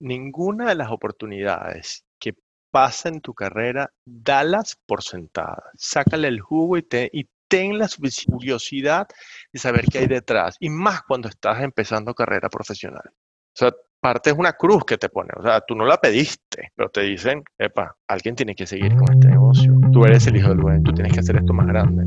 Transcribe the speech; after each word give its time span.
ninguna 0.00 0.68
de 0.68 0.74
las 0.74 0.90
oportunidades 0.90 2.04
que 2.18 2.34
pasa 2.70 3.08
en 3.08 3.20
tu 3.20 3.34
carrera, 3.34 3.90
dalas 4.04 4.78
por 4.86 5.02
sentadas. 5.02 5.64
Sácale 5.74 6.28
el 6.28 6.40
jugo 6.40 6.76
y, 6.76 6.82
te, 6.82 7.10
y 7.12 7.28
ten 7.48 7.78
la 7.78 7.88
curiosidad 8.26 9.08
de 9.52 9.58
saber 9.58 9.86
qué 9.86 9.98
hay 9.98 10.06
detrás. 10.06 10.56
Y 10.60 10.70
más 10.70 11.02
cuando 11.02 11.28
estás 11.28 11.62
empezando 11.62 12.14
carrera 12.14 12.48
profesional. 12.48 13.04
O 13.06 13.58
sea, 13.58 13.72
parte 14.00 14.30
es 14.30 14.36
una 14.36 14.52
cruz 14.52 14.84
que 14.84 14.98
te 14.98 15.08
pone. 15.08 15.30
O 15.36 15.42
sea, 15.42 15.60
tú 15.60 15.74
no 15.74 15.84
la 15.84 15.96
pediste, 15.96 16.72
pero 16.76 16.90
te 16.90 17.02
dicen, 17.02 17.42
epa, 17.58 17.96
alguien 18.06 18.36
tiene 18.36 18.54
que 18.54 18.66
seguir 18.66 18.94
con 18.94 19.12
este 19.12 19.28
negocio. 19.28 19.74
Tú 19.92 20.04
eres 20.04 20.26
el 20.26 20.36
hijo 20.36 20.48
del 20.50 20.58
dueño, 20.58 20.82
tú 20.84 20.92
tienes 20.92 21.12
que 21.12 21.20
hacer 21.20 21.36
esto 21.36 21.52
más 21.52 21.66
grande. 21.66 22.04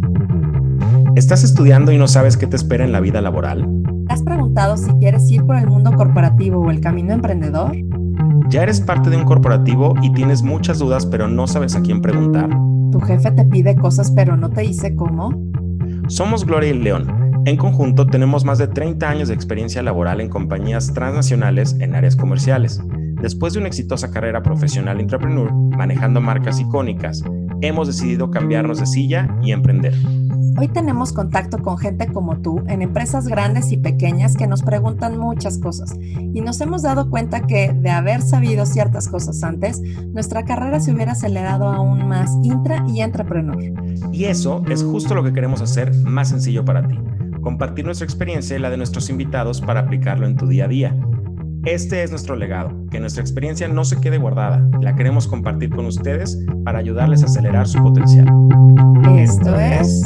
¿Estás 1.22 1.44
estudiando 1.44 1.92
y 1.92 2.00
no 2.00 2.08
sabes 2.08 2.36
qué 2.36 2.48
te 2.48 2.56
espera 2.56 2.84
en 2.84 2.92
la 2.92 3.00
vida 3.00 3.22
laboral? 3.22 3.70
¿Has 4.10 4.24
preguntado 4.24 4.76
si 4.76 4.92
quieres 4.94 5.30
ir 5.30 5.46
por 5.46 5.55
el 5.55 5.68
mundo 5.68 5.92
corporativo 5.92 6.60
o 6.60 6.72
el 6.72 6.82
camino 6.82 7.14
emprendedor? 7.14 7.74
¿Ya 8.50 8.64
eres 8.64 8.82
parte 8.82 9.12
de 9.12 9.18
un 9.18 9.26
corporativo 9.26 9.94
y 10.02 10.12
tienes 10.14 10.42
muchas 10.42 10.80
dudas 10.80 11.05
pero 11.05 11.28
no 11.28 11.45
sabes 11.45 11.76
a 11.76 11.81
quién 11.84 12.02
preguntar? 12.02 12.50
¿Tu 12.92 13.00
jefe 13.02 13.30
te 13.34 13.45
pide 13.45 13.76
cosas 13.76 14.09
pero 14.09 14.36
no 14.36 14.50
te 14.50 14.62
dice 14.62 14.95
cómo? 14.95 15.30
Somos 16.08 16.44
Gloria 16.44 16.72
y 16.72 16.80
León. 16.80 17.44
En 17.45 17.56
conjunto 17.56 18.08
tenemos 18.08 18.44
más 18.44 18.58
de 18.58 18.70
30 18.70 19.08
años 19.08 19.28
de 19.28 19.36
experiencia 19.36 19.84
laboral 19.84 20.22
en 20.22 20.30
compañías 20.30 20.92
transnacionales 20.92 21.76
en 21.80 21.94
áreas 21.94 22.16
comerciales. 22.16 22.81
Después 23.22 23.53
de 23.53 23.59
una 23.59 23.67
exitosa 23.67 24.09
carrera 24.09 24.42
profesional 24.42 25.00
entrepreneur 25.00 25.53
manejando 25.53 26.20
marcas 26.20 26.59
icónicas, 26.59 27.23
hemos 27.62 27.86
decidido 27.86 28.31
cambiarnos 28.31 28.80
de 28.80 28.88
silla 28.88 29.38
y 29.44 29.52
emprender. 29.52 29.94
Hoy 30.58 30.68
tenemos 30.68 31.14
contacto 31.14 31.58
con 31.60 31.78
gente 31.78 32.08
como 32.08 32.38
tú 32.38 32.64
en 32.68 32.82
empresas 32.82 33.28
grandes 33.28 33.72
y 33.72 33.78
pequeñas 33.78 34.36
que 34.36 34.48
nos 34.48 34.64
preguntan 34.64 35.18
muchas 35.18 35.58
cosas 35.58 35.96
y 36.00 36.42
nos 36.42 36.59
hemos 36.62 36.82
dado 36.82 37.09
cuenta 37.09 37.48
que 37.48 37.73
de 37.73 37.90
haber 37.90 38.22
sabido 38.22 38.66
ciertas 38.66 39.08
cosas 39.08 39.44
antes, 39.44 39.82
nuestra 40.14 40.44
carrera 40.44 40.80
se 40.80 40.92
hubiera 40.92 41.14
acelerado 41.14 41.68
aún 41.68 42.08
más 42.08 42.31
intra 42.44 42.84
y 42.88 43.02
entrepreneur. 43.02 43.62
Y 44.12 44.25
eso 44.25 44.64
es 44.70 44.84
justo 44.84 45.16
lo 45.16 45.23
que 45.23 45.34
queremos 45.34 45.62
hacer 45.62 45.94
más 46.03 46.30
sencillo 46.30 46.66
para 46.66 46.88
ti, 46.88 47.00
compartir 47.42 47.86
nuestra 47.86 48.06
experiencia 48.06 48.56
y 48.56 48.59
la 48.59 48.70
de 48.70 48.78
nuestros 48.78 49.09
invitados 49.09 49.62
para 49.62 49.81
aplicarlo 49.81 50.28
en 50.28 50.36
tu 50.36 50.47
día 50.47 50.66
a 50.66 50.68
día. 50.68 50.95
Este 51.64 52.02
es 52.02 52.09
nuestro 52.09 52.36
legado, 52.36 52.72
que 52.90 53.00
nuestra 53.00 53.22
experiencia 53.22 53.68
no 53.68 53.86
se 53.86 54.02
quede 54.02 54.18
guardada, 54.18 54.68
la 54.81 54.95
queremos 54.95 55.28
compartir 55.28 55.70
con 55.70 55.86
ustedes 55.86 56.44
para 56.66 56.80
ayudarles 56.80 57.22
a 57.22 57.28
acelerar 57.28 57.68
su 57.68 57.81
potencial. 57.84 58.28
Esto 59.16 59.56
es 59.59 60.03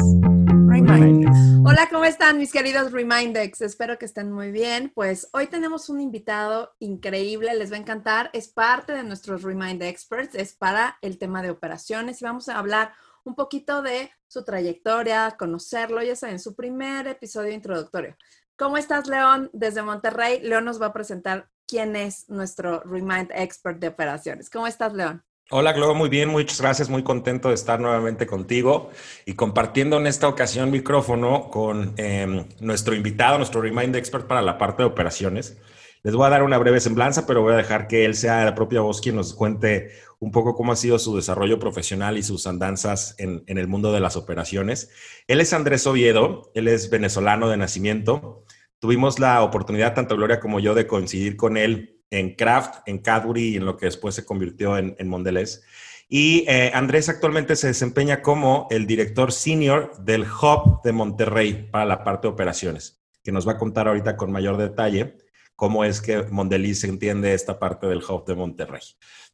Remindex. 0.68 1.38
Hola, 1.64 1.88
¿cómo 1.92 2.06
están 2.06 2.38
mis 2.38 2.52
queridos 2.52 2.92
Remindex? 2.92 3.62
Espero 3.62 3.98
que 3.98 4.06
estén 4.06 4.32
muy 4.32 4.52
bien. 4.52 4.92
Pues 4.94 5.30
hoy 5.34 5.48
tenemos 5.48 5.90
un 5.90 6.02
invitado 6.02 6.76
increíble, 6.80 7.54
les 7.56 7.72
va 7.72 7.76
a 7.76 7.80
encantar. 7.80 8.30
Es 8.34 8.48
parte 8.48 8.94
de 8.94 9.04
nuestros 9.04 9.44
Remind 9.44 9.82
Experts, 9.84 10.36
es 10.36 10.54
para 10.54 10.98
el 11.02 11.18
tema 11.18 11.42
de 11.42 11.50
operaciones 11.50 12.22
y 12.22 12.26
vamos 12.26 12.50
a 12.50 12.58
hablar 12.58 12.94
un 13.24 13.36
poquito 13.36 13.82
de 13.82 14.12
su 14.28 14.44
trayectoria, 14.44 15.36
conocerlo, 15.38 16.02
ya 16.02 16.16
saben, 16.16 16.40
su 16.40 16.56
primer 16.56 17.08
episodio 17.08 17.52
introductorio. 17.52 18.16
¿Cómo 18.58 18.78
estás, 18.78 19.08
León? 19.08 19.50
Desde 19.54 19.82
Monterrey, 19.82 20.40
León 20.42 20.66
nos 20.66 20.82
va 20.82 20.88
a 20.88 20.94
presentar 20.94 21.50
quién 21.68 21.96
es 21.96 22.30
nuestro 22.30 22.82
Remind 22.82 23.32
Expert 23.34 23.80
de 23.80 23.90
operaciones. 23.90 24.50
¿Cómo 24.50 24.68
estás, 24.68 24.94
León? 24.94 25.24
Hola, 25.52 25.74
Globo, 25.74 25.94
muy 25.94 26.10
bien, 26.10 26.30
muchas 26.30 26.60
gracias, 26.60 26.90
muy 26.90 27.04
contento 27.04 27.50
de 27.50 27.54
estar 27.54 27.80
nuevamente 27.80 28.26
contigo 28.26 28.90
y 29.28 29.36
compartiendo 29.36 29.98
en 29.98 30.08
esta 30.08 30.28
ocasión 30.28 30.72
micrófono 30.72 31.52
con 31.52 31.94
em, 31.98 32.48
nuestro 32.62 32.96
invitado, 32.96 33.38
nuestro 33.38 33.62
Remind 33.62 33.96
Expert 33.96 34.26
para 34.26 34.42
la 34.42 34.58
parte 34.58 34.82
de 34.82 34.88
operaciones. 34.88 35.60
Les 36.02 36.16
voy 36.16 36.26
a 36.26 36.32
dar 36.32 36.42
una 36.42 36.58
breve 36.58 36.80
semblanza, 36.80 37.28
pero 37.28 37.44
voy 37.44 37.54
a 37.54 37.58
dejar 37.58 37.88
que 37.88 38.06
él 38.06 38.16
sea 38.16 38.44
la 38.44 38.56
propia 38.56 38.82
voz 38.82 39.02
quien 39.02 39.18
nos 39.18 39.36
cuente 39.36 39.92
un 40.18 40.32
poco 40.32 40.56
cómo 40.56 40.72
ha 40.72 40.76
sido 40.76 40.98
su 40.98 41.16
desarrollo 41.16 41.60
profesional 41.60 42.18
y 42.18 42.24
sus 42.24 42.48
andanzas 42.48 43.14
en, 43.20 43.44
en 43.46 43.60
el 43.60 43.68
mundo 43.68 43.94
de 43.94 44.00
las 44.00 44.16
operaciones. 44.16 44.90
Él 45.28 45.42
es 45.42 45.54
Andrés 45.54 45.86
Oviedo, 45.86 46.50
él 46.56 46.68
es 46.68 46.90
venezolano 46.90 47.50
de 47.50 47.58
nacimiento. 47.58 48.46
Tuvimos 48.80 49.20
la 49.20 49.44
oportunidad, 49.44 49.94
tanto 49.94 50.16
Gloria 50.16 50.40
como 50.40 50.60
yo, 50.60 50.74
de 50.74 50.88
coincidir 50.88 51.38
con 51.38 51.56
él 51.56 51.95
en 52.10 52.36
Kraft, 52.36 52.88
en 52.88 53.00
Cadbury 53.00 53.50
y 53.50 53.56
en 53.58 53.66
lo 53.66 53.78
que 53.78 53.88
después 53.88 54.16
se 54.16 54.26
convirtió 54.26 54.78
en, 54.78 54.96
en 55.00 55.08
Mondelez. 55.08 55.64
Y 56.08 56.46
eh, 56.48 56.72
Andrés 56.74 57.10
actualmente 57.10 57.56
se 57.56 57.68
desempeña 57.68 58.22
como 58.22 58.68
el 58.70 58.86
director 58.86 59.32
senior 59.32 59.92
del 60.00 60.24
Hub 60.24 60.82
de 60.84 60.92
Monterrey 60.92 61.68
para 61.72 61.86
la 61.86 62.04
parte 62.04 62.28
de 62.28 62.34
operaciones, 62.34 63.02
que 63.24 63.32
nos 63.32 63.48
va 63.48 63.54
a 63.54 63.58
contar 63.58 63.88
ahorita 63.88 64.16
con 64.16 64.32
mayor 64.32 64.58
detalle 64.58 65.18
cómo 65.56 65.84
es 65.84 66.02
que 66.02 66.24
Mondeliz 66.24 66.84
entiende 66.84 67.34
esta 67.34 67.60
parte 67.60 67.88
del 67.88 68.04
Hub 68.04 68.26
de 68.26 68.36
Monterrey. 68.36 68.82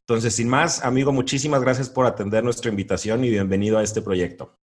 Entonces, 0.00 0.34
sin 0.34 0.48
más, 0.48 0.84
amigo, 0.84 1.12
muchísimas 1.12 1.60
gracias 1.60 1.90
por 1.90 2.06
atender 2.06 2.42
nuestra 2.42 2.70
invitación 2.70 3.24
y 3.24 3.30
bienvenido 3.30 3.78
a 3.78 3.82
este 3.82 4.02
proyecto. 4.02 4.58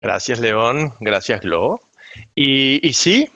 Gracias, 0.00 0.40
León. 0.40 0.94
Gracias, 1.00 1.40
Glo. 1.40 1.80
Y, 2.34 2.86
y 2.86 2.92
sí, 2.92 3.30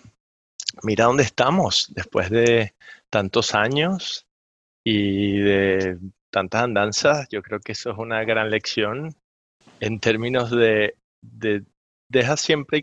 mira 0.82 1.04
dónde 1.04 1.22
estamos 1.22 1.88
después 1.94 2.30
de 2.30 2.74
tantos 3.14 3.54
años 3.54 4.26
y 4.82 5.38
de 5.38 5.98
tantas 6.30 6.64
andanzas. 6.64 7.28
Yo 7.30 7.42
creo 7.42 7.60
que 7.60 7.70
eso 7.70 7.92
es 7.92 7.96
una 7.96 8.24
gran 8.24 8.50
lección 8.50 9.14
en 9.78 10.00
términos 10.00 10.50
de, 10.50 10.96
de 11.20 11.62
deja 12.08 12.36
siempre 12.36 12.78
y 12.78 12.82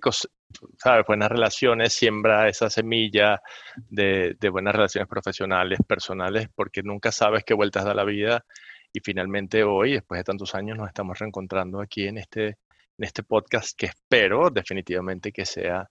¿sabes? 0.78 1.06
buenas 1.06 1.30
relaciones, 1.30 1.92
siembra 1.92 2.48
esa 2.48 2.70
semilla 2.70 3.42
de, 3.90 4.38
de, 4.40 4.50
buenas 4.50 4.74
relaciones 4.74 5.10
profesionales, 5.10 5.80
personales, 5.86 6.48
porque 6.56 6.82
nunca 6.82 7.12
sabes 7.12 7.44
qué 7.44 7.54
vueltas 7.54 7.84
da 7.84 7.94
la 7.94 8.06
vida. 8.06 8.46
Y 8.94 9.02
finalmente 9.02 9.66
hoy, 9.66 9.96
después 9.96 10.18
de 10.18 10.24
tantos 10.24 10.56
años, 10.56 10.78
nos 10.78 10.88
estamos 10.88 11.20
reencontrando 11.20 11.82
aquí 11.82 12.08
en 12.08 12.20
este, 12.20 12.48
en 12.48 13.04
este 13.04 13.24
podcast 13.24 13.78
que 13.78 13.88
espero 13.88 14.50
definitivamente 14.50 15.34
que 15.34 15.46
sea 15.46 15.90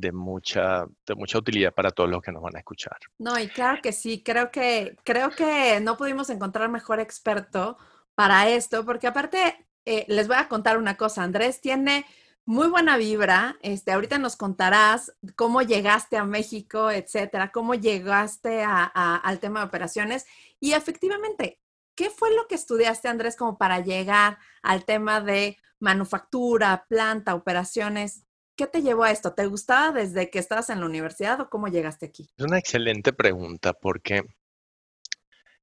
de 0.00 0.12
mucha, 0.12 0.86
de 1.06 1.14
mucha 1.14 1.38
utilidad 1.38 1.74
para 1.74 1.90
todos 1.90 2.08
los 2.08 2.22
que 2.22 2.32
nos 2.32 2.42
van 2.42 2.56
a 2.56 2.58
escuchar. 2.60 2.98
No, 3.18 3.38
y 3.38 3.48
claro 3.48 3.80
que 3.82 3.92
sí, 3.92 4.22
creo 4.22 4.50
que, 4.50 4.96
creo 5.04 5.30
que 5.30 5.80
no 5.80 5.96
pudimos 5.96 6.30
encontrar 6.30 6.68
mejor 6.68 7.00
experto 7.00 7.76
para 8.14 8.48
esto, 8.48 8.84
porque 8.84 9.06
aparte, 9.06 9.66
eh, 9.84 10.04
les 10.08 10.28
voy 10.28 10.36
a 10.36 10.48
contar 10.48 10.78
una 10.78 10.96
cosa, 10.96 11.22
Andrés 11.22 11.60
tiene 11.60 12.04
muy 12.44 12.68
buena 12.68 12.96
vibra, 12.96 13.58
este, 13.60 13.92
ahorita 13.92 14.18
nos 14.18 14.36
contarás 14.36 15.12
cómo 15.36 15.60
llegaste 15.60 16.16
a 16.16 16.24
México, 16.24 16.90
etcétera, 16.90 17.52
cómo 17.52 17.74
llegaste 17.74 18.62
a, 18.62 18.90
a, 18.94 19.16
al 19.16 19.38
tema 19.38 19.60
de 19.60 19.66
operaciones 19.66 20.24
y 20.58 20.72
efectivamente, 20.72 21.60
¿qué 21.94 22.10
fue 22.10 22.34
lo 22.34 22.46
que 22.46 22.54
estudiaste, 22.54 23.08
Andrés, 23.08 23.36
como 23.36 23.58
para 23.58 23.80
llegar 23.80 24.38
al 24.62 24.84
tema 24.84 25.20
de 25.20 25.58
manufactura, 25.78 26.86
planta, 26.88 27.34
operaciones? 27.34 28.24
¿Qué 28.58 28.66
te 28.66 28.82
llevó 28.82 29.04
a 29.04 29.12
esto? 29.12 29.34
¿Te 29.34 29.46
gustaba 29.46 29.92
desde 29.92 30.30
que 30.30 30.40
estabas 30.40 30.68
en 30.68 30.80
la 30.80 30.86
universidad 30.86 31.40
o 31.40 31.48
cómo 31.48 31.68
llegaste 31.68 32.06
aquí? 32.06 32.28
Es 32.36 32.44
una 32.44 32.58
excelente 32.58 33.12
pregunta 33.12 33.72
porque 33.72 34.24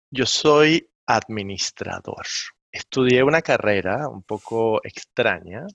yo 0.09 0.25
soy 0.25 0.89
administrador. 1.05 2.25
Estudié 2.71 3.21
una 3.21 3.41
carrera 3.41 4.07
un 4.07 4.23
poco 4.23 4.79
extraña 4.81 5.67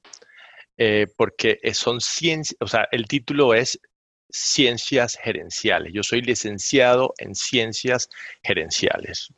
eh, 0.78 1.09
porque 1.14 1.60
son 1.75 2.00
ciencias, 2.00 2.56
o 2.59 2.66
sea, 2.66 2.88
el 2.91 3.06
título 3.06 3.53
es 3.53 3.78
Ciencias 4.30 5.19
Gerenciales. 5.22 5.92
Yo 5.92 6.03
soy 6.03 6.22
licenciado 6.22 7.12
en 7.19 7.34
Ciencias 7.34 8.09
Gerenciales, 8.42 9.28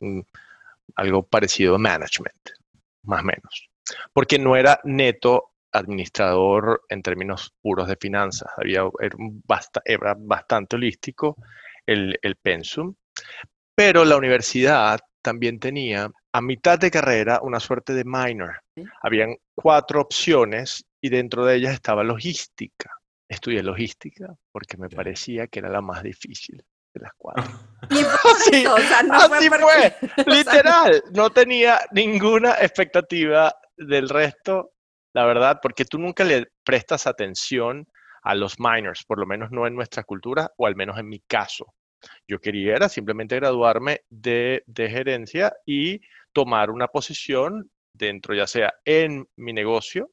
algo 0.95 1.23
parecido 1.23 1.75
a 1.75 1.79
Management, 1.79 2.49
más 3.03 3.23
o 3.23 3.25
menos, 3.25 3.69
porque 4.13 4.39
no 4.39 4.55
era 4.55 4.79
neto 4.85 5.52
administrador 5.73 6.81
en 6.89 7.01
términos 7.01 7.53
puros 7.61 7.87
de 7.87 7.97
finanzas. 7.97 8.49
Había, 8.57 8.83
era, 8.99 9.15
basta, 9.19 9.81
era 9.83 10.15
bastante 10.17 10.75
holístico 10.75 11.35
el, 11.85 12.17
el, 12.21 12.35
pensum, 12.37 12.93
pero 13.75 14.05
la 14.05 14.15
universidad 14.15 14.99
también 15.21 15.59
tenía 15.59 16.09
a 16.31 16.41
mitad 16.41 16.79
de 16.79 16.91
carrera 16.91 17.39
una 17.41 17.59
suerte 17.59 17.93
de 17.93 18.03
minor. 18.05 18.61
¿Sí? 18.75 18.83
Habían 19.01 19.35
cuatro 19.55 20.01
opciones 20.01 20.85
y 21.01 21.09
dentro 21.09 21.45
de 21.45 21.55
ellas 21.55 21.73
estaba 21.73 22.03
logística. 22.03 22.91
Estudié 23.27 23.63
logística 23.63 24.33
porque 24.51 24.77
me 24.77 24.89
parecía 24.89 25.47
que 25.47 25.59
era 25.59 25.69
la 25.69 25.81
más 25.81 26.03
difícil 26.03 26.63
de 26.93 27.01
las 27.01 27.11
cuatro. 27.17 27.43
así, 27.89 28.65
o 28.67 28.77
sea, 28.77 29.03
no 29.03 29.15
así 29.15 29.49
fue, 29.49 29.59
fue. 29.59 29.95
literal. 30.27 31.03
No 31.13 31.29
tenía 31.31 31.79
ninguna 31.91 32.51
expectativa 32.53 33.53
del 33.75 34.09
resto 34.09 34.73
la 35.13 35.25
verdad, 35.25 35.59
porque 35.61 35.85
tú 35.85 35.99
nunca 35.99 36.23
le 36.23 36.47
prestas 36.63 37.07
atención 37.07 37.87
a 38.23 38.35
los 38.35 38.59
minors, 38.59 39.03
por 39.05 39.19
lo 39.19 39.25
menos 39.25 39.51
no 39.51 39.67
en 39.67 39.75
nuestra 39.75 40.03
cultura, 40.03 40.51
o 40.57 40.65
al 40.65 40.75
menos 40.75 40.97
en 40.97 41.07
mi 41.07 41.19
caso. 41.19 41.73
Yo 42.27 42.39
quería 42.39 42.89
simplemente 42.89 43.35
graduarme 43.35 44.01
de, 44.09 44.63
de 44.65 44.89
gerencia 44.89 45.53
y 45.65 46.01
tomar 46.33 46.69
una 46.69 46.87
posición 46.87 47.69
dentro, 47.93 48.33
ya 48.33 48.47
sea 48.47 48.73
en 48.85 49.27
mi 49.37 49.53
negocio 49.53 50.09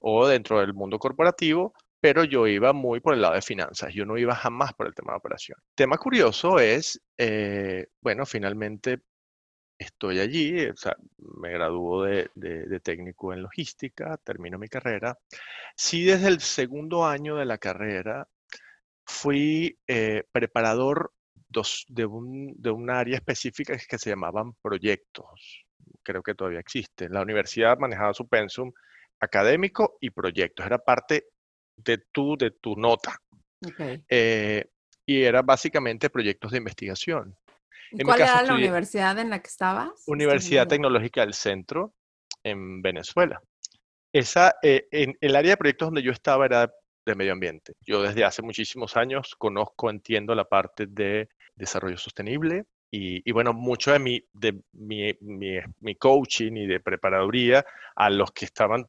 o 0.00 0.26
dentro 0.26 0.60
del 0.60 0.74
mundo 0.74 0.98
corporativo, 0.98 1.74
pero 2.00 2.24
yo 2.24 2.46
iba 2.46 2.74
muy 2.74 3.00
por 3.00 3.14
el 3.14 3.22
lado 3.22 3.34
de 3.34 3.40
finanzas, 3.40 3.94
yo 3.94 4.04
no 4.04 4.18
iba 4.18 4.34
jamás 4.34 4.74
por 4.74 4.86
el 4.86 4.94
tema 4.94 5.12
de 5.12 5.18
operación. 5.18 5.56
Tema 5.74 5.96
curioso 5.96 6.58
es, 6.58 7.00
eh, 7.16 7.86
bueno, 8.02 8.26
finalmente 8.26 9.00
estoy 9.84 10.20
allí, 10.20 10.66
o 10.66 10.76
sea, 10.76 10.96
me 11.18 11.52
graduó 11.52 12.04
de, 12.04 12.80
técnico 12.82 13.32
en 13.32 13.42
logística, 13.42 14.16
termino 14.18 14.58
mi 14.58 14.68
carrera. 14.68 15.18
Sí, 15.76 16.04
desde 16.04 16.28
el 16.28 16.40
segundo 16.40 17.06
año 17.06 17.36
de 17.36 17.44
la 17.44 17.58
carrera 17.58 18.28
fui 19.06 19.78
eh, 19.86 20.24
preparador 20.32 21.12
de, 21.88 22.04
un, 22.04 22.54
de 22.56 22.70
un 22.70 22.90
área 22.90 23.16
específica 23.16 23.76
que 23.88 23.98
se 23.98 24.10
llamaban 24.10 24.54
proyectos. 24.60 25.64
Creo 26.02 26.22
que 26.22 26.34
todavía 26.34 26.60
existe. 26.60 27.08
La 27.08 27.22
universidad 27.22 27.78
manejaba 27.78 28.14
su 28.14 28.28
pensum 28.28 28.72
académico 29.20 29.96
y 30.00 30.10
proyectos. 30.10 30.66
Era 30.66 30.78
parte 30.78 31.28
de 31.76 31.98
tu, 32.12 32.36
de 32.36 32.50
tu 32.50 32.76
nota. 32.76 33.20
Eh, 34.08 34.66
y 35.06 35.22
era 35.22 35.42
básicamente 35.42 36.10
proyectos 36.10 36.52
de 36.52 36.58
investigación. 36.58 37.36
¿Cuál 38.04 38.20
era 38.20 38.42
la 38.42 38.54
universidad 38.54 39.18
en 39.18 39.30
la 39.30 39.40
que 39.40 39.48
estabas? 39.48 39.90
Universidad 40.06 40.66
Tecnológica 40.66 41.22
del 41.22 41.34
Centro 41.34 41.94
en 42.42 42.82
Venezuela. 42.82 43.40
Esa, 44.12 44.54
eh, 44.62 44.86
en 44.90 45.16
el 45.20 45.36
área 45.36 45.52
de 45.52 45.56
proyectos 45.56 45.88
donde 45.88 46.02
yo 46.02 46.12
estaba 46.12 46.46
era 46.46 46.72
de 47.04 47.14
medio 47.14 47.32
ambiente. 47.32 47.74
Yo 47.80 48.02
desde 48.02 48.24
hace 48.24 48.42
muchísimos 48.42 48.96
años 48.96 49.34
conozco, 49.36 49.90
entiendo 49.90 50.34
la 50.34 50.44
parte 50.44 50.86
de 50.86 51.28
desarrollo 51.54 51.98
sostenible 51.98 52.64
y, 52.96 53.32
bueno, 53.32 53.52
mucho 53.52 53.90
de, 53.90 53.98
mi, 53.98 54.24
de 54.32 54.62
mi, 54.70 55.12
mi, 55.80 55.96
coaching 55.96 56.52
y 56.52 56.66
de 56.68 56.78
preparaduría 56.78 57.64
a 57.96 58.08
los 58.08 58.30
que 58.30 58.44
estaban 58.44 58.84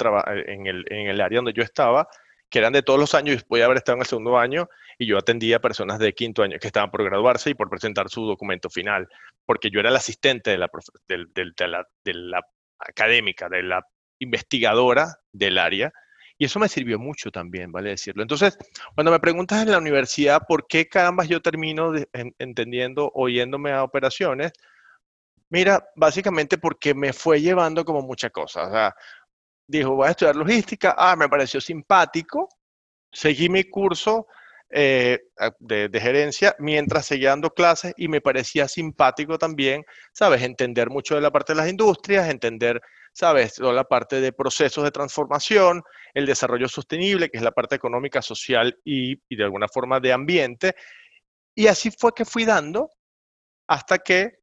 en 0.45 0.67
el, 0.67 0.85
en 0.91 1.07
el 1.07 1.19
área 1.19 1.37
donde 1.37 1.53
yo 1.53 1.63
estaba, 1.63 2.07
que 2.49 2.59
eran 2.59 2.73
de 2.73 2.83
todos 2.83 2.99
los 2.99 3.15
años, 3.15 3.41
y 3.41 3.45
podía 3.45 3.65
haber 3.65 3.77
estado 3.77 3.97
en 3.97 4.01
el 4.01 4.07
segundo 4.07 4.37
año, 4.37 4.69
y 4.97 5.07
yo 5.07 5.17
atendía 5.17 5.57
a 5.57 5.61
personas 5.61 5.99
de 5.99 6.13
quinto 6.13 6.43
año 6.43 6.57
que 6.59 6.67
estaban 6.67 6.91
por 6.91 7.03
graduarse 7.03 7.49
y 7.49 7.53
por 7.53 7.69
presentar 7.69 8.09
su 8.09 8.25
documento 8.25 8.69
final, 8.69 9.07
porque 9.45 9.69
yo 9.69 9.79
era 9.79 9.89
el 9.89 9.95
asistente 9.95 10.51
de 10.51 10.57
la, 10.57 10.69
de 11.07 11.67
la, 11.67 11.87
de 12.03 12.13
la 12.13 12.41
académica, 12.79 13.49
de 13.49 13.63
la 13.63 13.85
investigadora 14.19 15.19
del 15.31 15.57
área, 15.57 15.91
y 16.37 16.45
eso 16.45 16.59
me 16.59 16.67
sirvió 16.67 16.99
mucho 16.99 17.31
también, 17.31 17.71
vale 17.71 17.91
decirlo. 17.91 18.21
Entonces, 18.21 18.57
cuando 18.93 19.11
me 19.11 19.19
preguntas 19.19 19.61
en 19.61 19.71
la 19.71 19.77
universidad 19.77 20.41
por 20.47 20.67
qué 20.67 20.87
carambas 20.87 21.29
yo 21.29 21.41
termino 21.41 21.93
entendiendo, 22.39 23.09
oyéndome 23.13 23.71
a 23.71 23.83
operaciones, 23.83 24.51
mira, 25.49 25.87
básicamente 25.95 26.57
porque 26.57 26.93
me 26.93 27.13
fue 27.13 27.39
llevando 27.41 27.85
como 27.85 28.01
muchas 28.01 28.31
cosas. 28.31 28.67
O 28.67 28.71
sea, 28.71 28.95
dijo, 29.67 29.95
voy 29.95 30.07
a 30.07 30.11
estudiar 30.11 30.35
logística, 30.35 30.95
ah, 30.97 31.15
me 31.15 31.29
pareció 31.29 31.59
simpático, 31.61 32.49
seguí 33.11 33.49
mi 33.49 33.63
curso 33.65 34.27
eh, 34.69 35.19
de, 35.59 35.99
gerencia 36.01 36.55
mientras 36.59 37.05
seguía 37.05 37.29
dando 37.29 37.53
clases 37.53 37.93
y 37.97 38.07
me 38.07 38.19
parecía 38.19 38.67
simpático 38.67 39.37
también, 39.37 39.85
¿sabes? 40.11 40.41
Entender 40.41 40.89
mucho 40.89 41.15
de 41.15 41.21
la 41.21 41.31
parte 41.31 41.53
de 41.53 41.57
las 41.57 41.69
industrias, 41.69 42.29
entender, 42.29 42.81
¿sabes? 43.13 43.55
Toda 43.55 43.73
la 43.73 43.83
parte 43.83 44.19
de 44.19 44.33
procesos 44.33 44.83
de 44.83 44.91
transformación, 44.91 45.83
el 46.13 46.25
desarrollo 46.25 46.67
sostenible, 46.67 47.29
que 47.29 47.37
es 47.37 47.43
la 47.43 47.51
parte 47.51 47.75
económica, 47.75 48.21
social 48.21 48.77
y, 48.83 49.13
y 49.29 49.35
de 49.35 49.43
alguna 49.43 49.67
forma 49.67 49.99
de 49.99 50.13
ambiente. 50.13 50.75
Y 51.55 51.67
así 51.67 51.91
fue 51.91 52.13
que 52.13 52.25
fui 52.25 52.43
dando 52.45 52.89
hasta 53.67 53.99
que 53.99 54.39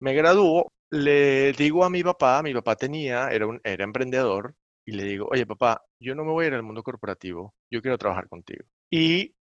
me 0.00 0.14
graduó. 0.14 0.72
Le 0.90 1.52
digo 1.52 1.84
a 1.84 1.90
mi 1.90 2.02
papá, 2.04 2.42
mi 2.42 2.54
papá 2.54 2.76
tenía, 2.76 3.28
era, 3.30 3.46
un, 3.46 3.60
era 3.64 3.84
emprendedor, 3.84 4.54
y 4.86 4.92
le 4.92 5.04
digo, 5.04 5.28
oye 5.30 5.46
papá, 5.46 5.82
yo 5.98 6.14
no 6.14 6.24
me 6.24 6.32
voy 6.32 6.44
a 6.44 6.48
ir 6.48 6.54
al 6.54 6.62
mundo 6.62 6.82
corporativo, 6.82 7.54
yo 7.70 7.80
quiero 7.80 7.98
trabajar 7.98 8.28
contigo. 8.28 8.64
Y 8.90 9.34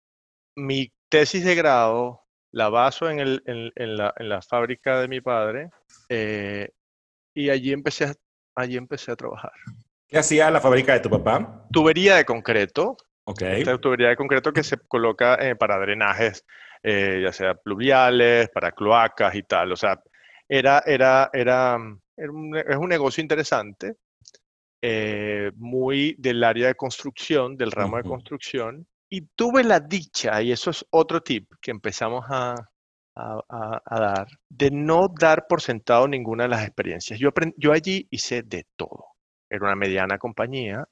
mi 0.56 0.92
tesis 1.10 1.44
de 1.44 1.56
grado 1.56 2.22
la 2.52 2.70
baso 2.70 3.10
en, 3.10 3.20
el, 3.20 3.44
en, 3.46 3.98
la, 3.98 4.14
en 4.18 4.30
la, 4.30 4.42
fábrica 4.42 5.00
de 5.00 5.08
mi 5.08 5.22
padre 5.22 5.70
eh, 6.08 6.70
y 7.34 7.50
allí 7.50 7.74
empecé, 7.74 8.06
a, 8.06 8.14
allí 8.56 8.78
empecé 8.78 9.12
a 9.12 9.16
trabajar. 9.16 9.52
¿Qué 10.08 10.20
hacía 10.20 10.52
la 10.52 10.62
fábrica 10.62 10.94
de 10.94 11.00
tu 11.00 11.10
papá? 11.10 11.68
Tubería 11.72 12.16
de 12.16 12.26
concreto. 12.26 12.96
Ok. 13.26 13.42
tubería 13.82 14.10
de 14.10 14.16
concreto 14.16 14.54
que 14.54 14.64
se 14.64 14.78
coloca 14.78 15.36
eh, 15.36 15.56
para 15.56 15.80
drenajes, 15.80 16.46
eh, 16.84 17.22
ya 17.24 17.32
sea 17.32 17.56
pluviales, 17.56 18.50
para 18.50 18.72
cloacas 18.72 19.34
y 19.34 19.44
tal. 19.44 19.72
O 19.72 19.76
sea, 19.76 20.00
era, 20.48 20.84
era, 20.86 21.32
era, 21.34 21.80
era 22.16 22.32
un, 22.32 22.56
es 22.56 22.76
un 22.76 22.90
negocio 22.90 23.22
interesante 23.22 23.96
eh, 24.86 25.50
muy 25.56 26.14
del 26.20 26.44
área 26.44 26.68
de 26.68 26.76
construcción, 26.76 27.56
del 27.56 27.72
ramo 27.72 27.96
de 27.96 28.04
construcción, 28.04 28.86
y 29.10 29.22
tuve 29.34 29.64
la 29.64 29.80
dicha, 29.80 30.42
y 30.42 30.52
eso 30.52 30.72
es 30.72 30.86
otro 30.90 31.22
tip 31.22 31.50
que 31.62 31.72
empezamos 31.72 32.26
a, 32.28 32.54
a, 33.16 34.00
dar, 34.00 34.28
de 34.50 34.72
no 34.72 35.08
dar 35.08 35.46
por 35.48 35.62
sentado 35.62 36.06
ninguna 36.06 36.44
de 36.44 36.50
las 36.50 36.64
experiencias. 36.64 37.18
Yo, 37.18 37.30
yo 37.56 37.72
allí 37.72 38.08
hice 38.12 38.44
de 38.44 38.66
todo. 38.76 39.06
Era 39.50 39.68
una 39.68 39.76
mediana 39.76 40.18
compañía. 40.18 40.86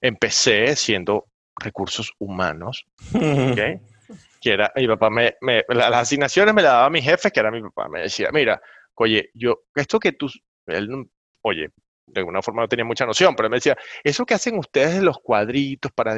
Empecé 0.00 0.74
siendo 0.74 1.26
recursos 1.56 2.14
humanos, 2.18 2.86
¿okay? 3.12 3.80
que 4.40 4.50
era, 4.50 4.72
mi 4.74 4.88
papá 4.88 5.10
me, 5.10 5.34
las 5.68 5.92
asignaciones 5.94 6.54
me 6.54 6.62
las 6.62 6.72
daba 6.72 6.88
mi 6.88 7.02
jefe, 7.02 7.30
que 7.30 7.40
era 7.40 7.50
mi 7.50 7.60
papá, 7.60 7.86
me 7.90 8.00
decía, 8.00 8.30
mira, 8.32 8.62
oye, 8.94 9.28
yo, 9.34 9.64
esto 9.74 9.98
que 9.98 10.12
tú, 10.12 10.30
él, 10.64 11.06
oye, 11.42 11.68
de 12.12 12.20
alguna 12.20 12.42
forma 12.42 12.62
no 12.62 12.68
tenía 12.68 12.84
mucha 12.84 13.06
noción, 13.06 13.34
pero 13.34 13.48
me 13.48 13.56
decía, 13.56 13.76
eso 14.02 14.24
que 14.24 14.34
hacen 14.34 14.58
ustedes 14.58 14.96
de 14.96 15.02
los 15.02 15.18
cuadritos 15.18 15.92
para 15.92 16.16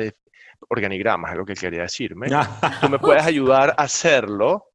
organigramas, 0.68 1.32
es 1.32 1.38
lo 1.38 1.44
que 1.44 1.54
quería 1.54 1.82
decirme, 1.82 2.28
tú 2.80 2.88
me 2.88 2.98
puedes 2.98 3.22
ayudar 3.26 3.70
a 3.70 3.82
hacerlo. 3.82 4.68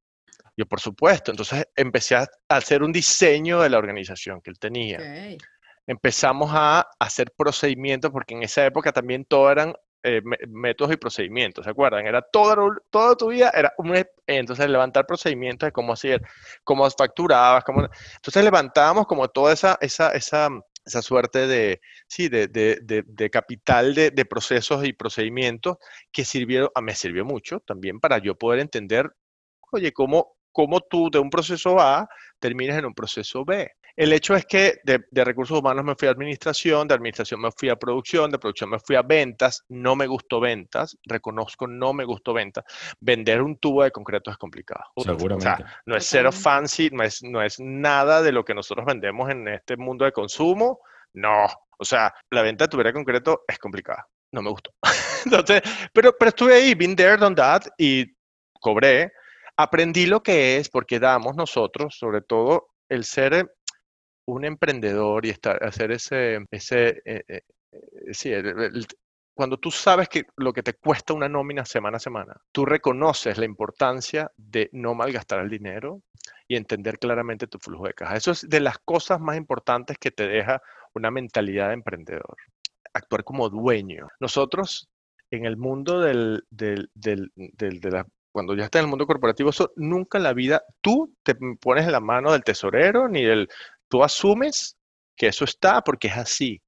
Yo, 0.56 0.66
por 0.66 0.80
supuesto, 0.80 1.32
entonces 1.32 1.68
empecé 1.76 2.16
a 2.16 2.28
hacer 2.50 2.82
un 2.82 2.92
diseño 2.92 3.62
de 3.62 3.70
la 3.70 3.78
organización 3.78 4.42
que 4.42 4.50
él 4.50 4.58
tenía. 4.58 5.38
Empezamos 5.86 6.50
a 6.54 6.88
hacer 7.00 7.32
procedimientos, 7.38 8.12
porque 8.12 8.34
en 8.34 8.44
esa 8.44 8.66
época 8.66 8.92
también 8.92 9.24
todo 9.24 9.52
eran 9.52 9.74
eh, 10.04 10.22
métodos 10.48 10.94
y 10.94 10.98
procedimientos, 10.98 11.66
¿se 11.66 11.72
acuerdan? 11.72 12.08
Era 12.08 12.22
todo, 12.22 12.76
toda 12.90 13.16
tu 13.16 13.28
vida, 13.28 13.52
era 13.54 13.74
un, 13.78 13.94
entonces 14.26 14.70
levantar 14.70 15.06
procedimientos 15.06 15.68
de 15.68 15.72
cómo 15.72 15.92
hacer, 15.92 16.22
cómo 16.64 16.90
facturabas, 16.90 17.64
cómo, 17.64 17.82
entonces 18.16 18.44
levantábamos 18.44 19.06
como 19.06 19.28
toda 19.28 19.54
esa, 19.54 19.78
esa, 19.82 20.12
esa, 20.12 20.50
esa 20.88 21.02
suerte 21.02 21.48
de, 21.48 21.82
sí, 22.08 22.30
de, 22.30 22.48
de, 22.48 22.80
de, 22.82 23.30
capital 23.30 23.94
de, 23.94 24.26
procesos 24.26 24.86
y 24.86 24.94
procedimientos 24.94 25.78
que 26.12 26.24
sirvieron, 26.26 26.70
a 26.70 26.80
ah, 26.80 26.82
me 26.82 26.96
sirvió 26.96 27.26
mucho 27.26 27.60
también 27.60 28.00
para 28.00 28.20
yo 28.20 28.36
poder 28.36 28.60
entender, 28.62 29.12
oye, 29.72 29.92
cómo, 29.92 30.38
cómo 30.52 30.80
tú 30.80 31.10
de 31.12 31.20
un 31.20 31.30
proceso 31.30 31.80
A 31.80 32.08
terminas 32.40 32.78
en 32.78 32.86
un 32.86 32.94
proceso 32.94 33.44
B. 33.44 33.70
El 33.98 34.14
hecho 34.14 34.36
es 34.36 34.46
que 34.46 34.80
de, 34.84 35.24
recursos 35.24 35.58
humanos 35.58 35.84
me 35.84 35.96
fui 35.96 36.08
a 36.08 36.12
administración, 36.12 36.88
de 36.88 36.94
administración 36.94 37.42
me 37.42 37.50
fui 37.52 37.70
a 37.70 37.76
producción, 37.76 38.30
de 38.30 38.38
producción 38.38 38.70
me 38.70 38.80
fui 38.80 38.96
a 38.96 39.02
ventas, 39.02 39.66
no 39.70 39.96
me 39.96 40.06
gustó 40.06 40.40
ventas, 40.40 40.96
reconozco 41.04 41.66
no 41.66 41.94
me 41.94 42.06
gustó 42.06 42.32
ventas. 42.32 42.64
Vender 43.00 43.42
un 43.42 43.58
tubo 43.58 43.82
de 43.82 43.90
concreto 43.90 44.30
es 44.30 44.38
complicado. 44.38 44.84
Seguramente. 44.98 45.36
O 45.36 45.58
sea, 45.58 45.82
no 45.88 45.98
es 45.98 46.06
cero 46.06 46.32
fancy, 46.32 46.92
no 46.92 47.04
es, 47.04 47.24
no 47.24 47.42
es 47.42 47.60
nada 47.60 48.22
de 48.22 48.32
lo 48.32 48.46
que 48.46 48.54
nosotros 48.54 48.86
vendemos 48.86 49.32
en 49.32 49.48
este 49.48 49.76
mundo 49.78 50.06
de 50.06 50.12
consumo. 50.12 50.80
No, 51.14 51.48
o 51.80 51.84
sea, 51.84 52.14
la 52.30 52.44
venta 52.44 52.66
de 52.66 52.70
tubería 52.70 52.92
de 52.92 52.98
concreto 52.98 53.46
es 53.48 53.58
complicada. 53.58 54.08
No 54.32 54.44
me 54.44 54.52
gustó. 54.52 54.76
Entonces, 55.26 55.64
pero, 55.92 56.16
pero 56.16 56.30
estuve 56.30 56.54
ahí, 56.54 56.76
been 56.76 56.96
there, 56.96 57.18
done 57.18 57.36
that, 57.36 57.64
y 57.80 58.06
cobré. 58.62 59.12
Aprendí 59.56 60.06
lo 60.06 60.22
que 60.22 60.58
es, 60.58 60.70
porque 60.70 61.00
damos 61.00 61.36
nosotros, 61.36 61.98
sobre 61.98 62.22
todo, 62.22 62.70
el 62.90 63.04
ser 63.04 63.57
un 64.28 64.46
emprendedor 64.46 65.26
y 65.26 65.30
estar, 65.30 65.64
hacer 65.64 65.92
ese, 65.92 66.46
ese 66.52 67.02
eh, 67.06 67.24
eh, 67.28 67.42
eh, 67.72 68.72
cuando 69.34 69.58
tú 69.58 69.72
sabes 69.72 70.10
que 70.10 70.24
lo 70.36 70.52
que 70.52 70.64
te 70.64 70.74
cuesta 70.74 71.14
una 71.14 71.30
nómina 71.30 71.64
semana 71.64 71.98
a 71.98 72.00
semana, 72.00 72.36
tú 72.52 72.66
reconoces 72.66 73.38
la 73.38 73.46
importancia 73.46 74.32
de 74.36 74.70
no 74.74 74.96
malgastar 74.96 75.40
el 75.40 75.50
dinero 75.50 76.02
y 76.48 76.56
entender 76.56 76.98
claramente 76.98 77.48
tu 77.48 77.60
flujo 77.60 77.86
de 77.86 77.94
caja. 77.94 78.16
Eso 78.16 78.32
es 78.32 78.50
de 78.50 78.60
las 78.60 78.80
cosas 78.80 79.20
más 79.20 79.38
importantes 79.38 79.98
que 80.00 80.12
te 80.12 80.28
deja 80.28 80.62
una 80.96 81.12
mentalidad 81.12 81.68
de 81.68 81.76
emprendedor. 81.76 82.36
Actuar 82.94 83.24
como 83.24 83.48
dueño. 83.50 84.08
Nosotros, 84.20 84.90
en 85.30 85.46
el 85.46 85.56
mundo 85.56 86.02
del, 86.02 86.44
del, 86.50 86.90
del, 86.96 87.32
de 87.36 87.92
la, 87.92 88.08
cuando 88.32 88.56
ya 88.56 88.66
estás 88.66 88.80
en 88.80 88.86
el 88.86 88.90
mundo 88.90 89.06
corporativo, 89.06 89.52
eso 89.52 89.72
nunca 89.76 90.18
en 90.18 90.24
la 90.24 90.34
vida 90.34 90.64
tú 90.82 91.14
te 91.22 91.36
pones 91.62 91.88
la 91.88 92.00
mano 92.00 92.32
del 92.32 92.44
tesorero 92.44 93.08
ni 93.08 93.24
del 93.24 93.48
Tú 93.90 94.04
asumes 94.04 94.76
que 95.16 95.28
eso 95.28 95.46
está 95.46 95.82
porque 95.82 96.08
es 96.08 96.18
así. 96.18 96.62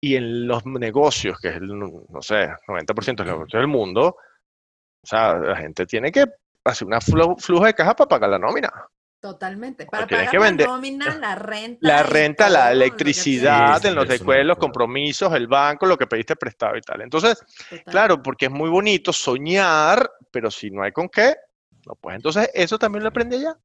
Y 0.00 0.16
en 0.16 0.46
los 0.48 0.64
negocios, 0.66 1.38
que 1.40 1.48
es 1.48 1.56
el, 1.56 1.68
no 1.68 2.20
sé, 2.22 2.48
90% 2.66 3.22
de 3.22 3.24
los 3.30 3.34
negocios 3.38 3.60
del 3.60 3.68
mundo, 3.68 4.16
o 5.04 5.06
sea, 5.06 5.34
la 5.34 5.56
gente 5.56 5.86
tiene 5.86 6.10
que 6.10 6.24
hacer 6.64 6.86
una 6.86 7.00
flujo 7.00 7.64
de 7.64 7.74
caja 7.74 7.94
para 7.94 8.08
pagar 8.08 8.30
la 8.30 8.38
nómina. 8.38 8.70
Totalmente. 9.20 9.86
Para 9.86 10.08
pagar 10.08 10.30
que 10.30 10.38
vender- 10.40 10.66
la 10.66 10.72
nómina, 10.72 11.14
la 11.20 11.34
renta. 11.36 11.78
La 11.80 12.02
renta, 12.02 12.44
todo 12.46 12.54
la 12.54 12.72
electricidad, 12.72 13.80
Sí, 13.80 13.86
en 13.88 13.94
los 13.94 14.08
descuentos, 14.08 14.58
compromisos, 14.58 15.32
el 15.34 15.46
banco, 15.46 15.86
lo 15.86 15.96
que 15.96 16.08
pediste 16.08 16.34
prestado 16.34 16.76
y 16.76 16.80
tal. 16.80 17.02
Entonces, 17.02 17.40
claro, 17.86 18.20
porque 18.20 18.46
es 18.46 18.50
muy 18.50 18.68
bonito 18.68 19.12
soñar, 19.12 20.10
pero 20.32 20.50
si 20.50 20.72
no 20.72 20.82
hay 20.82 20.90
con 20.90 21.08
qué, 21.08 21.36
no 21.86 21.94
pues. 21.94 22.16
Entonces, 22.16 22.50
eso 22.52 22.76
también 22.78 23.04
lo 23.04 23.10
aprendí 23.10 23.36
allá. 23.36 23.56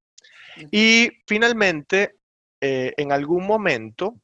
Y 0.72 1.10
finalmente, 1.26 2.17
eh, 2.62 2.94
en 2.98 3.12
algún 3.12 3.46
momento, 3.46 4.20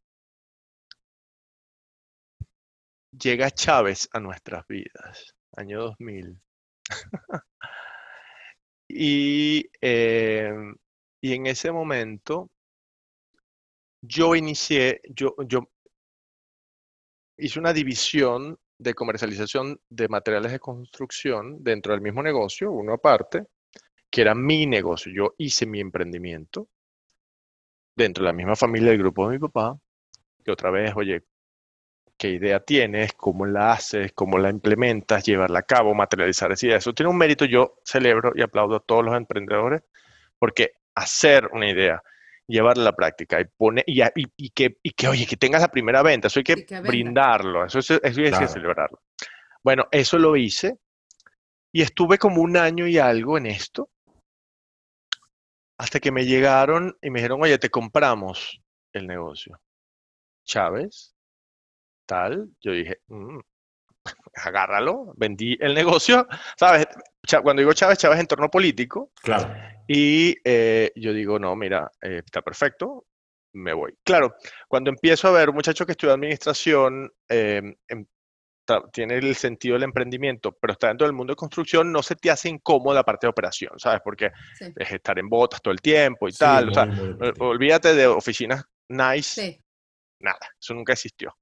llega 3.11 3.51
Chávez 3.51 4.09
a 4.13 4.19
nuestras 4.19 4.65
vidas, 4.67 5.35
año 5.55 5.81
2000. 5.81 6.39
y, 8.87 9.69
eh, 9.81 10.53
y 11.21 11.33
en 11.33 11.45
ese 11.45 11.71
momento, 11.71 12.49
yo 14.01 14.35
inicié, 14.35 15.01
yo, 15.09 15.35
yo 15.47 15.69
hice 17.37 17.59
una 17.59 17.73
división 17.73 18.57
de 18.77 18.93
comercialización 18.93 19.79
de 19.89 20.07
materiales 20.07 20.51
de 20.51 20.59
construcción 20.59 21.63
dentro 21.63 21.93
del 21.93 22.01
mismo 22.01 22.21
negocio, 22.21 22.71
uno 22.71 22.93
aparte, 22.93 23.45
que 24.09 24.21
era 24.21 24.35
mi 24.35 24.65
negocio. 24.65 25.11
Yo 25.15 25.35
hice 25.37 25.65
mi 25.65 25.79
emprendimiento 25.79 26.67
dentro 27.95 28.23
de 28.23 28.27
la 28.29 28.33
misma 28.33 28.55
familia 28.55 28.91
del 28.91 28.99
grupo 28.99 29.27
de 29.27 29.35
mi 29.37 29.39
papá, 29.39 29.77
que 30.43 30.51
otra 30.51 30.71
vez, 30.71 30.93
oye, 30.95 31.23
qué 32.17 32.29
idea 32.29 32.59
tienes, 32.59 33.13
cómo 33.13 33.45
la 33.45 33.73
haces, 33.73 34.13
cómo 34.13 34.37
la 34.37 34.49
implementas, 34.49 35.25
llevarla 35.25 35.59
a 35.59 35.63
cabo, 35.63 35.93
materializar 35.93 36.51
esa 36.51 36.65
idea. 36.67 36.77
Eso 36.77 36.93
tiene 36.93 37.09
un 37.09 37.17
mérito, 37.17 37.45
yo 37.45 37.79
celebro 37.83 38.31
y 38.35 38.41
aplaudo 38.41 38.77
a 38.77 38.79
todos 38.79 39.03
los 39.03 39.15
emprendedores, 39.15 39.83
porque 40.39 40.73
hacer 40.95 41.47
una 41.53 41.69
idea, 41.69 42.01
llevarla 42.47 42.83
a 42.83 42.85
la 42.85 42.95
práctica 42.95 43.39
y 43.41 43.45
pone 43.45 43.83
y, 43.87 44.01
a- 44.01 44.11
y- 44.15 44.31
y 44.37 44.49
que, 44.51 44.77
y 44.83 44.91
que, 44.91 45.07
oye, 45.07 45.25
que 45.25 45.37
tengas 45.37 45.61
la 45.61 45.69
primera 45.71 46.01
venta, 46.03 46.27
eso 46.27 46.39
hay 46.39 46.43
que, 46.43 46.55
brindarlo, 46.81 47.65
eso, 47.65 47.79
es- 47.79 47.91
eso 47.91 48.01
hay 48.21 48.31
que 48.31 48.47
celebrarlo. 48.47 48.99
Bueno, 49.63 49.87
eso 49.91 50.17
lo 50.19 50.35
hice 50.37 50.79
y 51.71 51.81
estuve 51.81 52.17
como 52.17 52.41
un 52.41 52.57
año 52.57 52.87
y 52.87 52.97
algo 52.97 53.37
en 53.37 53.47
esto, 53.47 53.89
hasta 55.77 55.99
que 55.99 56.11
me 56.11 56.25
llegaron 56.25 56.97
y 57.01 57.09
me 57.09 57.19
dijeron, 57.19 57.41
oye, 57.41 57.57
te 57.57 57.69
compramos 57.69 58.61
el 58.93 59.07
negocio. 59.07 59.59
Chávez, 60.45 61.15
tal, 62.05 62.49
yo 62.61 62.71
dije, 62.73 62.99
"Mm, 63.07 63.39
agárralo, 64.35 65.13
vendí 65.15 65.57
el 65.59 65.73
negocio, 65.73 66.27
¿sabes? 66.57 66.85
Cuando 67.43 67.61
digo 67.61 67.73
Chávez, 67.73 67.97
Chávez 67.97 68.19
en 68.19 68.27
torno 68.27 68.49
político, 68.49 69.11
Claro. 69.21 69.53
y 69.87 70.35
eh, 70.43 70.91
yo 70.95 71.13
digo, 71.13 71.39
no, 71.39 71.55
mira, 71.55 71.89
eh, 72.01 72.21
está 72.25 72.41
perfecto, 72.41 73.05
me 73.53 73.73
voy. 73.73 73.95
Claro, 74.03 74.35
cuando 74.67 74.89
empiezo 74.89 75.27
a 75.27 75.31
ver 75.31 75.49
un 75.49 75.55
muchacho 75.55 75.85
que 75.85 75.93
estudia 75.93 76.13
administración, 76.15 77.11
eh, 77.29 77.61
tiene 78.91 79.15
el 79.15 79.35
sentido 79.35 79.73
del 79.73 79.83
emprendimiento, 79.83 80.51
pero 80.59 80.73
está 80.73 80.87
dentro 80.87 81.05
del 81.07 81.15
mundo 81.15 81.31
de 81.31 81.35
construcción, 81.37 81.91
no 81.91 82.01
se 82.03 82.15
te 82.15 82.31
hace 82.31 82.49
incómoda 82.49 82.95
la 82.95 83.03
parte 83.03 83.27
de 83.27 83.31
operación, 83.31 83.71
¿sabes? 83.77 84.01
Porque 84.03 84.31
Sí. 84.57 84.65
es 84.75 84.91
estar 84.91 85.17
en 85.19 85.29
botas 85.29 85.61
todo 85.61 85.71
el 85.73 85.81
tiempo 85.81 86.27
y 86.27 86.31
Sí, 86.31 86.39
tal. 86.39 86.69
o 86.69 86.73
sea, 86.73 86.87
olvídate 87.39 87.93
de 87.93 88.07
oficinas 88.07 88.63
nice, 88.89 89.41
Sí. 89.41 89.61
nada, 90.19 90.39
eso 90.59 90.73
nunca 90.73 90.93
existió. 90.93 91.35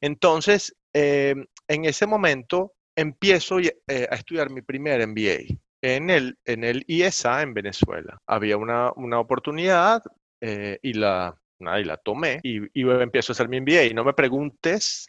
Entonces, 0.00 0.74
eh, 0.92 1.34
en 1.68 1.84
ese 1.84 2.06
momento 2.06 2.72
empiezo 2.96 3.58
eh, 3.60 3.72
a 4.10 4.14
estudiar 4.14 4.50
mi 4.50 4.62
primer 4.62 5.00
MBA 5.06 5.56
en 5.82 6.10
el, 6.10 6.38
en 6.44 6.64
el 6.64 6.84
IESA 6.86 7.42
en 7.42 7.54
Venezuela. 7.54 8.18
Había 8.26 8.56
una, 8.56 8.92
una 8.96 9.18
oportunidad 9.18 10.02
eh, 10.40 10.78
y, 10.82 10.94
la, 10.94 11.34
nada, 11.58 11.80
y 11.80 11.84
la 11.84 11.96
tomé 11.96 12.40
y, 12.42 12.58
y 12.78 12.88
empiezo 12.88 13.32
a 13.32 13.34
hacer 13.34 13.48
mi 13.48 13.60
MBA. 13.60 13.84
Y 13.84 13.94
no 13.94 14.04
me 14.04 14.12
preguntes, 14.14 15.08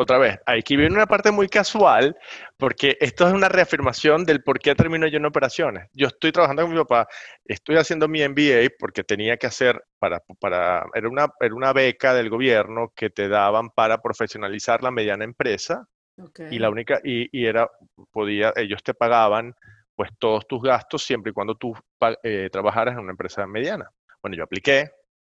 otra 0.00 0.18
vez, 0.18 0.38
aquí 0.46 0.76
viene 0.76 0.94
una 0.94 1.06
parte 1.06 1.30
muy 1.30 1.48
casual, 1.48 2.16
porque 2.56 2.96
esto 3.00 3.26
es 3.26 3.34
una 3.34 3.48
reafirmación 3.50 4.24
del 4.24 4.42
por 4.42 4.58
qué 4.58 4.74
termino 4.74 5.06
yo 5.06 5.18
en 5.18 5.26
operaciones. 5.26 5.88
Yo 5.92 6.06
estoy 6.06 6.32
trabajando 6.32 6.62
con 6.62 6.72
mi 6.72 6.78
papá, 6.78 7.06
estoy 7.44 7.76
haciendo 7.76 8.08
mi 8.08 8.26
MBA 8.26 8.70
porque 8.78 9.04
tenía 9.04 9.36
que 9.36 9.46
hacer 9.46 9.84
para, 9.98 10.20
para 10.40 10.86
era 10.94 11.08
una, 11.08 11.28
era 11.38 11.54
una 11.54 11.72
beca 11.74 12.14
del 12.14 12.30
gobierno 12.30 12.92
que 12.96 13.10
te 13.10 13.28
daban 13.28 13.68
para 13.70 14.00
profesionalizar 14.00 14.82
la 14.82 14.90
mediana 14.90 15.24
empresa 15.24 15.86
Ok. 16.18 16.40
y 16.50 16.58
la 16.58 16.70
única 16.70 17.00
y, 17.04 17.28
y 17.38 17.46
era 17.46 17.70
podía 18.10 18.52
ellos 18.56 18.82
te 18.82 18.94
pagaban 18.94 19.54
pues 19.94 20.10
todos 20.18 20.46
tus 20.46 20.62
gastos 20.62 21.02
siempre 21.02 21.30
y 21.30 21.34
cuando 21.34 21.56
tú 21.56 21.74
eh, 22.22 22.48
trabajaras 22.50 22.94
en 22.94 23.00
una 23.00 23.10
empresa 23.10 23.46
mediana. 23.46 23.90
Bueno, 24.22 24.36
yo 24.36 24.44
apliqué, 24.44 24.90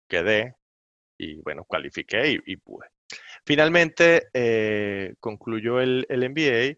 quedé 0.09 0.55
y 1.19 1.41
bueno, 1.43 1.65
cualifiqué 1.65 2.31
y, 2.31 2.41
y 2.47 2.57
pude. 2.59 2.92
Finalmente 3.45 4.29
eh, 4.33 5.15
concluyó 5.21 5.81
el, 5.81 6.07
el 6.09 6.29
MBA 6.31 6.77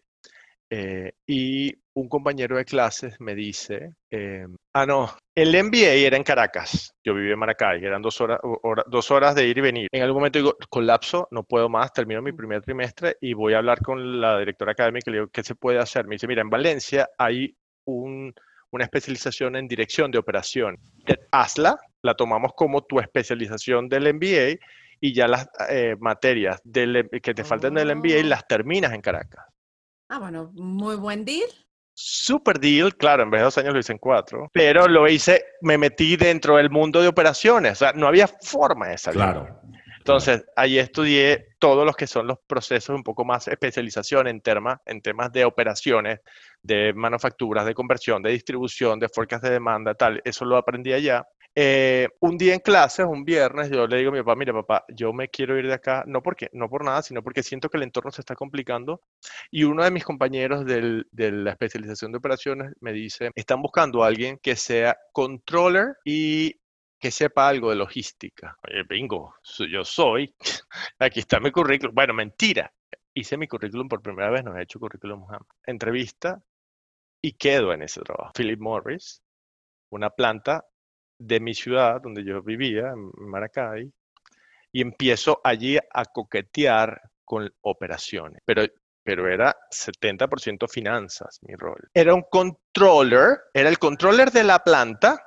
eh, 0.69 1.13
y 1.27 1.73
un 1.93 2.09
compañero 2.09 2.57
de 2.57 2.65
clases 2.65 3.15
me 3.21 3.35
dice, 3.35 3.91
eh, 4.11 4.45
ah, 4.73 4.85
no, 4.85 5.15
el 5.33 5.55
MBA 5.55 5.93
era 5.93 6.17
en 6.17 6.23
Caracas, 6.23 6.91
yo 7.05 7.13
vivía 7.13 7.33
en 7.33 7.39
Maracay, 7.39 7.85
eran 7.85 8.01
dos 8.01 8.19
horas, 8.19 8.39
hora- 8.63 8.83
dos 8.87 9.11
horas 9.11 9.33
de 9.35 9.47
ir 9.47 9.57
y 9.57 9.61
venir. 9.61 9.87
En 9.91 10.01
algún 10.03 10.17
momento 10.19 10.39
digo, 10.39 10.57
colapso, 10.69 11.27
no 11.31 11.43
puedo 11.43 11.69
más, 11.69 11.93
termino 11.93 12.21
mi 12.21 12.33
primer 12.33 12.61
trimestre 12.61 13.15
y 13.21 13.33
voy 13.33 13.53
a 13.53 13.59
hablar 13.59 13.79
con 13.81 14.19
la 14.19 14.39
directora 14.39 14.73
académica 14.73 15.09
y 15.09 15.13
le 15.13 15.19
digo, 15.19 15.29
¿qué 15.31 15.43
se 15.43 15.55
puede 15.55 15.79
hacer? 15.79 16.05
Me 16.07 16.15
dice, 16.15 16.27
mira, 16.27 16.41
en 16.41 16.49
Valencia 16.49 17.07
hay 17.17 17.55
un- 17.85 18.33
una 18.71 18.83
especialización 18.83 19.55
en 19.55 19.67
dirección 19.69 20.11
de 20.11 20.17
operación. 20.17 20.77
Hazla, 21.31 21.77
la 22.01 22.13
tomamos 22.15 22.51
como 22.57 22.81
tu 22.83 22.99
especialización 22.99 23.87
del 23.87 24.07
MBA 24.07 24.57
y 24.99 25.13
ya 25.13 25.27
las 25.27 25.47
eh, 25.69 25.95
materias 25.99 26.61
del, 26.63 27.09
que 27.21 27.33
te 27.33 27.43
faltan 27.43 27.73
del 27.73 27.95
MBA 27.95 28.21
Oh. 28.23 28.27
las 28.27 28.47
terminas 28.47 28.93
en 28.93 29.01
Caracas. 29.01 29.45
Ah, 30.09 30.19
bueno, 30.19 30.51
muy 30.53 30.95
buen 30.95 31.25
deal. 31.25 31.49
Super 31.97 32.59
deal, 32.59 32.95
claro, 32.95 33.23
en 33.23 33.31
vez 33.31 33.39
de 33.39 33.45
dos 33.45 33.57
años 33.57 33.73
lo 33.73 33.79
hice 33.79 33.93
en 33.93 33.99
cuatro, 33.99 34.49
pero 34.51 34.87
lo 34.87 35.07
hice, 35.07 35.45
me 35.61 35.77
metí 35.77 36.17
dentro 36.17 36.57
del 36.57 36.69
mundo 36.69 37.01
de 37.01 37.07
operaciones, 37.07 37.71
o 37.71 37.75
sea, 37.75 37.93
no 37.93 38.07
había 38.07 38.27
forma 38.27 38.89
de 38.89 38.97
salir. 38.97 39.21
Claro. 39.21 39.61
Entonces, 40.05 40.45
ahí 40.55 40.77
estudié 40.77 41.47
todos 41.57 41.83
los 41.83 41.95
que 41.95 42.05
son 42.05 42.27
los 42.27 42.37
procesos 42.45 42.95
un 42.95 43.01
poco 43.01 43.25
más 43.25 43.47
especialización 43.47 44.27
en, 44.27 44.39
tema, 44.39 44.79
en 44.85 45.01
temas 45.01 45.31
de 45.31 45.45
operaciones, 45.45 46.19
de 46.61 46.93
manufacturas, 46.93 47.65
de 47.65 47.73
conversión, 47.73 48.21
de 48.21 48.29
distribución, 48.31 48.99
de 48.99 49.09
forecast 49.09 49.43
de 49.43 49.49
demanda, 49.49 49.95
tal. 49.95 50.21
Eso 50.23 50.45
lo 50.45 50.57
aprendí 50.57 50.93
allá. 50.93 51.27
Eh, 51.55 52.07
un 52.19 52.37
día 52.37 52.53
en 52.53 52.59
clases, 52.59 53.05
un 53.09 53.23
viernes, 53.25 53.71
yo 53.71 53.87
le 53.87 53.97
digo 53.97 54.09
a 54.11 54.13
mi 54.13 54.19
papá, 54.19 54.35
mira 54.35 54.53
papá, 54.53 54.85
yo 54.89 55.11
me 55.11 55.29
quiero 55.29 55.57
ir 55.57 55.65
de 55.67 55.73
acá, 55.73 56.03
no 56.05 56.21
porque, 56.21 56.49
no 56.53 56.69
por 56.69 56.83
nada, 56.83 57.01
sino 57.01 57.23
porque 57.23 57.41
siento 57.41 57.69
que 57.69 57.77
el 57.77 57.83
entorno 57.83 58.11
se 58.11 58.21
está 58.21 58.35
complicando. 58.35 59.01
Y 59.49 59.63
uno 59.63 59.83
de 59.83 59.89
mis 59.89 60.03
compañeros 60.03 60.65
del- 60.65 61.07
de 61.11 61.31
la 61.31 61.51
especialización 61.51 62.11
de 62.11 62.17
operaciones 62.19 62.73
me 62.79 62.93
dice, 62.93 63.31
están 63.33 63.61
buscando 63.61 64.03
a 64.03 64.07
alguien 64.07 64.37
que 64.37 64.55
sea 64.55 64.97
controller 65.13 65.95
y 66.03 66.59
que 67.05 67.11
sepa 67.11 67.47
algo 67.47 67.69
de 67.69 67.75
logística. 67.75 68.57
Oye, 68.67 68.81
bingo, 68.81 69.35
yo 69.69 69.85
soy. 69.85 70.33
Aquí 70.97 71.19
está 71.19 71.39
mi 71.39 71.51
currículum. 71.51 71.93
Bueno, 71.93 72.15
mentira. 72.15 72.73
Hice 73.13 73.37
mi 73.37 73.47
currículum 73.47 73.87
por 73.87 74.01
primera 74.01 74.31
vez, 74.31 74.43
no 74.43 74.57
he 74.57 74.63
hecho 74.63 74.79
currículum 74.79 75.23
jamás. 75.27 75.47
Entrevista 75.67 76.41
y 77.21 77.33
quedo 77.33 77.73
en 77.73 77.83
ese 77.83 78.01
trabajo. 78.01 78.31
Philip 78.33 78.59
Morris, 78.59 79.21
una 79.91 80.09
planta 80.09 80.65
de 81.19 81.39
mi 81.39 81.53
ciudad 81.53 82.01
donde 82.01 82.23
yo 82.23 82.41
vivía, 82.41 82.89
en 82.89 83.11
Maracay, 83.17 83.93
y 84.71 84.81
empiezo 84.81 85.41
allí 85.43 85.77
a 85.77 86.05
coquetear 86.05 86.99
con 87.23 87.53
operaciones. 87.61 88.41
Pero 88.45 88.65
pero 89.03 89.31
era 89.31 89.55
70% 89.69 90.67
finanzas 90.67 91.37
mi 91.43 91.53
rol. 91.53 91.87
Era 91.93 92.15
un 92.15 92.23
controller, 92.23 93.37
era 93.53 93.69
el 93.69 93.77
controller 93.77 94.31
de 94.31 94.43
la 94.43 94.63
planta, 94.63 95.23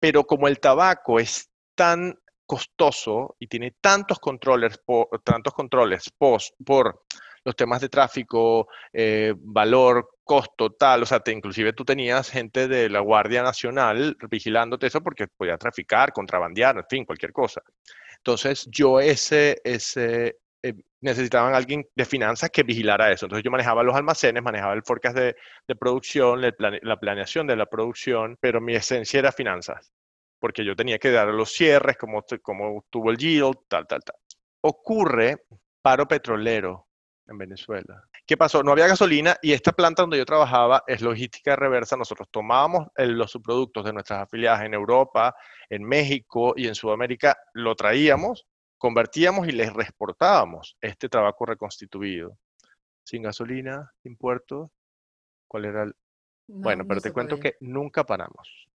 pero 0.00 0.24
como 0.24 0.48
el 0.48 0.58
tabaco 0.58 1.20
es 1.20 1.50
tan 1.74 2.18
costoso 2.46 3.36
y 3.38 3.46
tiene 3.46 3.76
tantos 3.80 4.18
controllers, 4.18 4.78
por, 4.78 5.08
tantos 5.22 5.54
controles 5.54 6.10
por 6.18 7.04
los 7.44 7.56
temas 7.56 7.80
de 7.80 7.88
tráfico, 7.88 8.68
eh, 8.92 9.34
valor, 9.36 10.08
costo, 10.24 10.70
tal, 10.70 11.02
o 11.02 11.06
sea, 11.06 11.20
te, 11.20 11.32
inclusive 11.32 11.72
tú 11.72 11.84
tenías 11.84 12.30
gente 12.30 12.68
de 12.68 12.88
la 12.88 13.00
Guardia 13.00 13.42
Nacional 13.42 14.16
vigilándote 14.28 14.88
eso 14.88 15.00
porque 15.00 15.28
podía 15.28 15.56
traficar, 15.56 16.12
contrabandear, 16.12 16.76
en 16.76 16.84
fin, 16.88 17.04
cualquier 17.04 17.32
cosa. 17.32 17.62
Entonces, 18.16 18.66
yo 18.70 19.00
ese, 19.00 19.60
ese, 19.64 20.36
necesitaban 21.00 21.54
alguien 21.54 21.86
de 21.94 22.04
finanzas 22.04 22.50
que 22.50 22.62
vigilara 22.62 23.10
eso. 23.10 23.26
Entonces 23.26 23.44
yo 23.44 23.50
manejaba 23.50 23.82
los 23.82 23.94
almacenes, 23.94 24.42
manejaba 24.42 24.74
el 24.74 24.82
forecast 24.82 25.16
de, 25.16 25.36
de 25.66 25.76
producción, 25.76 26.40
la 26.40 27.00
planeación 27.00 27.46
de 27.46 27.56
la 27.56 27.66
producción, 27.66 28.36
pero 28.40 28.60
mi 28.60 28.74
esencia 28.74 29.18
era 29.18 29.32
finanzas, 29.32 29.92
porque 30.38 30.64
yo 30.64 30.76
tenía 30.76 30.98
que 30.98 31.10
dar 31.10 31.28
los 31.28 31.52
cierres, 31.52 31.96
cómo, 31.96 32.24
cómo 32.42 32.84
tuvo 32.90 33.10
el 33.10 33.16
yield, 33.16 33.56
tal, 33.68 33.86
tal, 33.86 34.02
tal. 34.02 34.16
Ocurre 34.62 35.44
paro 35.82 36.06
petrolero 36.06 36.88
en 37.26 37.38
Venezuela, 37.38 38.04
¿Qué 38.30 38.36
pasó? 38.36 38.62
No 38.62 38.70
había 38.70 38.86
gasolina 38.86 39.36
y 39.42 39.52
esta 39.52 39.72
planta 39.72 40.02
donde 40.02 40.16
yo 40.16 40.24
trabajaba 40.24 40.84
es 40.86 41.00
logística 41.00 41.56
reversa. 41.56 41.96
Nosotros 41.96 42.28
tomábamos 42.30 42.86
los 42.96 43.32
subproductos 43.32 43.84
de 43.84 43.92
nuestras 43.92 44.20
afiliadas 44.20 44.62
en 44.62 44.72
Europa, 44.72 45.34
en 45.68 45.82
México 45.82 46.54
y 46.56 46.68
en 46.68 46.76
Sudamérica, 46.76 47.36
lo 47.54 47.74
traíamos, 47.74 48.46
convertíamos 48.80 49.46
y 49.46 49.52
les 49.52 49.70
reexportábamos 49.70 50.78
este 50.80 51.10
tabaco 51.10 51.44
reconstituido. 51.44 52.38
Sin 53.04 53.22
gasolina, 53.22 53.92
sin 54.02 54.16
puertos. 54.16 54.70
¿Cuál 55.46 55.66
era 55.66 55.82
el...? 55.82 55.94
bueno, 56.48 56.84
pero 56.88 57.00
te 57.00 57.12
cuento 57.12 57.38
que 57.38 57.56
nunca 57.60 58.04
paramos. 58.04 58.68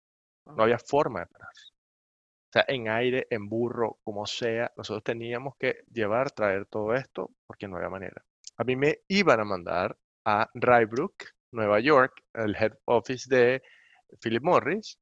No 0.44 0.62
había 0.62 0.78
forma 0.78 1.20
de 1.20 1.26
parar. 1.26 1.48
O 1.48 2.52
sea, 2.52 2.64
en 2.68 2.88
aire, 2.88 3.26
en 3.30 3.48
burro, 3.48 3.98
como 4.04 4.26
sea, 4.26 4.70
nosotros 4.76 5.02
teníamos 5.02 5.56
que 5.56 5.78
llevar, 5.90 6.30
traer 6.30 6.66
todo 6.66 6.94
esto 6.94 7.30
porque 7.46 7.66
no 7.66 7.76
había 7.76 7.88
manera. 7.88 8.22
A 8.58 8.64
mí 8.64 8.76
me 8.76 9.00
iban 9.08 9.40
a 9.40 9.44
mandar 9.44 9.96
a 10.26 10.48
Rybrook, 10.52 11.14
Nueva 11.50 11.80
York, 11.80 12.22
el 12.34 12.54
head 12.54 12.74
office 12.84 13.34
de 13.34 13.62
Philip 14.20 14.42
Morris, 14.42 14.98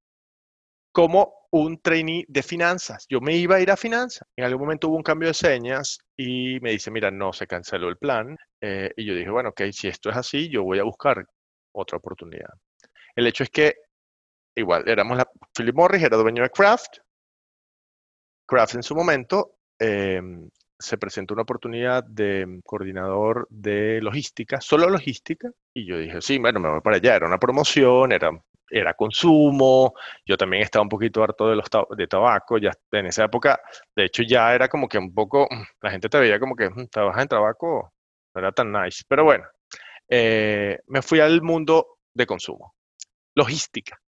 como 0.93 1.35
un 1.51 1.81
trainee 1.81 2.25
de 2.29 2.43
finanzas. 2.43 3.07
Yo 3.09 3.21
me 3.21 3.37
iba 3.37 3.57
a 3.57 3.61
ir 3.61 3.71
a 3.71 3.77
finanzas. 3.77 4.27
En 4.37 4.45
algún 4.45 4.63
momento 4.63 4.89
hubo 4.89 4.97
un 4.97 5.03
cambio 5.03 5.29
de 5.29 5.35
señas 5.35 5.99
y 6.17 6.59
me 6.61 6.71
dice, 6.71 6.91
mira, 6.91 7.11
no 7.11 7.33
se 7.33 7.47
canceló 7.47 7.89
el 7.89 7.97
plan. 7.97 8.37
Eh, 8.61 8.91
y 8.97 9.05
yo 9.05 9.15
dije, 9.15 9.31
bueno, 9.31 9.51
ok, 9.51 9.63
si 9.73 9.89
esto 9.89 10.11
es 10.11 10.17
así, 10.17 10.49
yo 10.49 10.63
voy 10.63 10.79
a 10.79 10.85
buscar 10.85 11.27
otra 11.75 11.99
oportunidad. 11.99 12.53
El 13.15 13.27
hecho 13.27 13.43
es 13.43 13.51
que, 13.51 13.75
igual, 14.55 14.89
éramos 14.89 15.17
la, 15.17 15.29
Philip 15.55 15.75
Morris 15.75 16.03
era 16.03 16.17
dueño 16.17 16.43
de 16.43 16.51
Kraft. 16.51 16.99
Kraft 18.47 18.75
en 18.75 18.83
su 18.83 18.95
momento 18.95 19.57
em, 19.79 20.49
se 20.79 20.99
presentó 20.99 21.35
una 21.35 21.43
oportunidad 21.43 22.05
de 22.05 22.61
coordinador 22.65 23.47
de 23.51 24.01
logística, 24.03 24.61
solo 24.61 24.89
logística, 24.89 25.51
y 25.75 25.87
yo 25.87 25.99
dije, 25.99 26.21
sí, 26.21 26.39
bueno, 26.39 26.61
me 26.61 26.71
voy 26.71 26.81
para 26.81 26.97
allá, 26.97 27.17
era 27.17 27.27
una 27.27 27.39
promoción, 27.39 28.13
era, 28.13 28.31
era 28.73 28.95
consumo, 28.95 29.95
yo 30.25 30.37
también 30.37 30.63
estaba 30.63 30.83
un 30.83 30.89
poquito 30.89 31.23
harto 31.23 31.49
de, 31.51 31.57
los 31.57 31.67
de 31.97 32.07
tabaco, 32.07 32.59
ya 32.59 32.73
en 32.93 33.07
esa 33.07 33.25
época, 33.25 33.61
de 33.95 34.07
hecho 34.07 34.23
ya 34.23 34.55
era 34.55 34.69
como 34.69 34.89
que 34.89 34.99
un 34.99 35.15
poco, 35.15 35.49
la 35.83 35.91
gente 35.91 36.09
te 36.09 36.19
veía 36.19 36.41
como 36.41 36.57
que 36.57 36.71
mm, 36.71 36.89
trabajas 36.89 37.23
en 37.23 37.29
tabaco, 37.29 37.93
no 38.35 38.39
era 38.41 38.53
tan 38.53 38.73
nice, 38.73 39.05
pero 39.07 39.25
bueno, 39.25 39.45
eh, 40.09 40.79
me 40.87 41.03
fui 41.03 41.21
al 41.21 41.43
mundo 41.43 41.99
de 42.15 42.27
consumo, 42.27 42.75
logística, 43.35 44.01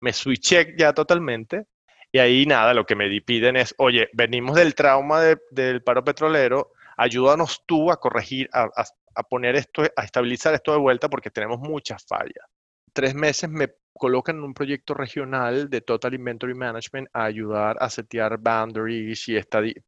me 0.00 0.12
switché 0.12 0.74
ya 0.78 0.92
totalmente 0.92 1.66
y 2.12 2.18
ahí 2.18 2.46
nada, 2.46 2.72
lo 2.72 2.86
que 2.86 2.94
me 2.94 3.20
piden 3.20 3.56
es, 3.56 3.74
oye, 3.78 4.08
venimos 4.12 4.56
del 4.56 4.74
trauma 4.74 5.20
del 5.50 5.82
paro 5.82 6.04
petrolero, 6.04 6.72
ayúdanos 6.96 7.64
tú 7.66 7.90
a 7.90 8.00
corregir, 8.00 8.48
a, 8.52 9.22
poner 9.28 9.56
esto, 9.56 9.82
a 9.96 10.04
estabilizar 10.04 10.54
esto 10.54 10.72
de 10.72 10.78
vuelta 10.78 11.08
porque 11.08 11.30
tenemos 11.30 11.58
muchas 11.58 12.06
fallas. 12.06 12.46
Tres 12.96 13.14
meses 13.14 13.50
me 13.50 13.74
colocan 13.92 14.36
en 14.36 14.42
un 14.42 14.54
proyecto 14.54 14.94
regional 14.94 15.68
de 15.68 15.82
Total 15.82 16.14
Inventory 16.14 16.54
Management 16.54 17.08
a 17.12 17.24
ayudar 17.24 17.76
a 17.78 17.90
setear 17.90 18.38
boundaries 18.38 19.28
y 19.28 19.38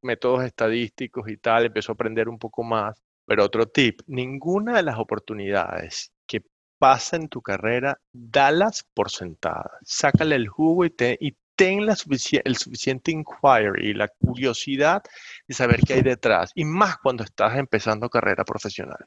métodos 0.02 0.44
estadísticos 0.44 1.26
y 1.30 1.38
tal. 1.38 1.64
Empezó 1.64 1.92
a 1.92 1.94
aprender 1.94 2.28
un 2.28 2.38
poco 2.38 2.62
más. 2.62 3.00
Pero 3.24 3.44
otro 3.44 3.66
tip, 3.66 4.02
ninguna 4.08 4.76
de 4.76 4.82
las 4.82 4.98
oportunidades 4.98 6.12
que 6.26 6.42
pasa 6.78 7.16
en 7.16 7.30
tu 7.30 7.40
carrera, 7.40 7.98
dalas 8.12 8.86
por 8.92 9.08
sentadas. 9.10 9.72
Sácale 9.84 10.36
el 10.36 10.48
jugo 10.48 10.84
y, 10.84 10.90
te, 10.90 11.16
y 11.18 11.34
ten 11.56 11.86
la 11.86 11.96
el 12.44 12.56
suficiente 12.56 13.10
inquiry, 13.10 13.94
la 13.94 14.08
curiosidad 14.08 15.02
de 15.46 15.54
saber 15.54 15.80
qué 15.80 15.94
hay 15.94 16.02
detrás, 16.02 16.52
y 16.54 16.66
más 16.66 16.98
cuando 16.98 17.24
estás 17.24 17.56
empezando 17.56 18.10
carrera 18.10 18.44
profesional. 18.44 19.06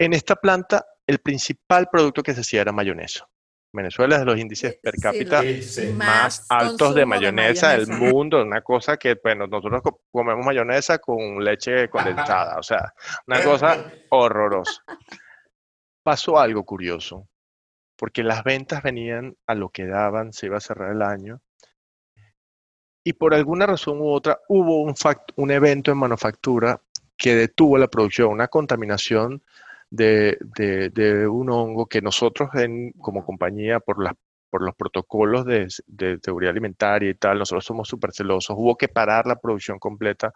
En 0.00 0.14
esta 0.14 0.34
planta, 0.34 0.84
el 1.06 1.18
principal 1.18 1.88
producto 1.90 2.22
que 2.22 2.34
se 2.34 2.40
hacía 2.40 2.62
era 2.62 2.72
mayonesa. 2.72 3.28
Venezuela 3.74 4.16
es 4.16 4.20
de 4.20 4.26
los 4.26 4.38
índices 4.38 4.78
per 4.82 4.94
cápita 5.00 5.42
más, 5.94 6.46
altos 6.50 6.94
de 6.94 7.06
mayonesa, 7.06 7.70
del 7.70 7.86
mundo, 7.88 8.42
una 8.42 8.60
cosa 8.60 8.98
que, 8.98 9.18
bueno, 9.22 9.46
nosotros 9.46 9.82
comemos 10.10 10.44
mayonesa 10.44 10.98
con 10.98 11.42
leche 11.42 11.88
condensada, 11.88 12.58
o 12.58 12.62
sea, 12.62 12.92
una 13.26 13.42
cosa 13.42 13.92
horrorosa. 14.10 14.82
Pasó 16.02 16.38
algo 16.38 16.64
curioso 16.64 17.28
porque 17.96 18.22
las 18.22 18.44
ventas 18.44 18.82
venían 18.82 19.36
a 19.46 19.54
lo 19.54 19.70
que 19.70 19.86
daban, 19.86 20.32
se 20.32 20.46
iba 20.46 20.56
a 20.56 20.60
cerrar 20.60 20.90
el 20.90 21.02
año. 21.02 21.40
Y 23.04 23.14
por 23.14 23.32
alguna 23.32 23.64
razón 23.64 24.00
u 24.00 24.10
otra 24.10 24.40
hubo 24.48 24.82
un, 24.82 24.94
un 25.36 25.50
evento 25.50 25.92
en 25.92 25.98
manufactura 25.98 26.80
que 27.16 27.36
detuvo 27.36 27.78
la 27.78 27.88
producción, 27.88 28.30
una 28.32 28.48
contaminación 28.48 29.42
de, 29.92 31.28
un 31.28 31.50
hongo 31.50 31.86
que 31.86 32.00
nosotros 32.00 32.50
como 32.98 33.24
compañía, 33.24 33.80
por, 33.80 33.96
por 34.50 34.62
los 34.62 34.74
protocolos 34.74 35.44
de, 35.44 35.68
de, 35.86 36.18
seguridad 36.22 36.50
alimentaria 36.52 37.10
y 37.10 37.14
tal, 37.14 37.38
nosotros 37.38 37.64
somos 37.64 37.88
súper 37.88 38.12
celosos, 38.12 38.56
hubo 38.58 38.76
que 38.76 38.88
parar 38.88 39.26
la 39.26 39.36
producción 39.36 39.78
completa. 39.78 40.32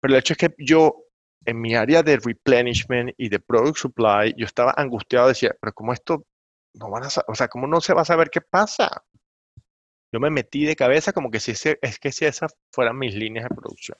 Pero 0.00 0.14
el 0.14 0.18
hecho 0.18 0.34
es 0.34 0.38
que 0.38 0.54
yo, 0.58 0.96
en 1.44 1.60
mi 1.60 1.74
área 1.74 2.02
de 2.02 2.16
replenishment 2.16 3.14
y 3.16 3.28
de 3.28 3.38
product 3.38 3.76
supply, 3.76 4.34
yo 4.36 4.44
estaba 4.44 4.74
angustiado, 4.76 5.28
decía, 5.28 5.54
pero 5.60 5.72
como 5.72 5.92
esto 5.92 6.26
no 6.74 6.90
van 6.90 7.04
a, 7.04 7.08
o 7.28 7.34
sea, 7.34 7.48
¿cómo 7.48 7.66
no 7.66 7.80
se 7.80 7.94
va 7.94 8.02
a 8.02 8.06
saber 8.06 8.28
qué 8.30 8.40
pasa? 8.40 9.04
Yo 10.12 10.20
me 10.20 10.30
metí 10.30 10.64
de 10.64 10.76
cabeza 10.76 11.12
como 11.12 11.30
que 11.30 11.40
si 11.40 11.52
ese, 11.52 11.78
es 11.80 11.98
que 11.98 12.12
si 12.12 12.24
esas 12.24 12.54
fueran 12.72 12.98
mis 12.98 13.14
líneas 13.14 13.48
de 13.48 13.54
producción. 13.54 13.98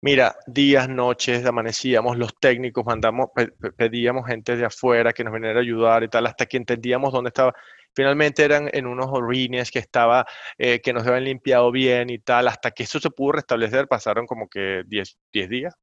Mira, 0.00 0.36
días, 0.46 0.88
noches, 0.88 1.44
amanecíamos, 1.44 2.16
los 2.16 2.32
técnicos 2.38 2.84
mandamos, 2.86 3.30
pedíamos 3.76 4.26
gente 4.28 4.56
de 4.56 4.64
afuera 4.64 5.12
que 5.12 5.24
nos 5.24 5.34
viniera 5.34 5.58
a 5.58 5.62
ayudar 5.62 6.04
y 6.04 6.08
tal, 6.08 6.26
hasta 6.26 6.46
que 6.46 6.56
entendíamos 6.56 7.12
dónde 7.12 7.28
estaba. 7.28 7.52
Finalmente 7.96 8.44
eran 8.44 8.70
en 8.72 8.86
unos 8.86 9.08
orines 9.10 9.72
que 9.72 9.80
estaba, 9.80 10.24
eh, 10.56 10.80
que 10.80 10.92
nos 10.92 11.04
habían 11.04 11.24
limpiado 11.24 11.72
bien 11.72 12.10
y 12.10 12.20
tal, 12.20 12.46
hasta 12.46 12.70
que 12.70 12.84
eso 12.84 13.00
se 13.00 13.10
pudo 13.10 13.32
restablecer, 13.32 13.88
pasaron 13.88 14.26
como 14.26 14.48
que 14.48 14.84
10 14.86 15.18
días. 15.32 15.74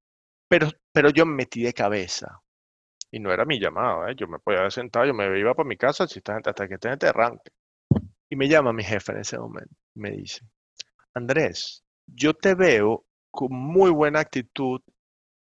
Pero, 0.47 0.69
pero 0.93 1.09
yo 1.09 1.25
me 1.25 1.35
metí 1.35 1.63
de 1.63 1.73
cabeza. 1.73 2.39
Y 3.11 3.19
no 3.19 3.33
era 3.33 3.45
mi 3.45 3.59
llamado, 3.59 4.07
¿eh? 4.07 4.15
yo 4.17 4.27
me 4.27 4.39
podía 4.39 4.59
haber 4.59 4.71
sentado, 4.71 5.05
yo 5.05 5.13
me 5.13 5.39
iba 5.39 5.53
para 5.53 5.67
mi 5.67 5.77
casa 5.77 6.05
hasta 6.05 6.67
que 6.67 6.75
esté 6.75 6.89
en 6.89 6.99
arranque. 7.05 7.51
Y 8.29 8.35
me 8.37 8.47
llama 8.47 8.73
mi 8.73 8.83
jefe 8.83 9.11
en 9.13 9.19
ese 9.19 9.37
momento, 9.37 9.75
me 9.95 10.11
dice, 10.11 10.41
Andrés, 11.13 11.83
yo 12.07 12.33
te 12.33 12.55
veo 12.55 13.05
con 13.35 13.51
muy 13.51 13.91
buena 13.91 14.21
actitud 14.21 14.81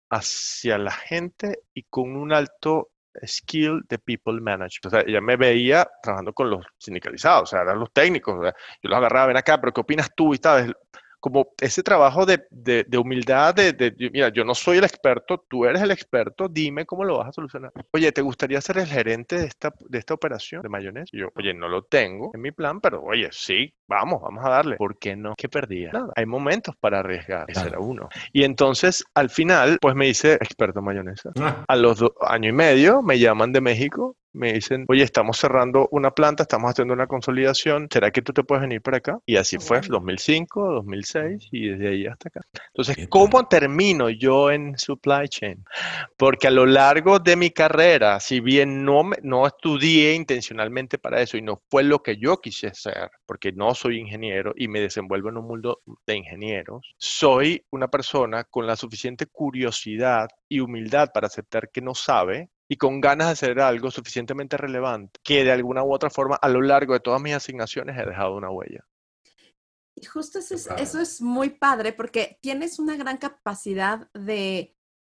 hacia 0.10 0.78
la 0.78 0.92
gente 0.92 1.60
y 1.74 1.84
con 1.84 2.16
un 2.16 2.34
alto 2.34 2.90
skill 3.24 3.82
de 3.88 3.98
people 4.00 4.42
management. 4.42 4.86
O 4.86 4.90
sea, 4.90 5.02
ella 5.02 5.22
me 5.22 5.38
veía 5.38 5.88
trabajando 6.02 6.34
con 6.34 6.50
los 6.50 6.66
sindicalizados, 6.78 7.44
o 7.44 7.46
sea, 7.46 7.62
eran 7.62 7.80
los 7.80 7.92
técnicos. 7.94 8.36
yo 8.82 8.90
los 8.90 8.98
agarraba, 8.98 9.28
ven 9.28 9.38
acá, 9.38 9.60
pero 9.60 9.74
¿qué 9.74 9.82
opinas 9.82 10.10
tú? 10.16 10.34
Y 10.34 10.40
tal, 10.40 10.76
como 11.26 11.48
ese 11.60 11.82
trabajo 11.82 12.24
de, 12.28 12.46
de, 12.52 12.98
humildad, 13.00 13.56
de, 13.56 13.96
mira, 14.14 14.30
yo 14.30 14.46
no 14.46 14.54
soy 14.54 14.78
el 14.78 14.84
experto, 14.84 15.44
tú 15.48 15.66
eres 15.66 15.82
el 15.82 15.90
experto, 15.90 16.48
dime 16.48 16.86
cómo 16.86 17.04
lo 17.04 17.18
vas 17.18 17.30
a 17.30 17.32
solucionar. 17.32 17.72
Oye, 17.94 18.12
¿te 18.12 18.22
gustaría 18.22 18.62
ser 18.62 18.78
el 18.78 18.86
gerente 18.86 19.40
de 19.40 19.48
esta, 19.48 19.74
de 19.90 19.98
esta 19.98 20.14
operación 20.14 20.62
de 20.62 20.70
mayonesa? 20.70 21.08
Y 21.12 21.22
yo, 21.22 21.30
oye, 21.36 21.52
no 21.56 21.68
lo 21.68 21.82
tengo 21.82 22.30
en 22.36 22.42
mi 22.42 22.52
plan, 22.52 22.80
pero 22.80 23.02
oye, 23.02 23.28
sí, 23.32 23.74
vamos, 23.88 24.22
vamos 24.22 24.46
a 24.46 24.50
darle. 24.50 24.76
¿Por 24.76 25.00
qué 25.00 25.16
no? 25.16 25.34
¿Qué 25.36 25.50
perdía? 25.50 25.90
Nada. 25.94 26.14
Hay 26.16 26.28
momentos 26.28 26.76
para 26.76 27.00
arriesgar. 27.00 27.46
Ese 27.48 27.70
era 27.70 27.80
uno. 27.80 28.08
Y 28.32 28.44
entonces, 28.44 29.04
al 29.16 29.32
final, 29.32 29.80
pues 29.82 29.96
me 29.96 30.06
dice 30.06 30.34
experto 30.34 30.78
en 30.78 30.86
mayonesa. 30.86 31.32
Ah. 31.40 31.66
A 31.68 31.76
los 31.76 32.04
año 32.22 32.50
y 32.50 32.54
medio 32.54 33.02
me 33.02 33.18
llaman 33.18 33.52
de 33.52 33.62
México 33.62 34.16
me 34.36 34.54
dicen, 34.54 34.86
oye, 34.88 35.04
estamos 35.04 35.38
cerrando 35.38 35.88
una 35.92 36.12
planta, 36.12 36.44
estamos 36.44 36.70
haciendo 36.70 36.94
una 36.94 37.08
consolidación, 37.08 37.88
¿será 37.92 38.12
que 38.12 38.22
tú 38.22 38.34
te 38.34 38.44
puedes 38.44 38.62
venir 38.62 38.82
para 38.82 38.98
acá? 38.98 39.20
Y 39.26 39.38
así 39.38 39.58
fue, 39.58 39.82
2005, 39.82 40.74
2006 40.74 41.48
y 41.52 41.70
desde 41.70 41.88
ahí 41.90 42.06
hasta 42.06 42.30
acá. 42.30 42.42
Entonces, 42.68 43.08
¿cómo 43.10 43.48
termino 43.48 44.10
yo 44.10 44.52
en 44.52 44.78
supply 44.78 45.28
chain? 45.30 45.64
Porque 46.18 46.48
a 46.48 46.52
lo 46.52 46.66
largo 46.66 47.20
de 47.20 47.36
mi 47.36 47.50
carrera, 47.52 48.20
si 48.20 48.40
bien 48.42 48.84
no, 48.84 49.10
no 49.24 49.48
estudié 49.48 50.14
intencionalmente 50.14 50.98
para 50.98 51.22
eso 51.22 51.38
y 51.38 51.42
no 51.42 51.62
fue 51.70 51.84
lo 51.84 52.04
que 52.04 52.18
yo 52.18 52.38
quise 52.42 52.68
hacer, 52.68 53.10
porque 53.26 53.52
no 53.52 53.74
soy 53.74 54.00
ingeniero 54.00 54.54
y 54.56 54.68
me 54.68 54.82
desenvuelvo 54.82 55.30
en 55.30 55.38
un 55.38 55.48
mundo 55.48 55.82
de 56.06 56.18
ingenieros, 56.18 56.94
soy 56.98 57.64
una 57.72 57.88
persona 57.88 58.44
con 58.44 58.68
la 58.68 58.76
suficiente 58.76 59.28
curiosidad 59.28 60.28
y 60.50 60.60
humildad 60.60 61.10
para 61.14 61.28
aceptar 61.28 61.70
que 61.72 61.82
no 61.82 61.96
sabe 61.96 62.50
y 62.68 62.78
con 62.78 63.02
ganas 63.02 63.28
de 63.28 63.34
hacer 63.34 63.60
algo 63.60 63.92
suficientemente 63.92 64.58
relevante 64.58 65.20
que 65.24 65.44
de 65.44 65.52
alguna 65.52 65.84
u 65.84 65.94
otra 65.94 66.10
forma 66.10 66.36
a 66.36 66.50
lo 66.50 66.62
largo 66.62 66.94
de 66.94 67.00
todas 67.00 67.22
mis 67.22 67.34
asignaciones 67.34 67.98
he 67.98 68.06
dejado 68.06 68.36
una 68.36 68.50
huella. 68.50 68.86
Y 69.96 70.06
justo 70.06 70.40
eso 70.40 70.56
es, 70.56 70.68
eso 70.78 71.00
es 71.00 71.22
muy 71.22 71.52
padre 71.52 71.94
porque 71.94 72.38
tienes 72.42 72.80
una 72.80 72.98
gran 72.98 73.18
capacidad 73.18 74.10
de 74.14 74.76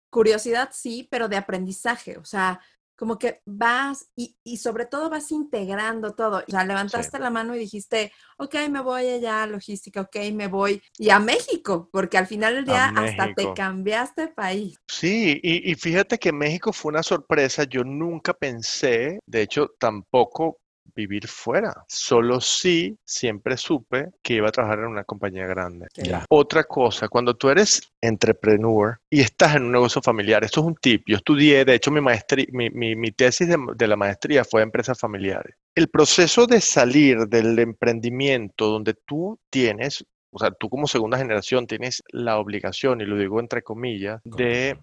curiosidad, 0.09 0.69
sí, 0.71 1.07
pero 1.11 1.27
de 1.27 1.37
aprendizaje. 1.37 2.17
O 2.17 2.25
sea, 2.25 2.61
como 2.99 3.17
que 3.17 3.39
vas 3.45 4.09
y, 4.13 4.35
y, 4.43 4.57
sobre 4.57 4.85
todo 4.85 5.09
vas 5.09 5.31
integrando 5.31 6.15
todo. 6.15 6.39
O 6.45 6.51
sea, 6.51 6.65
levantaste 6.65 7.17
la 7.17 7.29
mano 7.29 7.55
y 7.55 7.59
dijiste, 7.59 8.11
ok, 8.37 8.55
me 8.69 8.81
voy 8.81 9.07
allá 9.07 9.43
a 9.43 9.47
logística, 9.47 10.01
ok, 10.01 10.17
me 10.33 10.47
voy 10.47 10.81
y 10.97 11.09
a 11.09 11.19
México, 11.19 11.87
porque 11.93 12.17
al 12.17 12.27
final 12.27 12.55
del 12.55 12.65
día 12.65 12.89
hasta 12.89 13.33
te 13.33 13.53
cambiaste 13.53 14.27
país. 14.27 14.75
Sí, 14.85 15.39
y, 15.41 15.71
y 15.71 15.75
fíjate 15.75 16.17
que 16.17 16.33
México 16.33 16.73
fue 16.73 16.89
una 16.89 17.01
sorpresa. 17.03 17.63
Yo 17.63 17.85
nunca 17.85 18.33
pensé, 18.33 19.19
de 19.25 19.43
hecho, 19.43 19.69
tampoco 19.79 20.57
vivir 20.95 21.27
fuera. 21.27 21.73
Solo 21.87 22.41
sí 22.41 22.97
siempre 23.05 23.57
supe 23.57 24.09
que 24.21 24.35
iba 24.35 24.49
a 24.49 24.51
trabajar 24.51 24.79
en 24.79 24.87
una 24.87 25.03
compañía 25.03 25.45
grande. 25.47 25.87
Otra 26.29 26.63
cosa, 26.63 27.07
cuando 27.07 27.35
tú 27.35 27.49
eres 27.49 27.81
entrepreneur 28.01 28.99
y 29.09 29.21
estás 29.21 29.55
en 29.55 29.63
un 29.63 29.71
negocio 29.71 30.01
familiar, 30.01 30.43
esto 30.43 30.61
es 30.61 30.67
un 30.67 30.75
tip. 30.75 31.03
Yo 31.07 31.17
estudié, 31.17 31.65
de 31.65 31.75
hecho, 31.75 31.91
mi, 31.91 32.01
maestría, 32.01 32.45
mi, 32.51 32.69
mi, 32.69 33.11
tesis 33.11 33.47
de, 33.47 33.57
de 33.75 33.87
la 33.87 33.95
maestría 33.95 34.43
fue 34.43 34.61
empresas 34.61 34.99
familiares. 34.99 35.55
El 35.75 35.89
proceso 35.89 36.45
de 36.45 36.61
salir 36.61 37.27
del 37.27 37.57
emprendimiento 37.59 38.67
donde 38.67 38.93
tú 38.93 39.39
tienes 39.49 40.05
o 40.31 40.39
sea, 40.39 40.51
tú 40.51 40.69
como 40.69 40.87
segunda 40.87 41.17
generación 41.17 41.65
tienes 41.65 42.03
la 42.11 42.37
obligación, 42.37 43.01
y 43.01 43.05
lo 43.05 43.17
digo 43.17 43.39
entre 43.39 43.63
comillas, 43.63 44.21
de 44.23 44.77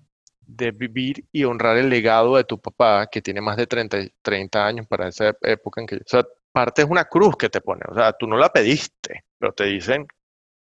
de 0.47 0.71
vivir 0.71 1.25
y 1.33 1.45
honrar 1.45 1.77
el 1.77 1.89
legado 1.89 2.37
de 2.37 2.45
tu 2.45 2.59
papá, 2.59 3.09
que 3.11 3.21
tiene 3.21 3.41
más 3.41 3.57
de 3.57 3.67
30, 3.67 3.99
30 4.23 4.67
años 4.67 4.87
para 4.87 5.09
esa 5.09 5.37
época 5.43 5.81
en 5.81 5.87
que... 5.87 5.97
O 5.97 6.01
sea, 6.07 6.25
parte 6.53 6.83
es 6.83 6.89
una 6.89 7.05
cruz 7.05 7.37
que 7.37 7.51
te 7.51 7.61
pone. 7.61 7.83
O 7.89 7.95
sea, 7.95 8.13
tú 8.13 8.27
no 8.27 8.37
la 8.37 8.51
pediste, 8.51 9.25
pero 9.39 9.53
te 9.53 9.65
dicen, 9.65 10.07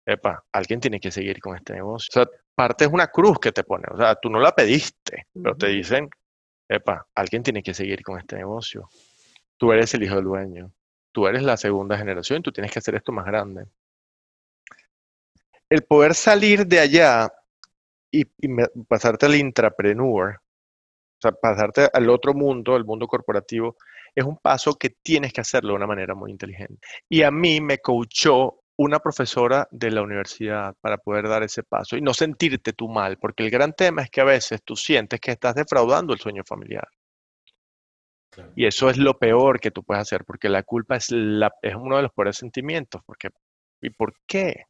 epa, 0.04 0.44
alguien 0.52 0.80
tiene 0.80 1.00
que 1.00 1.10
seguir 1.10 1.40
con 1.40 1.56
este 1.56 1.74
negocio. 1.74 2.08
O 2.10 2.12
sea, 2.12 2.30
parte 2.54 2.84
es 2.84 2.90
una 2.92 3.06
cruz 3.06 3.38
que 3.38 3.52
te 3.52 3.64
pone. 3.64 3.84
O 3.90 3.96
sea, 3.96 4.14
tú 4.16 4.28
no 4.28 4.40
la 4.40 4.54
pediste, 4.54 5.26
pero 5.32 5.56
te 5.56 5.68
dicen, 5.68 6.10
epa, 6.68 7.06
alguien 7.14 7.42
tiene 7.42 7.62
que 7.62 7.74
seguir 7.74 8.02
con 8.02 8.18
este 8.18 8.36
negocio. 8.36 8.88
Tú 9.56 9.72
eres 9.72 9.94
el 9.94 10.02
hijo 10.02 10.16
del 10.16 10.24
dueño. 10.24 10.72
Tú 11.12 11.26
eres 11.26 11.42
la 11.42 11.56
segunda 11.56 11.96
generación, 11.96 12.42
tú 12.42 12.52
tienes 12.52 12.70
que 12.70 12.78
hacer 12.78 12.94
esto 12.94 13.10
más 13.10 13.24
grande. 13.24 13.64
El 15.70 15.82
poder 15.82 16.14
salir 16.14 16.66
de 16.66 16.78
allá 16.78 17.32
y, 18.10 18.24
pasarte 18.88 19.26
al 19.26 19.34
intrapreneur, 19.34 20.36
o 20.36 21.20
sea, 21.20 21.32
pasarte 21.32 21.88
al 21.92 22.08
otro 22.10 22.34
mundo, 22.34 22.76
el 22.76 22.84
mundo 22.84 23.06
corporativo, 23.06 23.76
es 24.14 24.24
un 24.24 24.38
paso 24.38 24.74
que 24.74 24.90
tienes 24.90 25.32
que 25.32 25.40
hacerlo 25.40 25.70
de 25.70 25.76
una 25.76 25.86
manera 25.86 26.14
muy 26.14 26.30
inteligente. 26.30 26.86
Y 27.08 27.22
a 27.22 27.30
mí 27.30 27.60
me 27.60 27.78
coachó 27.78 28.60
una 28.78 28.98
profesora 28.98 29.66
de 29.70 29.90
la 29.90 30.02
universidad 30.02 30.74
para 30.80 30.98
poder 30.98 31.28
dar 31.28 31.42
ese 31.42 31.62
paso 31.62 31.96
y 31.96 32.02
no 32.02 32.12
sentirte 32.14 32.72
tú 32.72 32.88
mal, 32.88 33.18
porque 33.18 33.44
el 33.44 33.50
gran 33.50 33.72
tema 33.72 34.02
es 34.02 34.10
que 34.10 34.20
a 34.20 34.24
veces 34.24 34.62
tú 34.62 34.76
sientes 34.76 35.20
que 35.20 35.32
estás 35.32 35.54
defraudando 35.54 36.12
el 36.12 36.20
sueño 36.20 36.42
familiar. 36.44 36.88
Y 38.54 38.66
eso 38.66 38.90
es 38.90 38.98
lo 38.98 39.18
peor 39.18 39.60
que 39.60 39.70
tú 39.70 39.82
puedes 39.82 40.02
hacer, 40.02 40.24
porque 40.24 40.48
la 40.48 40.62
culpa 40.62 40.96
es, 40.96 41.10
la, 41.10 41.52
es 41.62 41.74
uno 41.74 41.96
de 41.96 42.02
los 42.02 42.12
peores 42.12 42.36
sentimientos. 42.36 43.02
Porque, 43.06 43.30
¿Y 43.80 43.90
por 43.90 44.14
qué? 44.26 44.64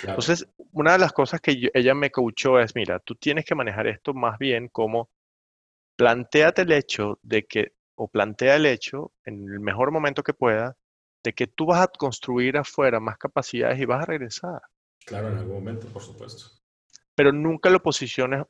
Entonces, 0.00 0.46
una 0.72 0.92
de 0.92 0.98
las 0.98 1.12
cosas 1.12 1.40
que 1.40 1.70
ella 1.72 1.94
me 1.94 2.10
coachó 2.10 2.58
es, 2.58 2.74
mira, 2.74 2.98
tú 2.98 3.14
tienes 3.14 3.44
que 3.44 3.54
manejar 3.54 3.86
esto 3.86 4.14
más 4.14 4.38
bien 4.38 4.68
como 4.68 5.10
planteate 5.96 6.62
el 6.62 6.72
hecho 6.72 7.18
de 7.22 7.44
que, 7.44 7.72
o 7.94 8.08
plantea 8.08 8.56
el 8.56 8.66
hecho 8.66 9.12
en 9.24 9.48
el 9.48 9.60
mejor 9.60 9.92
momento 9.92 10.22
que 10.22 10.34
pueda, 10.34 10.76
de 11.22 11.32
que 11.32 11.46
tú 11.46 11.66
vas 11.66 11.82
a 11.82 11.88
construir 11.88 12.56
afuera 12.56 13.00
más 13.00 13.16
capacidades 13.18 13.78
y 13.80 13.84
vas 13.84 14.02
a 14.02 14.06
regresar. 14.06 14.60
Claro, 15.06 15.28
en 15.28 15.36
algún 15.36 15.54
momento, 15.56 15.86
por 15.88 16.02
supuesto. 16.02 16.50
Pero 17.14 17.32
nunca 17.32 17.70
lo 17.70 17.82
posiciones, 17.82 18.44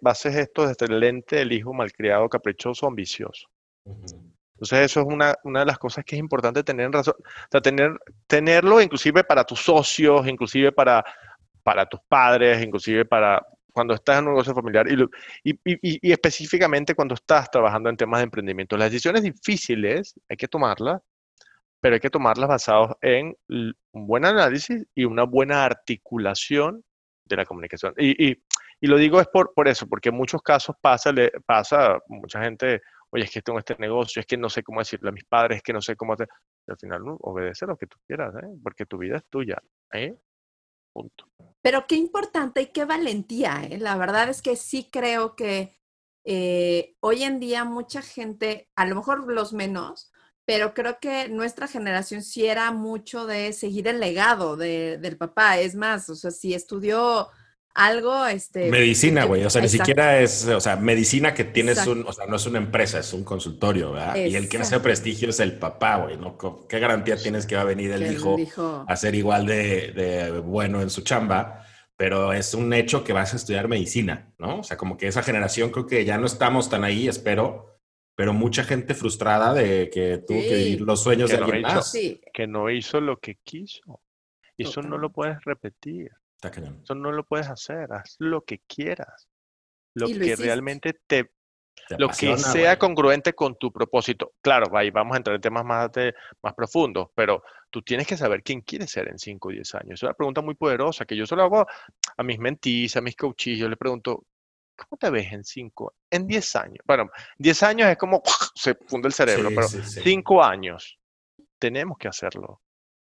bases 0.00 0.36
esto 0.36 0.66
desde 0.66 0.86
el 0.86 1.00
lente 1.00 1.36
del 1.36 1.52
hijo 1.52 1.72
malcriado, 1.72 2.28
caprichoso, 2.28 2.86
ambicioso. 2.86 3.48
Entonces 4.60 4.90
eso 4.90 5.00
es 5.00 5.06
una, 5.06 5.34
una, 5.44 5.60
de 5.60 5.66
las 5.66 5.78
cosas 5.78 6.04
que 6.04 6.16
es 6.16 6.20
importante 6.20 6.62
tener 6.62 6.84
en 6.84 6.92
razón, 6.92 7.14
o 7.18 7.48
sea, 7.50 7.62
tener, 7.62 7.98
tenerlo 8.26 8.82
inclusive 8.82 9.24
para 9.24 9.42
tus 9.42 9.60
socios, 9.60 10.28
inclusive 10.28 10.70
para, 10.70 11.02
para 11.62 11.86
tus 11.86 12.00
padres, 12.06 12.62
inclusive 12.62 13.06
para 13.06 13.42
cuando 13.72 13.94
estás 13.94 14.18
en 14.18 14.26
un 14.26 14.32
negocio 14.32 14.54
familiar 14.54 14.86
y, 14.86 15.02
y, 15.44 15.52
y, 15.64 16.08
y, 16.08 16.12
específicamente 16.12 16.94
cuando 16.94 17.14
estás 17.14 17.50
trabajando 17.50 17.88
en 17.88 17.96
temas 17.96 18.20
de 18.20 18.24
emprendimiento. 18.24 18.76
Las 18.76 18.90
decisiones 18.90 19.22
difíciles 19.22 20.14
hay 20.28 20.36
que 20.36 20.48
tomarlas, 20.48 21.00
pero 21.80 21.94
hay 21.94 22.00
que 22.00 22.10
tomarlas 22.10 22.48
basadas 22.48 22.92
en 23.00 23.34
un 23.48 23.74
buen 23.92 24.26
análisis 24.26 24.84
y 24.94 25.06
una 25.06 25.22
buena 25.22 25.64
articulación 25.64 26.84
de 27.24 27.36
la 27.36 27.46
comunicación. 27.46 27.94
Y, 27.96 28.36
lo 28.82 28.98
digo 28.98 29.20
es 29.20 29.28
por, 29.28 29.54
por 29.54 29.68
eso, 29.68 29.86
porque 29.86 30.10
en 30.10 30.16
muchos 30.16 30.42
casos 30.42 30.76
pasa, 30.82 31.12
le, 31.12 31.30
pasa 31.46 31.98
mucha 32.08 32.42
gente 32.42 32.82
oye, 33.10 33.24
es 33.24 33.30
que 33.30 33.42
tengo 33.42 33.58
este 33.58 33.76
negocio, 33.78 34.20
es 34.20 34.26
que 34.26 34.36
no 34.36 34.48
sé 34.48 34.62
cómo 34.62 34.80
decirle 34.80 35.08
a 35.08 35.12
mis 35.12 35.24
padres, 35.24 35.58
es 35.58 35.62
que 35.62 35.72
no 35.72 35.80
sé 35.80 35.96
cómo 35.96 36.14
hacer. 36.14 36.28
al 36.66 36.78
final, 36.78 37.04
no, 37.04 37.16
obedece 37.20 37.66
lo 37.66 37.76
que 37.76 37.86
tú 37.86 37.98
quieras, 38.06 38.34
¿eh? 38.36 38.48
porque 38.62 38.86
tu 38.86 38.98
vida 38.98 39.16
es 39.16 39.24
tuya. 39.28 39.60
¿eh? 39.92 40.16
Punto. 40.92 41.28
Pero 41.62 41.86
qué 41.86 41.96
importante 41.96 42.62
y 42.62 42.66
qué 42.66 42.84
valentía. 42.84 43.62
¿eh? 43.64 43.78
La 43.78 43.96
verdad 43.96 44.28
es 44.28 44.42
que 44.42 44.56
sí 44.56 44.88
creo 44.90 45.36
que 45.36 45.76
eh, 46.24 46.96
hoy 47.00 47.22
en 47.22 47.40
día 47.40 47.64
mucha 47.64 48.02
gente, 48.02 48.68
a 48.76 48.86
lo 48.86 48.96
mejor 48.96 49.32
los 49.32 49.52
menos, 49.52 50.12
pero 50.44 50.74
creo 50.74 50.98
que 51.00 51.28
nuestra 51.28 51.68
generación 51.68 52.22
sí 52.22 52.46
era 52.46 52.72
mucho 52.72 53.26
de 53.26 53.52
seguir 53.52 53.86
el 53.88 54.00
legado 54.00 54.56
de, 54.56 54.98
del 54.98 55.16
papá. 55.16 55.58
Es 55.58 55.74
más, 55.74 56.08
o 56.08 56.14
sea, 56.16 56.30
si 56.30 56.54
estudió 56.54 57.28
algo, 57.74 58.26
este... 58.26 58.70
Medicina, 58.70 59.24
güey, 59.24 59.44
o 59.44 59.50
sea, 59.50 59.62
ni 59.62 59.68
siquiera 59.68 60.20
es, 60.20 60.46
o 60.46 60.60
sea, 60.60 60.76
medicina 60.76 61.34
que 61.34 61.44
tienes 61.44 61.86
un, 61.86 62.04
o 62.06 62.12
sea, 62.12 62.26
no 62.26 62.36
es 62.36 62.46
una 62.46 62.58
empresa, 62.58 62.98
es 62.98 63.12
un 63.12 63.24
consultorio, 63.24 63.92
¿verdad? 63.92 64.16
Y 64.16 64.34
el 64.34 64.48
que 64.48 64.58
hace 64.58 64.80
prestigio 64.80 65.30
es 65.30 65.40
el 65.40 65.58
papá, 65.58 65.96
güey, 65.96 66.16
¿no? 66.16 66.36
¿Qué 66.68 66.78
garantía 66.78 67.16
tienes 67.16 67.46
que 67.46 67.56
va 67.56 67.62
a 67.62 67.64
venir 67.64 67.92
el, 67.92 68.12
hijo, 68.12 68.84
a 68.86 68.96
ser 68.96 69.14
igual 69.14 69.46
de, 69.46 69.92
de, 69.92 70.40
bueno 70.40 70.80
en 70.82 70.90
su 70.90 71.02
chamba? 71.02 71.64
Pero 71.96 72.32
es 72.32 72.54
un 72.54 72.72
hecho 72.72 73.04
que 73.04 73.12
vas 73.12 73.34
a 73.34 73.36
estudiar 73.36 73.68
medicina, 73.68 74.32
¿no? 74.38 74.60
O 74.60 74.62
sea, 74.64 74.76
como 74.76 74.96
que 74.96 75.06
esa 75.06 75.22
generación 75.22 75.70
creo 75.70 75.86
que 75.86 76.04
ya 76.04 76.18
no 76.18 76.26
estamos 76.26 76.70
tan 76.70 76.82
ahí, 76.82 77.08
espero, 77.08 77.78
pero 78.16 78.32
mucha 78.32 78.64
gente 78.64 78.94
frustrada 78.94 79.54
de 79.54 79.90
que 79.90 80.18
tuvo 80.18 80.40
que 80.40 80.54
vivir 80.54 80.80
los 80.80 81.02
sueños 81.02 81.30
de 81.30 81.36
alguien 81.36 81.62
más. 81.62 81.92
Que 82.32 82.46
no 82.46 82.68
hizo 82.70 83.00
lo 83.00 83.18
que 83.18 83.36
quiso. 83.44 84.00
Y 84.56 84.64
eso 84.64 84.82
no 84.82 84.98
lo 84.98 85.10
puedes 85.10 85.42
repetir. 85.44 86.10
Eso 86.82 86.94
no 86.94 87.12
lo 87.12 87.24
puedes 87.24 87.48
hacer, 87.48 87.92
haz 87.92 88.16
lo 88.18 88.42
que 88.42 88.60
quieras. 88.66 89.28
Lo 89.94 90.06
que 90.06 90.36
realmente 90.36 91.00
te, 91.06 91.32
lo 91.98 92.08
que 92.08 92.36
sea 92.38 92.78
congruente 92.78 93.34
con 93.34 93.56
tu 93.56 93.72
propósito. 93.72 94.32
Claro, 94.40 94.76
ahí 94.76 94.90
vamos 94.90 95.14
a 95.14 95.16
entrar 95.18 95.36
en 95.36 95.42
temas 95.42 95.64
más, 95.64 95.90
más 96.42 96.54
profundos, 96.54 97.08
pero 97.14 97.42
tú 97.70 97.82
tienes 97.82 98.06
que 98.06 98.16
saber 98.16 98.42
quién 98.42 98.60
quieres 98.60 98.90
ser 98.90 99.08
en 99.08 99.18
5 99.18 99.48
o 99.48 99.50
10 99.50 99.74
años. 99.76 99.98
Es 99.98 100.02
una 100.02 100.14
pregunta 100.14 100.40
muy 100.40 100.54
poderosa 100.54 101.04
que 101.04 101.16
yo 101.16 101.26
solo 101.26 101.42
hago 101.42 101.66
a 102.16 102.22
mis 102.22 102.38
mentis, 102.38 102.96
a 102.96 103.00
mis 103.00 103.16
coaches. 103.16 103.58
Yo 103.58 103.68
les 103.68 103.78
pregunto, 103.78 104.24
¿cómo 104.76 104.98
te 104.98 105.10
ves 105.10 105.32
en 105.32 105.44
5, 105.44 105.94
en 106.10 106.26
10 106.26 106.56
años? 106.56 106.78
Bueno, 106.86 107.10
10 107.38 107.62
años 107.64 107.88
es 107.88 107.96
como 107.96 108.22
se 108.54 108.74
funde 108.74 109.08
el 109.08 109.14
cerebro, 109.14 109.48
pero 109.48 109.68
5 109.68 110.42
años 110.44 110.98
tenemos 111.58 111.98
que 111.98 112.08
hacerlo. 112.08 112.60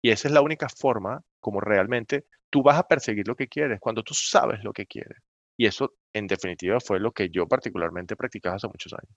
Y 0.03 0.11
esa 0.11 0.27
es 0.27 0.33
la 0.33 0.41
única 0.41 0.67
forma 0.67 1.23
como 1.39 1.61
realmente 1.61 2.25
tú 2.49 2.61
vas 2.61 2.77
a 2.77 2.87
perseguir 2.87 3.27
lo 3.27 3.35
que 3.35 3.47
quieres, 3.47 3.79
cuando 3.79 4.03
tú 4.03 4.13
sabes 4.13 4.63
lo 4.63 4.73
que 4.73 4.85
quieres. 4.85 5.17
Y 5.57 5.65
eso, 5.65 5.93
en 6.13 6.27
definitiva, 6.27 6.79
fue 6.79 6.99
lo 6.99 7.11
que 7.11 7.29
yo 7.29 7.47
particularmente 7.47 8.15
practicaba 8.15 8.57
hace 8.57 8.67
muchos 8.67 8.93
años. 8.93 9.15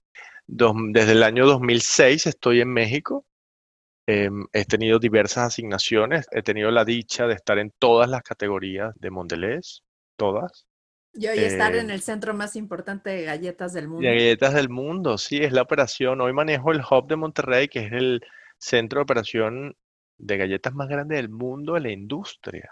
desde 0.93 1.13
el 1.13 1.23
año 1.23 1.45
2006 1.45 2.27
estoy 2.27 2.61
en 2.61 2.69
México. 2.69 3.27
Em, 4.07 4.47
he 4.53 4.65
tenido 4.65 5.01
diversas 5.01 5.49
asignaciones. 5.49 6.27
He 6.31 6.43
tenido 6.43 6.71
la 6.71 6.85
dicha 6.85 7.27
de 7.27 7.35
estar 7.35 7.59
en 7.59 7.73
todas 7.79 8.09
las 8.09 8.23
categorías 8.23 8.95
de 8.97 9.11
Mondelez, 9.11 9.81
todas. 10.17 10.67
Yo 11.15 11.35
y 11.35 11.39
estar 11.39 11.75
en 11.75 11.87
em, 11.87 11.91
el 11.91 12.03
centro 12.03 12.33
más 12.33 12.55
importante 12.55 13.11
de 13.11 13.25
galletas 13.25 13.73
del 13.73 13.89
mundo. 13.89 14.07
De 14.07 14.15
galletas 14.15 14.55
del 14.55 14.69
mundo, 14.69 15.19
sí, 15.19 15.39
es 15.39 15.53
la 15.53 15.63
operación. 15.63 16.21
Hoy 16.21 16.33
manejo 16.33 16.71
el 16.71 16.83
Hub 16.89 17.09
de 17.09 17.17
Monterrey, 17.17 17.67
que 17.67 17.87
es 17.87 17.93
el 17.93 18.21
centro 18.59 19.01
de 19.01 19.03
operación 19.03 19.77
de 20.19 20.37
galletas 20.37 20.75
más 20.75 20.89
grande 20.89 21.17
del 21.17 21.29
mundo 21.29 21.77
en 21.77 21.83
la 21.85 21.93
industria. 21.93 22.71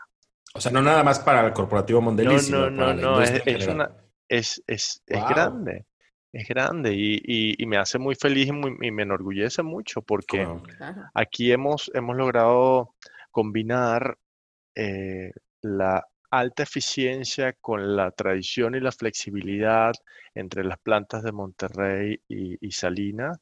O 0.54 0.60
sea, 0.60 0.70
no 0.70 0.82
nada 0.82 1.02
más 1.02 1.18
para 1.18 1.46
el 1.46 1.52
corporativo 1.52 2.00
Mondeliz, 2.00 2.50
no, 2.50 2.70
no, 2.70 2.94
no, 2.94 3.16
no, 3.16 3.22
es, 3.22 3.42
es, 4.28 4.62
es, 4.66 5.02
es, 5.06 5.24
grande, 5.28 5.86
es 6.32 6.48
grande 6.48 6.94
y, 6.94 7.54
y, 7.58 7.66
me 7.66 7.76
hace 7.76 7.98
muy 7.98 8.14
feliz 8.14 8.48
y, 8.48 8.52
me 8.52 9.02
enorgullece 9.02 9.62
mucho 9.64 10.02
porque 10.02 10.46
aquí 11.12 11.50
hemos, 11.50 11.90
hemos 11.92 12.16
logrado 12.16 12.94
combinar 13.32 14.16
eh, 14.76 15.32
la 15.60 16.06
alta 16.30 16.62
eficiencia 16.62 17.52
con 17.54 17.96
la 17.96 18.12
tradición 18.12 18.76
y 18.76 18.80
la 18.80 18.92
flexibilidad 18.92 19.92
entre 20.34 20.64
las 20.64 20.78
plantas 20.78 21.24
de 21.24 21.32
Monterrey 21.32 22.20
y, 22.28 22.64
y 22.64 22.70
Salinas 22.70 23.38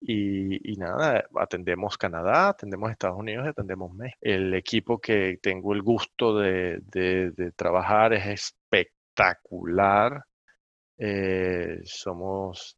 y, 0.00 0.76
nada, 0.76 1.28
atendemos 1.34 1.98
Canadá, 1.98 2.50
atendemos 2.50 2.90
Estados 2.90 3.18
Unidos 3.18 3.46
y 3.46 3.48
atendemos 3.48 3.92
México. 3.94 4.18
El 4.20 4.54
equipo 4.54 5.00
que 5.00 5.38
tengo 5.42 5.72
el 5.72 5.82
gusto 5.82 6.38
de, 6.38 6.80
trabajar 7.56 8.12
es 8.12 8.26
espectacular. 8.26 10.24
Eh, 10.98 11.80
somos 11.84 12.76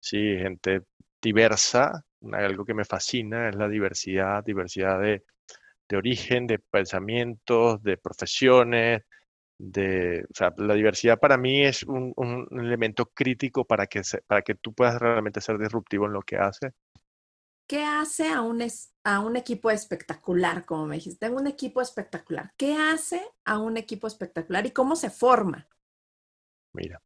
¿sí? 0.00 0.36
gente 0.38 0.82
diversa, 1.20 2.04
algo 2.32 2.64
que 2.64 2.74
me 2.74 2.84
fascina 2.84 3.48
es 3.48 3.56
la 3.56 3.68
diversidad, 3.68 4.44
diversidad 4.44 5.00
de, 5.00 5.22
origen, 5.96 6.46
de 6.46 6.58
pensamientos, 6.58 7.82
de 7.82 7.96
profesiones, 7.96 9.02
de, 9.60 10.24
o 10.30 10.34
sea, 10.34 10.54
la 10.56 10.74
diversidad 10.74 11.18
para 11.18 11.36
mí 11.36 11.62
es 11.62 11.82
un, 11.82 12.14
elemento 12.50 13.06
crítico 13.06 13.66
para 13.66 13.86
que, 13.86 14.00
para 14.26 14.40
que 14.40 14.54
tú 14.54 14.72
puedas 14.72 14.98
realmente 14.98 15.40
ser 15.42 15.58
disruptivo 15.58 16.06
en 16.06 16.14
lo 16.14 16.22
que 16.22 16.36
haces. 16.36 16.72
¿Qué 17.66 17.84
hace 17.84 18.30
a 18.30 18.40
un, 18.40 18.64
a 19.04 19.20
un 19.20 19.36
equipo 19.36 19.70
espectacular, 19.70 20.64
como 20.64 20.86
me 20.86 20.96
dijiste? 20.96 21.26
Tengo 21.26 21.38
un 21.38 21.46
equipo 21.46 21.82
espectacular. 21.82 22.52
¿Qué 22.56 22.74
hace 22.74 23.22
a 23.44 23.58
un 23.58 23.76
equipo 23.76 24.06
espectacular 24.06 24.64
y 24.66 24.70
cómo 24.70 24.96
se 24.96 25.10
forma? 25.10 25.68
Mira, 26.72 27.00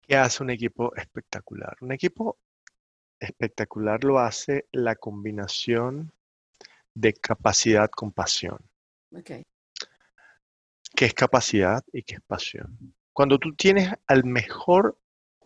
¿qué 0.00 0.16
hace 0.16 0.42
un 0.42 0.50
equipo 0.50 0.96
espectacular? 0.96 1.76
Un 1.82 1.92
equipo 1.92 2.38
espectacular 3.20 4.02
lo 4.04 4.18
hace 4.18 4.66
la 4.72 4.96
combinación 4.96 6.12
de 6.94 7.12
capacidad 7.12 7.90
con 7.90 8.10
pasión. 8.10 8.58
Okay. 9.12 9.44
¿Qué 10.94 11.06
es 11.06 11.14
capacidad 11.14 11.82
y 11.92 12.02
qué 12.02 12.16
es 12.16 12.20
pasión? 12.20 12.94
Cuando 13.12 13.38
tú 13.38 13.54
tienes 13.54 13.92
al 14.06 14.24
mejor 14.24 14.98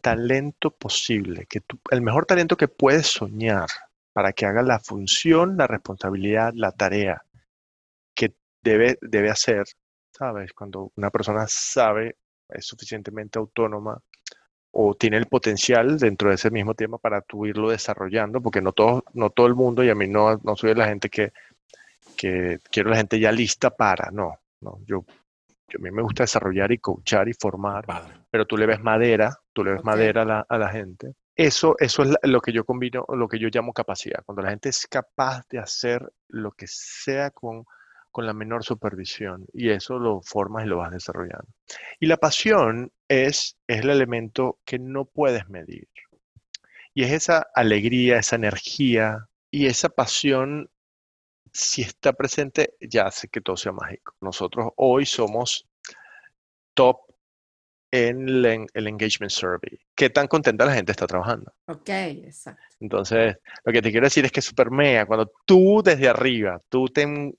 talento 0.03 0.71
posible, 0.71 1.47
que 1.47 1.63
el 1.91 2.03
mejor 2.03 2.27
talento 2.27 2.57
que 2.57 2.69
puedes 2.69 3.07
soñar 3.07 3.69
para 4.13 4.33
que 4.33 4.47
haga 4.47 4.63
la 4.63 4.79
función, 4.79 5.57
la 5.57 5.67
responsabilidad, 5.67 6.53
la 6.55 6.73
tarea 6.73 7.23
que 8.15 8.35
debe, 8.63 8.99
debe 9.01 9.31
hacer, 9.31 9.65
¿sabes? 10.11 10.53
Cuando 10.53 10.93
una 10.97 11.11
persona 11.11 11.47
sabe, 11.49 12.17
es 12.49 12.67
suficientemente 12.67 13.39
autónoma 13.39 14.01
o 14.71 14.95
tiene 14.95 15.17
el 15.17 15.27
potencial 15.27 15.99
dentro 15.99 16.29
de 16.29 16.35
ese 16.35 16.51
mismo 16.51 16.75
tema 16.75 16.99
para 16.99 17.23
tú 17.23 17.47
irlo 17.47 17.71
desarrollando, 17.71 18.41
porque 18.41 18.61
no 18.61 18.73
todo, 18.73 19.05
no 19.15 19.31
todo 19.31 19.47
el 19.47 19.55
mundo, 19.55 19.83
y 19.83 19.89
a 19.89 19.95
mí 19.95 20.09
no, 20.09 20.37
no 20.37 20.57
soy 20.57 20.75
la 20.75 20.87
gente 20.87 21.09
que, 21.09 21.33
que 22.17 22.59
quiero 22.71 22.91
la 22.91 22.97
gente 22.97 23.19
ya 23.19 23.33
lista 23.33 23.71
para, 23.71 24.11
no, 24.11 24.35
no, 24.61 24.81
yo, 24.87 25.05
a 25.77 25.81
mí 25.81 25.91
me 25.91 26.03
gusta 26.03 26.23
desarrollar 26.23 26.73
y 26.73 26.79
coachar 26.79 27.29
y 27.29 27.35
formar, 27.35 27.85
pero 28.31 28.47
tú 28.47 28.57
le 28.57 28.67
ves 28.67 28.81
madera, 28.81 29.37
tú 29.53 29.65
le 29.65 29.73
ves 29.73 29.85
madera 29.85 30.23
a 30.23 30.25
la, 30.25 30.47
a 30.49 30.59
la, 30.59 30.69
gente. 30.71 31.15
Eso, 31.37 31.77
eso 31.79 32.03
es 32.03 32.17
lo 32.23 32.41
que 32.41 32.53
yo 32.53 32.65
combino, 32.65 33.05
lo 33.09 33.29
que 33.29 33.39
yo 33.39 33.49
llamo 33.53 33.73
capacidad, 33.73 34.23
cuando 34.25 34.43
la 34.43 34.51
gente 34.51 34.71
es 34.71 34.87
capaz 34.87 35.47
de 35.49 35.59
hacer 35.59 36.11
lo 36.29 36.53
que 36.53 36.67
sea 36.67 37.31
con 37.31 37.65
con 38.11 38.27
la 38.27 38.33
menor 38.33 38.65
supervisión 38.65 39.47
y 39.53 39.71
eso 39.71 39.99
lo 39.99 40.21
formas 40.23 40.65
y 40.65 40.69
lo 40.69 40.79
vas 40.79 40.91
desarrollando. 40.91 41.47
Y 42.01 42.07
la 42.07 42.17
pasión 42.17 42.91
es, 43.07 43.57
es 43.67 43.81
el 43.81 43.91
elemento 43.91 44.59
que 44.65 44.79
no 44.79 45.05
puedes 45.05 45.49
medir. 45.49 45.89
Y 46.95 47.05
es 47.05 47.13
esa 47.13 47.47
alegría, 47.55 48.19
esa 48.19 48.37
energía 48.37 49.29
y 49.51 49.67
esa 49.67 49.89
pasión, 49.89 50.71
si 51.59 51.83
está 51.83 52.13
presente, 52.13 52.75
ya 52.81 53.07
hace 53.07 53.27
que 53.27 53.41
todo 53.41 53.57
sea 53.57 53.73
mágico. 53.73 54.15
Nosotros 54.21 54.69
hoy 54.77 55.05
somos 55.05 55.67
top 56.73 56.99
en 57.91 58.29
el, 58.29 58.87
engagement 58.87 59.33
survey. 59.33 59.81
¿Qué 59.97 60.09
tan 60.09 60.29
contenta 60.29 60.65
la 60.65 60.75
gente 60.75 60.93
está 60.93 61.09
trabajando? 61.09 61.53
Ok, 61.67 61.89
exacto. 61.89 62.63
Entonces, 62.79 63.39
lo 63.65 63.73
que 63.73 63.83
te 63.83 63.91
quiero 63.91 64.07
decir 64.07 64.25
es 64.25 64.31
que 64.31 64.41
super 64.41 64.71
mega, 64.71 65.05
cuando 65.07 65.33
tú 65.45 65.83
desde 65.83 66.09
arriba, 66.09 66.63
tú 66.69 66.87
te, 66.87 67.37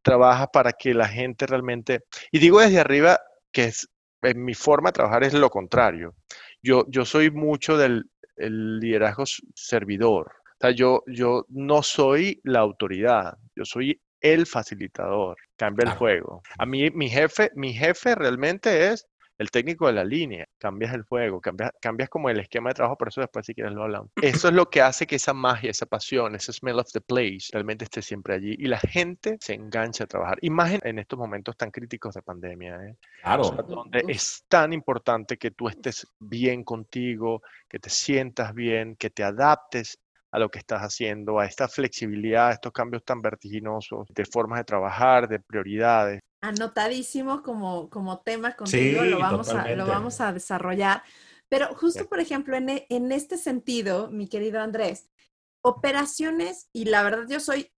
trabajas 0.00 0.48
para 0.50 0.72
que 0.72 0.94
la 0.94 1.06
gente 1.06 1.46
realmente, 1.46 2.04
y 2.32 2.38
digo 2.38 2.60
desde 2.60 2.80
arriba 2.80 3.20
que 3.52 3.64
es, 3.64 3.86
en 4.22 4.42
mi 4.42 4.54
forma 4.54 4.88
de 4.88 4.94
trabajar 4.94 5.24
es 5.24 5.34
lo 5.34 5.50
contrario. 5.50 6.14
Yo, 6.62 6.86
yo 6.88 7.04
soy 7.04 7.30
mucho 7.30 7.76
del 7.76 8.08
liderazgo 8.38 9.24
servidor. 9.54 10.37
O 10.58 10.60
sea, 10.60 10.70
yo, 10.72 11.04
yo 11.06 11.46
no 11.48 11.84
soy 11.84 12.40
la 12.42 12.58
autoridad, 12.58 13.38
yo 13.54 13.64
soy 13.64 14.00
el 14.20 14.44
facilitador, 14.44 15.36
cambia 15.56 15.84
el 15.84 15.96
juego. 15.96 16.42
A 16.58 16.66
mí, 16.66 16.90
mi 16.90 17.08
jefe, 17.08 17.52
mi 17.54 17.72
jefe 17.72 18.16
realmente 18.16 18.88
es 18.88 19.06
el 19.38 19.52
técnico 19.52 19.86
de 19.86 19.92
la 19.92 20.04
línea, 20.04 20.48
cambias 20.58 20.92
el 20.92 21.02
juego, 21.02 21.40
cambias, 21.40 21.70
cambias 21.80 22.08
como 22.08 22.28
el 22.28 22.40
esquema 22.40 22.70
de 22.70 22.74
trabajo, 22.74 22.98
por 22.98 23.06
eso 23.06 23.20
después 23.20 23.46
si 23.46 23.54
quieres 23.54 23.72
lo 23.72 23.84
hablamos. 23.84 24.10
Eso 24.20 24.48
es 24.48 24.54
lo 24.54 24.68
que 24.68 24.82
hace 24.82 25.06
que 25.06 25.14
esa 25.14 25.32
magia, 25.32 25.70
esa 25.70 25.86
pasión, 25.86 26.34
ese 26.34 26.52
smell 26.52 26.80
of 26.80 26.90
the 26.92 27.00
place 27.00 27.50
realmente 27.52 27.84
esté 27.84 28.02
siempre 28.02 28.34
allí 28.34 28.56
y 28.58 28.66
la 28.66 28.80
gente 28.80 29.38
se 29.40 29.54
engancha 29.54 30.04
a 30.04 30.06
trabajar. 30.08 30.38
Imagen 30.42 30.80
en 30.82 30.98
estos 30.98 31.20
momentos 31.20 31.56
tan 31.56 31.70
críticos 31.70 32.14
de 32.14 32.22
pandemia, 32.22 32.84
¿eh? 32.84 32.96
Claro. 33.22 33.50
donde 33.68 34.02
es 34.08 34.44
tan 34.48 34.72
importante 34.72 35.36
que 35.36 35.52
tú 35.52 35.68
estés 35.68 36.04
bien 36.18 36.64
contigo, 36.64 37.42
que 37.68 37.78
te 37.78 37.90
sientas 37.90 38.52
bien, 38.54 38.96
que 38.96 39.10
te 39.10 39.22
adaptes 39.22 40.00
a 40.30 40.38
lo 40.38 40.50
que 40.50 40.58
estás 40.58 40.80
haciendo, 40.80 41.38
a 41.38 41.46
esta 41.46 41.68
flexibilidad, 41.68 42.48
a 42.48 42.52
estos 42.52 42.72
cambios 42.72 43.04
tan 43.04 43.20
vertiginosos 43.22 44.08
de 44.08 44.24
formas 44.24 44.60
de 44.60 44.64
trabajar, 44.64 45.28
de 45.28 45.40
prioridades 45.40 46.20
anotadísimo 46.40 47.42
como, 47.42 47.90
como 47.90 48.20
tema 48.20 48.54
contigo, 48.54 49.02
lo, 49.02 49.18
vamos 49.18 49.48
a, 49.50 49.68
lo 49.70 49.86
vamos 49.86 50.20
a 50.20 50.32
desarrollar. 50.32 51.02
Pero 51.48 51.74
justo, 51.74 52.08
por 52.08 52.20
ejemplo, 52.20 52.56
en, 52.56 52.68
e, 52.68 52.86
en 52.90 53.10
este 53.10 53.38
sentido, 53.38 54.10
mi 54.10 54.28
querido 54.28 54.60
Andrés, 54.60 55.10
operaciones, 55.62 56.68
y 56.72 56.84
la 56.86 57.02
verdad 57.02 57.26
yo 57.28 57.40
soy 57.40 57.72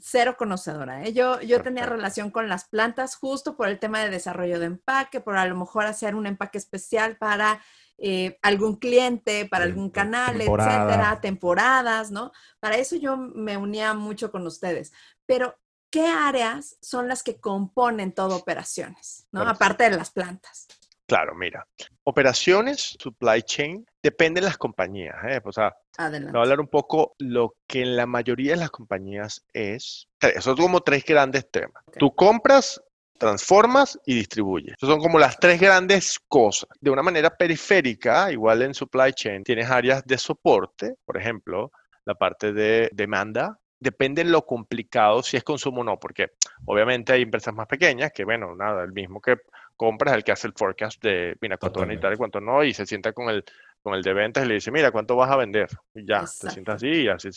cero 0.00 0.36
conocedora. 0.38 1.04
¿eh? 1.04 1.12
Yo, 1.12 1.40
yo 1.40 1.62
tenía 1.62 1.86
relación 1.86 2.30
con 2.30 2.48
las 2.48 2.68
plantas 2.68 3.16
justo 3.16 3.56
por 3.56 3.68
el 3.68 3.78
tema 3.78 4.00
de 4.00 4.10
desarrollo 4.10 4.60
de 4.60 4.66
empaque, 4.66 5.20
por 5.20 5.36
a 5.36 5.46
lo 5.46 5.56
mejor 5.56 5.86
hacer 5.86 6.14
un 6.14 6.26
empaque 6.26 6.58
especial 6.58 7.16
para 7.16 7.62
eh, 7.98 8.38
algún 8.42 8.76
cliente, 8.76 9.46
para 9.46 9.64
algún 9.64 9.90
canal, 9.90 10.40
etcétera, 10.40 11.18
temporadas, 11.20 12.10
¿no? 12.10 12.32
Para 12.60 12.76
eso 12.76 12.96
yo 12.96 13.16
me 13.16 13.56
unía 13.56 13.94
mucho 13.94 14.30
con 14.30 14.46
ustedes. 14.46 14.92
Pero 15.24 15.58
¿qué 15.90 16.06
áreas 16.06 16.76
son 16.82 17.08
las 17.08 17.22
que 17.22 17.40
componen 17.40 18.12
todo 18.12 18.36
operaciones, 18.36 19.28
¿no? 19.32 19.42
aparte 19.42 19.88
de 19.88 19.96
las 19.96 20.10
plantas? 20.10 20.66
Claro, 21.06 21.36
mira, 21.36 21.66
operaciones, 22.02 22.96
supply 22.98 23.40
chain, 23.42 23.86
dependen 24.02 24.42
de 24.42 24.48
las 24.48 24.58
compañías. 24.58 25.14
¿eh? 25.28 25.40
O 25.44 25.52
sea, 25.52 25.76
voy 25.96 26.16
a 26.34 26.40
hablar 26.40 26.58
un 26.60 26.66
poco 26.66 27.14
lo 27.18 27.54
que 27.68 27.82
en 27.82 27.96
la 27.96 28.06
mayoría 28.06 28.52
de 28.52 28.58
las 28.58 28.70
compañías 28.70 29.44
es. 29.52 30.08
Son 30.40 30.56
como 30.56 30.80
tres 30.80 31.04
grandes 31.04 31.48
temas. 31.48 31.84
Tú 31.96 32.12
compras, 32.14 32.82
transformas 33.18 33.98
y 34.06 34.14
distribuyes. 34.14 34.74
Esas 34.76 34.88
son 34.88 35.00
como 35.00 35.18
las 35.18 35.38
tres 35.38 35.60
grandes 35.60 36.20
cosas. 36.28 36.68
De 36.80 36.90
una 36.90 37.02
manera 37.02 37.30
periférica, 37.30 38.30
igual 38.32 38.62
en 38.62 38.74
supply 38.74 39.12
chain, 39.12 39.44
tienes 39.44 39.70
áreas 39.70 40.04
de 40.04 40.18
soporte, 40.18 40.94
por 41.04 41.16
ejemplo, 41.16 41.72
la 42.04 42.14
parte 42.14 42.52
de 42.52 42.88
demanda, 42.92 43.58
depende 43.78 44.24
de 44.24 44.30
lo 44.30 44.46
complicado 44.46 45.22
si 45.22 45.36
es 45.36 45.44
consumo 45.44 45.82
o 45.82 45.84
no, 45.84 45.98
porque 45.98 46.32
obviamente 46.64 47.12
hay 47.12 47.22
empresas 47.22 47.54
más 47.54 47.66
pequeñas 47.66 48.12
que, 48.12 48.24
bueno, 48.24 48.54
nada, 48.54 48.84
el 48.84 48.92
mismo 48.92 49.20
que 49.20 49.36
compras 49.76 50.14
el 50.14 50.24
que 50.24 50.32
hace 50.32 50.46
el 50.46 50.54
forecast 50.54 51.02
de, 51.02 51.36
mira, 51.40 51.58
cuánto 51.58 51.80
van 51.80 51.90
a 51.90 51.92
necesitar 51.92 52.14
y 52.14 52.16
cuánto 52.16 52.40
no, 52.40 52.64
y 52.64 52.72
se 52.72 52.86
sienta 52.86 53.12
con 53.12 53.28
el, 53.28 53.44
con 53.82 53.94
el 53.94 54.02
de 54.02 54.14
ventas 54.14 54.44
y 54.44 54.48
le 54.48 54.54
dice, 54.54 54.70
mira, 54.70 54.90
cuánto 54.90 55.16
vas 55.16 55.30
a 55.30 55.36
vender. 55.36 55.68
Y 55.94 56.06
ya, 56.06 56.26
se 56.26 56.50
sienta 56.50 56.74
así 56.74 56.88
y 56.88 57.08
así 57.08 57.28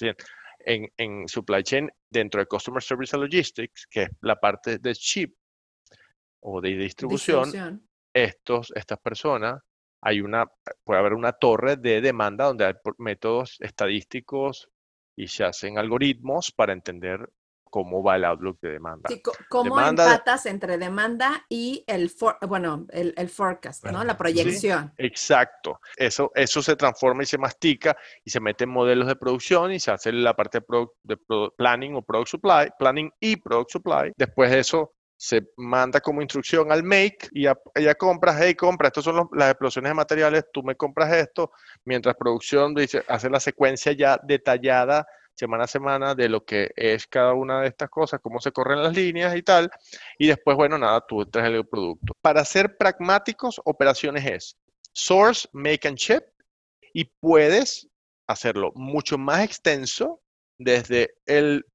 en, 0.60 0.92
en 0.98 1.28
supply 1.28 1.64
chain, 1.64 1.90
dentro 2.10 2.40
de 2.40 2.48
Customer 2.48 2.82
Service 2.82 3.16
and 3.16 3.24
Logistics, 3.24 3.88
que 3.88 4.04
es 4.04 4.10
la 4.22 4.36
parte 4.36 4.78
de 4.78 4.94
chip 4.94 5.36
o 6.42 6.62
de 6.62 6.70
distribución, 6.76 7.88
estos, 8.14 8.72
estas 8.76 9.00
personas, 9.00 9.62
hay 10.02 10.22
una, 10.22 10.46
puede 10.84 11.00
haber 11.00 11.14
una 11.14 11.34
torre 11.34 11.76
de 11.76 12.02
demanda 12.02 12.46
donde 12.46 12.66
hay 12.66 12.74
métodos 12.98 13.58
estadísticos 13.60 14.70
y 15.18 15.28
se 15.28 15.44
hacen 15.44 15.78
algoritmos 15.78 16.52
para 16.52 16.74
entender 16.74 17.30
cómo 17.70 18.04
va 18.04 18.16
el 18.16 18.26
outlook 18.26 18.60
de 18.62 18.72
demanda. 18.72 19.10
Sí, 19.10 19.22
¿Cómo 19.48 19.80
empatas 19.80 20.46
entre 20.46 20.78
demanda 20.78 21.46
y 21.50 21.84
el, 21.88 22.12
bueno, 22.48 22.88
el, 22.90 23.30
forecast, 23.30 23.86
¿no? 23.86 24.04
La 24.04 24.18
proyección. 24.18 24.94
exacto. 24.98 25.80
Eso, 25.96 26.32
eso 26.36 26.62
se 26.62 26.76
transforma 26.76 27.24
y 27.24 27.26
se 27.26 27.38
mastica 27.38 27.96
y 28.24 28.30
se 28.32 28.40
mete 28.40 28.64
en 28.64 28.72
modelos 28.72 29.08
de 29.08 29.16
producción 29.16 29.72
y 29.72 29.80
se 29.80 29.92
hace 29.92 30.12
la 30.12 30.36
parte 30.36 30.62
de, 31.04 31.18
planning 31.58 31.96
o 31.96 32.02
product 32.02 32.30
supply, 32.30 32.70
planning 32.78 33.12
y 33.20 33.36
product 33.36 33.72
supply. 33.72 34.12
Después 34.16 34.52
de 34.52 34.60
eso 34.60 34.96
se 35.22 35.50
manda 35.58 36.00
como 36.00 36.22
instrucción 36.22 36.72
al 36.72 36.82
make 36.82 37.28
y 37.34 37.44
ya, 37.44 37.96
compras, 37.96 38.38
hey, 38.40 38.56
compra, 38.56 38.88
estas 38.88 39.04
son 39.04 39.30
las 39.34 39.50
explosiones 39.50 39.90
de 39.90 39.94
materiales, 39.94 40.46
tú 40.54 40.64
me 40.64 40.76
compras 40.76 41.14
esto, 41.14 41.52
mientras 41.84 42.16
producción 42.16 42.74
dice, 42.74 43.04
hace 43.06 43.30
la 43.30 43.42
secuencia 43.42 43.92
ya 43.92 44.18
detallada 44.24 45.06
semana 45.36 45.66
a 45.66 45.68
semana 45.68 46.16
de 46.16 46.30
lo 46.30 46.46
que 46.46 46.72
es 46.74 47.06
cada 47.06 47.34
una 47.34 47.60
de 47.62 47.68
estas 47.68 47.90
cosas, 47.90 48.22
cómo 48.24 48.40
se 48.40 48.54
corren 48.54 48.82
las 48.82 48.96
líneas 48.96 49.36
y 49.36 49.44
tal, 49.44 49.70
y 50.18 50.28
después, 50.28 50.56
bueno, 50.56 50.78
nada, 50.78 51.02
tú 51.06 51.26
traes 51.26 51.54
el 51.54 51.68
producto. 51.68 52.14
Para 52.22 52.46
ser 52.46 52.78
pragmáticos, 52.78 53.60
operaciones 53.66 54.26
es 54.26 54.58
source, 54.94 55.50
make 55.52 55.86
and 55.86 55.98
ship, 55.98 56.24
y 56.94 57.04
puedes 57.04 57.90
hacerlo 58.26 58.72
mucho 58.74 59.18
más 59.18 59.44
extenso 59.44 60.22
desde 60.58 61.14
el 61.26 61.66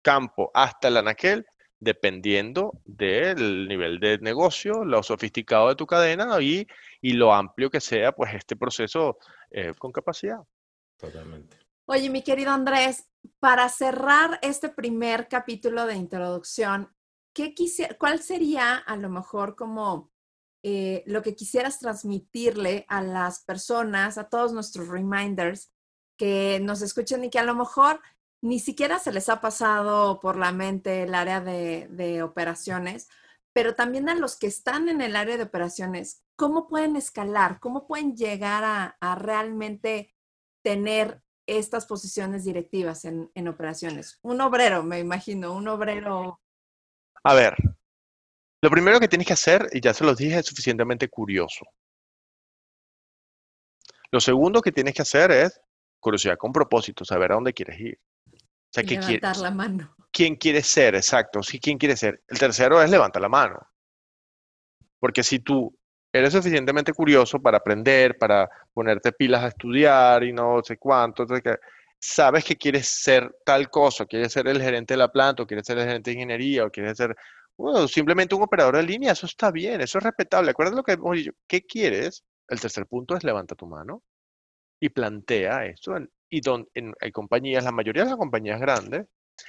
campo 0.00 0.50
hasta 0.54 0.88
el 0.88 0.96
anaquel 0.96 1.46
dependiendo 1.84 2.80
del 2.84 3.68
nivel 3.68 4.00
de 4.00 4.18
negocio, 4.18 4.84
lo 4.84 5.02
sofisticado 5.02 5.68
de 5.68 5.76
tu 5.76 5.86
cadena 5.86 6.40
y, 6.40 6.66
y 7.00 7.12
lo 7.12 7.32
amplio 7.32 7.70
que 7.70 7.80
sea 7.80 8.12
pues 8.12 8.34
este 8.34 8.56
proceso 8.56 9.18
eh, 9.50 9.72
con 9.78 9.92
capacidad. 9.92 10.40
Totalmente. 10.98 11.58
Oye, 11.86 12.08
mi 12.08 12.22
querido 12.22 12.50
Andrés, 12.50 13.08
para 13.38 13.68
cerrar 13.68 14.38
este 14.42 14.70
primer 14.70 15.28
capítulo 15.28 15.86
de 15.86 15.94
introducción, 15.96 16.92
¿qué 17.34 17.54
quisiera, 17.54 17.96
¿cuál 17.98 18.20
sería 18.20 18.76
a 18.76 18.96
lo 18.96 19.10
mejor 19.10 19.54
como 19.54 20.10
eh, 20.62 21.04
lo 21.06 21.20
que 21.20 21.36
quisieras 21.36 21.78
transmitirle 21.78 22.86
a 22.88 23.02
las 23.02 23.44
personas, 23.44 24.16
a 24.16 24.30
todos 24.30 24.54
nuestros 24.54 24.88
reminders 24.88 25.70
que 26.16 26.58
nos 26.62 26.80
escuchen 26.80 27.22
y 27.24 27.30
que 27.30 27.38
a 27.38 27.44
lo 27.44 27.54
mejor 27.54 28.00
ni 28.44 28.58
siquiera 28.58 28.98
se 28.98 29.10
les 29.10 29.30
ha 29.30 29.40
pasado 29.40 30.20
por 30.20 30.36
la 30.36 30.52
mente 30.52 31.04
el 31.04 31.14
área 31.14 31.40
de, 31.40 32.22
operaciones, 32.22 33.08
pero 33.54 33.74
también 33.74 34.10
a 34.10 34.14
los 34.14 34.36
que 34.36 34.46
están 34.48 34.90
en 34.90 35.00
el 35.00 35.16
área 35.16 35.38
de 35.38 35.44
operaciones, 35.44 36.22
¿cómo 36.36 36.68
pueden 36.68 36.94
escalar? 36.94 37.58
¿Cómo 37.58 37.86
pueden 37.86 38.14
llegar 38.18 38.62
a, 39.00 39.14
realmente 39.14 40.14
tener 40.62 41.22
estas 41.46 41.86
posiciones 41.86 42.44
directivas 42.44 43.06
en, 43.06 43.30
en, 43.34 43.48
operaciones? 43.48 44.18
Un 44.20 44.42
obrero, 44.42 44.82
me 44.82 44.98
imagino, 44.98 45.54
un 45.54 45.66
obrero. 45.66 46.38
A 47.22 47.32
ver, 47.32 47.56
lo 48.60 48.70
primero 48.70 49.00
que 49.00 49.08
tienes 49.08 49.26
que 49.26 49.32
hacer, 49.32 49.70
y 49.72 49.80
ya 49.80 49.94
se 49.94 50.04
los 50.04 50.18
dije, 50.18 50.40
es 50.40 50.44
suficientemente 50.44 51.08
curioso. 51.08 51.64
Lo 54.10 54.20
segundo 54.20 54.60
que 54.60 54.70
tienes 54.70 54.92
que 54.92 55.00
hacer 55.00 55.30
es 55.30 55.58
curiosidad 55.98 56.36
con 56.36 56.52
propósito, 56.52 57.06
saber 57.06 57.32
a 57.32 57.36
dónde 57.36 57.54
quieres 57.54 57.80
ir. 57.80 57.98
Sea, 58.74 58.82
¿qué 58.82 58.96
levantar 58.96 59.36
la 59.36 59.52
mano. 59.52 59.94
¿Quién 60.10 60.34
quieres 60.34 60.66
ser? 60.66 60.96
Exacto. 60.96 61.44
Sí, 61.44 61.60
¿quién 61.60 61.78
quieres 61.78 62.00
ser? 62.00 62.22
El 62.26 62.38
tercero 62.38 62.82
es 62.82 62.90
levanta 62.90 63.20
la 63.20 63.28
mano. 63.28 63.60
Porque 64.98 65.22
si 65.22 65.38
tú 65.38 65.72
eres 66.12 66.32
suficientemente 66.32 66.92
curioso 66.92 67.40
para 67.40 67.58
aprender, 67.58 68.18
para 68.18 68.48
ponerte 68.72 69.12
pilas 69.12 69.44
a 69.44 69.48
estudiar 69.48 70.24
y 70.24 70.32
no 70.32 70.60
sé 70.64 70.76
cuánto, 70.76 71.24
sabes 72.00 72.44
que 72.44 72.56
quieres 72.56 72.88
ser 72.88 73.32
tal 73.44 73.70
cosa, 73.70 74.06
quieres 74.06 74.32
ser 74.32 74.48
el 74.48 74.60
gerente 74.60 74.94
de 74.94 74.98
la 74.98 75.12
planta, 75.12 75.44
o 75.44 75.46
quieres 75.46 75.66
ser 75.66 75.78
el 75.78 75.84
gerente 75.84 76.10
de 76.10 76.14
ingeniería, 76.14 76.64
o 76.64 76.70
quieres 76.70 76.96
ser 76.96 77.14
bueno, 77.56 77.86
simplemente 77.86 78.34
un 78.34 78.42
operador 78.42 78.76
de 78.76 78.82
línea, 78.82 79.12
eso 79.12 79.26
está 79.26 79.52
bien, 79.52 79.80
eso 79.80 79.98
es 79.98 80.04
respetable. 80.04 80.50
Acuérdate 80.50 80.76
lo 80.76 80.82
que 80.82 80.92
hemos 80.92 81.16
dicho. 81.16 81.30
¿Qué 81.46 81.62
quieres? 81.62 82.24
El 82.48 82.60
tercer 82.60 82.86
punto 82.86 83.16
es 83.16 83.22
levanta 83.22 83.54
tu 83.54 83.66
mano 83.68 84.02
y 84.80 84.88
plantea 84.88 85.66
esto. 85.66 85.96
Y 86.34 86.40
don, 86.40 86.68
en, 86.74 86.92
hay 87.00 87.12
compañías, 87.12 87.62
la 87.62 87.70
mayoría 87.70 88.02
de 88.02 88.10
las 88.10 88.18
compañías 88.18 88.60
grandes, 88.60 89.06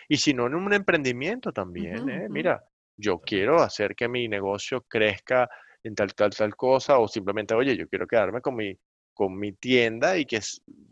y 0.07 0.17
si 0.17 0.35
no 0.35 0.45
en 0.45 0.53
un 0.53 0.71
emprendimiento 0.71 1.51
también, 1.51 2.07
¿eh? 2.09 2.27
mira, 2.29 2.63
yo 2.95 3.19
quiero 3.19 3.59
hacer 3.59 3.95
que 3.95 4.07
mi 4.07 4.27
negocio 4.27 4.85
crezca 4.87 5.49
en 5.83 5.95
tal, 5.95 6.13
tal, 6.13 6.29
tal 6.29 6.55
cosa, 6.55 6.99
o 6.99 7.07
simplemente, 7.07 7.55
oye, 7.55 7.75
yo 7.75 7.87
quiero 7.87 8.05
quedarme 8.05 8.39
con 8.39 8.55
mi, 8.55 8.77
con 9.15 9.35
mi 9.35 9.53
tienda 9.53 10.15
y 10.15 10.27
que 10.27 10.39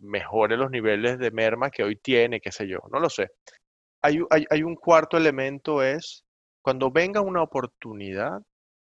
mejore 0.01 0.57
los 0.57 0.71
niveles 0.71 1.19
de 1.19 1.29
merma 1.29 1.69
que 1.69 1.83
hoy 1.83 1.97
tiene, 1.97 2.41
qué 2.41 2.51
sé 2.51 2.67
yo, 2.67 2.79
no 2.91 2.99
lo 2.99 3.07
sé. 3.07 3.29
Hay, 4.01 4.19
hay, 4.31 4.45
hay 4.49 4.63
un 4.63 4.75
cuarto 4.75 5.15
elemento, 5.15 5.83
es 5.83 6.25
cuando 6.63 6.89
venga 6.89 7.21
una 7.21 7.43
oportunidad, 7.43 8.41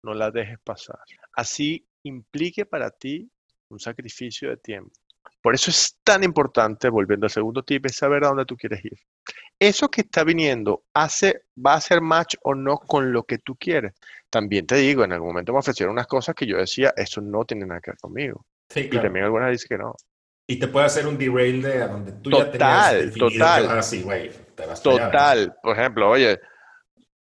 no 0.05 0.15
la 0.15 0.31
dejes 0.31 0.61
pasar. 0.63 1.01
Así 1.35 1.85
implique 2.05 2.65
para 2.65 2.93
ti 2.93 3.29
un 3.71 3.81
sacrificio 3.81 4.51
de 4.51 4.57
tiempo. 4.59 4.93
Por 5.43 5.55
eso 5.55 5.71
es 5.71 5.99
tan 6.05 6.23
importante, 6.23 6.89
volviendo 6.89 7.27
al 7.27 7.31
segundo 7.31 7.65
tip, 7.65 7.87
es 7.87 7.97
saber 7.97 8.25
a 8.25 8.29
dónde 8.29 8.45
tú 8.45 8.57
quieres 8.57 8.85
ir. 8.85 8.97
Eso 9.59 9.91
que 9.91 10.03
está 10.03 10.23
viniendo 10.23 10.85
hace, 10.95 11.43
va 11.55 11.75
a 11.75 11.81
ser 11.81 12.01
match 12.01 12.37
o 12.43 12.55
no 12.55 12.79
con 12.79 13.13
lo 13.13 13.25
que 13.25 13.39
tú 13.39 13.57
quieres. 13.57 13.93
También 14.31 14.67
te 14.67 14.77
digo, 14.77 15.05
en 15.05 15.13
algún 15.13 15.29
momento 15.29 15.53
me 15.53 15.59
ofrecieron 15.59 15.93
unas 15.93 16.07
cosas 16.07 16.35
que 16.37 16.47
yo 16.47 16.57
decía, 16.57 16.93
eso 16.97 17.21
no 17.21 17.45
tiene 17.45 17.67
nada 17.67 17.81
que 17.81 17.91
ver 17.91 17.99
conmigo. 17.99 18.47
Y 18.75 18.89
también 18.89 19.25
algunas 19.25 19.51
dicen 19.51 19.69
que 19.69 19.79
no. 19.79 19.95
Y 20.47 20.59
te 20.59 20.69
puede 20.69 20.87
hacer 20.87 21.07
un 21.07 21.19
derail 21.19 21.63
de 21.63 21.83
a 21.83 21.89
donde 21.89 22.13
tú 22.13 22.31
total, 22.31 22.53
ya 23.07 23.13
tenías 23.13 23.39
total, 23.39 23.79
así, 23.79 24.03
güey, 24.03 24.31
Total. 24.83 25.57
Por 25.63 25.79
ejemplo, 25.79 26.11
oye, 26.11 26.41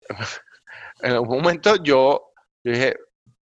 en 1.01 1.11
algún 1.11 1.41
momento 1.41 1.75
yo, 1.83 2.31
dije, 2.63 2.95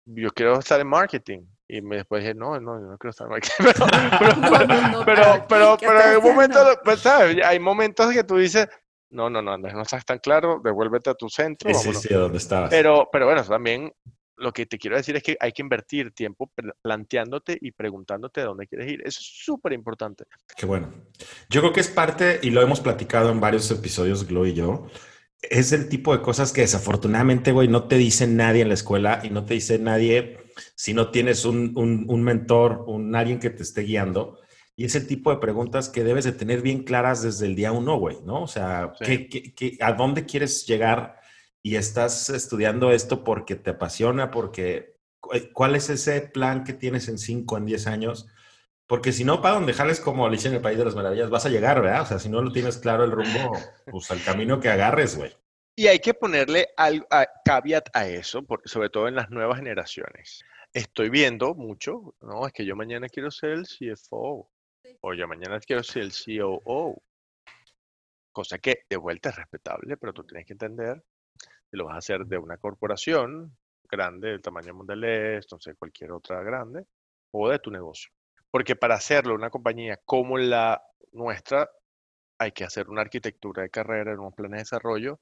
yo 0.04 0.30
quiero 0.30 0.58
estar 0.58 0.80
en 0.80 0.88
marketing. 0.88 1.42
Y 1.74 1.82
me 1.82 1.96
después 1.96 2.22
dije, 2.22 2.34
no, 2.34 2.60
no, 2.60 2.78
yo 2.78 2.86
no 2.86 2.98
quiero 2.98 3.10
estar 3.10 3.26
en 3.26 3.32
marketing. 3.32 3.64
Pero, 5.04 5.44
pero, 5.48 5.76
pero, 5.80 5.92
en 5.92 6.08
algún 6.08 6.34
momento, 6.34 6.60
pues, 6.84 7.00
¿sabes? 7.00 7.36
Hay 7.44 7.58
momentos 7.58 8.12
que 8.12 8.22
tú 8.22 8.36
dices, 8.36 8.68
no, 9.10 9.28
no, 9.28 9.42
no, 9.42 9.58
no 9.58 9.82
estás 9.82 10.04
tan 10.04 10.20
claro, 10.20 10.60
devuélvete 10.62 11.10
a 11.10 11.14
tu 11.14 11.28
centro. 11.28 11.74
Sí, 11.74 11.92
sí, 11.92 11.94
sí, 11.94 12.14
¿dónde 12.14 12.38
estabas? 12.38 12.70
Pero, 12.70 13.08
pero 13.10 13.26
bueno, 13.26 13.42
también 13.42 13.92
lo 14.36 14.52
que 14.52 14.66
te 14.66 14.78
quiero 14.78 14.96
decir 14.96 15.16
es 15.16 15.24
que 15.24 15.36
hay 15.40 15.50
que 15.50 15.62
invertir 15.62 16.12
tiempo 16.12 16.48
planteándote 16.80 17.58
y 17.60 17.72
preguntándote 17.72 18.42
a 18.42 18.44
dónde 18.44 18.68
quieres 18.68 18.92
ir. 18.92 19.00
Eso 19.00 19.18
es 19.20 19.44
súper 19.44 19.72
importante. 19.72 20.26
Qué 20.56 20.66
bueno. 20.66 20.92
Yo 21.50 21.60
creo 21.60 21.72
que 21.72 21.80
es 21.80 21.88
parte, 21.88 22.38
y 22.40 22.50
lo 22.50 22.62
hemos 22.62 22.80
platicado 22.80 23.32
en 23.32 23.40
varios 23.40 23.68
episodios, 23.72 24.28
Glo 24.28 24.46
y 24.46 24.54
yo, 24.54 24.86
es 25.42 25.72
el 25.72 25.88
tipo 25.88 26.16
de 26.16 26.22
cosas 26.22 26.52
que 26.52 26.60
desafortunadamente, 26.60 27.50
güey, 27.50 27.66
no 27.66 27.88
te 27.88 27.96
dice 27.96 28.28
nadie 28.28 28.62
en 28.62 28.68
la 28.68 28.74
escuela 28.74 29.20
y 29.24 29.30
no 29.30 29.44
te 29.44 29.54
dice 29.54 29.80
nadie 29.80 30.43
si 30.74 30.94
no 30.94 31.10
tienes 31.10 31.44
un, 31.44 31.72
un, 31.76 32.22
mentor, 32.22 32.84
un 32.86 33.14
alguien 33.14 33.38
que 33.38 33.50
te 33.50 33.62
esté 33.62 33.82
guiando. 33.82 34.40
Y 34.76 34.84
es 34.84 34.94
el 34.96 35.06
tipo 35.06 35.30
de 35.30 35.38
preguntas 35.38 35.88
que 35.88 36.04
debes 36.04 36.24
de 36.24 36.32
tener 36.32 36.60
bien 36.60 36.82
claras 36.82 37.22
desde 37.22 37.46
el 37.46 37.54
día 37.54 37.72
uno, 37.72 37.96
güey, 37.96 38.18
¿no? 38.24 38.42
O 38.42 38.48
sea, 38.48 38.92
a 39.80 39.92
dónde 39.92 40.26
quieres 40.26 40.66
llegar? 40.66 41.20
Y 41.62 41.76
estás 41.76 42.28
estudiando 42.30 42.90
esto 42.90 43.24
porque 43.24 43.56
te 43.56 43.70
apasiona, 43.70 44.30
porque 44.30 44.96
cuál 45.52 45.76
es 45.76 45.90
ese 45.90 46.20
plan 46.20 46.64
que 46.64 46.72
tienes 46.72 47.08
en 47.08 47.18
cinco, 47.18 47.56
en 47.56 47.66
diez 47.66 47.86
años. 47.86 48.26
Porque 48.86 49.12
si 49.12 49.24
no, 49.24 49.40
para 49.40 49.54
donde 49.54 49.72
jales 49.72 50.00
como 50.00 50.26
Alicia 50.26 50.48
en 50.48 50.56
el 50.56 50.60
País 50.60 50.76
de 50.76 50.84
las 50.84 50.94
Maravillas, 50.94 51.30
vas 51.30 51.46
a 51.46 51.48
llegar, 51.48 51.80
¿verdad? 51.80 52.02
O 52.02 52.06
sea, 52.06 52.18
si 52.18 52.28
no 52.28 52.42
lo 52.42 52.52
tienes 52.52 52.76
claro 52.76 53.04
el 53.04 53.12
rumbo, 53.12 53.56
pues 53.90 54.10
al 54.10 54.22
camino 54.22 54.60
que 54.60 54.68
agarres, 54.68 55.16
güey. 55.16 55.32
Y 55.76 55.88
hay 55.88 55.98
que 55.98 56.14
ponerle 56.14 56.68
al, 56.76 57.04
caveat 57.44 57.88
a 57.94 58.06
eso, 58.06 58.44
porque 58.44 58.68
sobre 58.68 58.90
todo 58.90 59.08
en 59.08 59.16
las 59.16 59.30
nuevas 59.30 59.58
generaciones. 59.58 60.44
Estoy 60.72 61.10
viendo 61.10 61.54
mucho, 61.54 62.14
no, 62.20 62.46
es 62.46 62.52
que 62.52 62.64
yo 62.64 62.76
mañana 62.76 63.08
quiero 63.08 63.30
ser 63.32 63.50
el 63.50 63.66
CFO, 63.66 64.48
o 65.00 65.14
yo 65.14 65.26
mañana 65.26 65.58
quiero 65.58 65.82
ser 65.82 66.02
el 66.02 66.12
COO. 66.12 67.02
Cosa 68.30 68.58
que 68.58 68.84
de 68.88 68.96
vuelta 68.96 69.30
es 69.30 69.36
respetable, 69.36 69.96
pero 69.96 70.12
tú 70.12 70.24
tienes 70.24 70.46
que 70.46 70.52
entender 70.52 71.02
que 71.70 71.76
lo 71.76 71.86
vas 71.86 71.96
a 71.96 71.98
hacer 71.98 72.24
de 72.24 72.38
una 72.38 72.56
corporación 72.56 73.56
grande, 73.90 74.30
del 74.30 74.42
tamaño 74.42 74.74
Mondelez, 74.74 75.46
no 75.50 75.58
sé, 75.58 75.74
cualquier 75.74 76.12
otra 76.12 76.42
grande, 76.42 76.86
o 77.32 77.48
de 77.48 77.58
tu 77.58 77.72
negocio. 77.72 78.12
Porque 78.50 78.76
para 78.76 78.94
hacerlo 78.94 79.34
una 79.34 79.50
compañía 79.50 79.98
como 80.04 80.38
la 80.38 80.80
nuestra, 81.12 81.68
hay 82.38 82.52
que 82.52 82.64
hacer 82.64 82.88
una 82.88 83.00
arquitectura 83.02 83.62
de 83.64 83.70
carrera, 83.70 84.12
en 84.12 84.20
un 84.20 84.32
plan 84.32 84.52
de 84.52 84.58
desarrollo, 84.58 85.20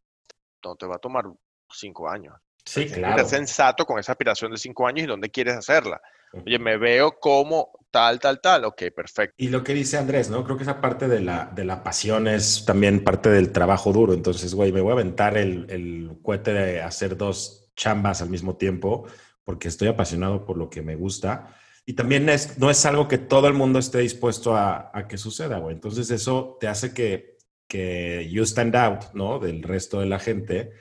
donde 0.63 0.79
te 0.79 0.87
va 0.87 0.97
a 0.97 0.99
tomar 0.99 1.25
cinco 1.71 2.09
años. 2.09 2.35
Sí, 2.65 2.87
claro. 2.87 3.27
sensato 3.27 3.85
con 3.85 3.99
esa 3.99 4.13
aspiración 4.13 4.53
de 4.53 4.59
cinco 4.59 4.87
años 4.87 5.05
y 5.05 5.07
dónde 5.09 5.31
quieres 5.31 5.57
hacerla. 5.57 6.01
Oye, 6.33 6.59
me 6.59 6.79
veo 6.79 7.19
como 7.21 7.71
tal, 7.91 8.19
tal, 8.19 8.41
tal. 8.41 8.65
Ok, 8.65 8.85
perfecto. 8.95 9.35
Y 9.37 9.49
lo 9.49 9.63
que 9.63 9.75
dice 9.75 9.99
Andrés, 9.99 10.31
¿no? 10.31 10.45
Creo 10.45 10.57
que 10.57 10.63
esa 10.63 10.81
parte 10.81 11.09
de 11.09 11.21
la, 11.21 11.47
de 11.47 11.65
la 11.65 11.83
pasión 11.83 12.27
es 12.27 12.65
también 12.65 13.05
parte 13.05 13.29
del 13.29 13.53
trabajo 13.53 13.93
duro. 13.93 14.15
Entonces, 14.15 14.55
güey, 14.55 14.73
me 14.73 14.81
voy 14.81 14.91
a 14.91 14.95
aventar 14.95 15.37
el, 15.37 15.69
el 15.69 16.19
cohete 16.23 16.53
de 16.53 16.81
hacer 16.81 17.17
dos 17.17 17.71
chambas 17.77 18.23
al 18.23 18.31
mismo 18.31 18.57
tiempo 18.57 19.07
porque 19.45 19.69
estoy 19.69 19.89
apasionado 19.89 20.47
por 20.47 20.57
lo 20.57 20.71
que 20.71 20.83
me 20.83 20.95
gusta 20.95 21.57
y 21.85 21.95
también 21.95 22.29
es, 22.29 22.59
no 22.59 22.71
es 22.71 22.85
algo 22.87 23.09
que 23.09 23.19
todo 23.19 23.49
el 23.49 23.55
mundo 23.55 23.79
esté 23.79 23.99
dispuesto 23.99 24.57
a, 24.57 24.93
que 25.09 25.19
suceda, 25.19 25.59
güey. 25.59 25.75
Entonces 25.75 26.11
eso 26.11 26.57
te 26.61 26.69
hace 26.69 26.95
que, 26.95 27.32
que 27.73 28.29
you 28.29 28.43
stand 28.43 28.77
out, 28.77 29.15
¿no? 29.15 29.39
Del 29.39 29.63
resto 29.63 30.01
de 30.01 30.05
la 30.05 30.19
gente 30.19 30.73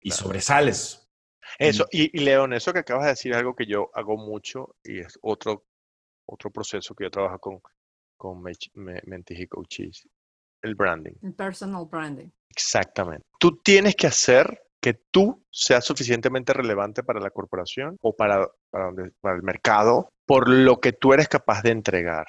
y 0.00 0.10
sobresales. 0.10 1.08
Eso, 1.60 1.86
y, 1.92 2.18
León, 2.18 2.52
eso 2.52 2.72
que 2.72 2.80
acabas 2.80 3.04
de 3.04 3.10
decir 3.10 3.30
es 3.30 3.38
algo 3.38 3.54
que 3.54 3.66
yo 3.66 3.88
hago 3.94 4.16
mucho 4.16 4.74
y 4.82 4.98
es 4.98 5.16
otro, 5.22 5.64
otro 6.26 6.50
proceso 6.50 6.92
que 6.96 7.04
yo 7.04 7.10
trabajo 7.12 7.38
con, 7.38 7.60
con 8.16 8.42
Mentis 8.42 9.38
y 9.38 9.46
Coaches, 9.46 10.08
el 10.62 10.74
branding. 10.74 11.14
El 11.22 11.34
personal 11.34 11.86
branding. 11.86 12.30
Exactamente. 12.48 13.26
Tú 13.38 13.60
tienes 13.62 13.94
que 13.94 14.08
hacer 14.08 14.64
que 14.80 14.94
tú 14.94 15.46
seas 15.52 15.84
suficientemente 15.84 16.52
relevante 16.52 17.04
para 17.04 17.20
la 17.20 17.30
corporación 17.30 17.96
o 18.00 18.16
para, 18.16 18.48
para, 18.70 18.86
donde, 18.86 19.12
para 19.20 19.36
el 19.36 19.44
mercado 19.44 20.08
por 20.26 20.48
lo 20.48 20.80
que 20.80 20.92
tú 20.92 21.12
eres 21.12 21.28
capaz 21.28 21.62
de 21.62 21.70
entregar. 21.70 22.26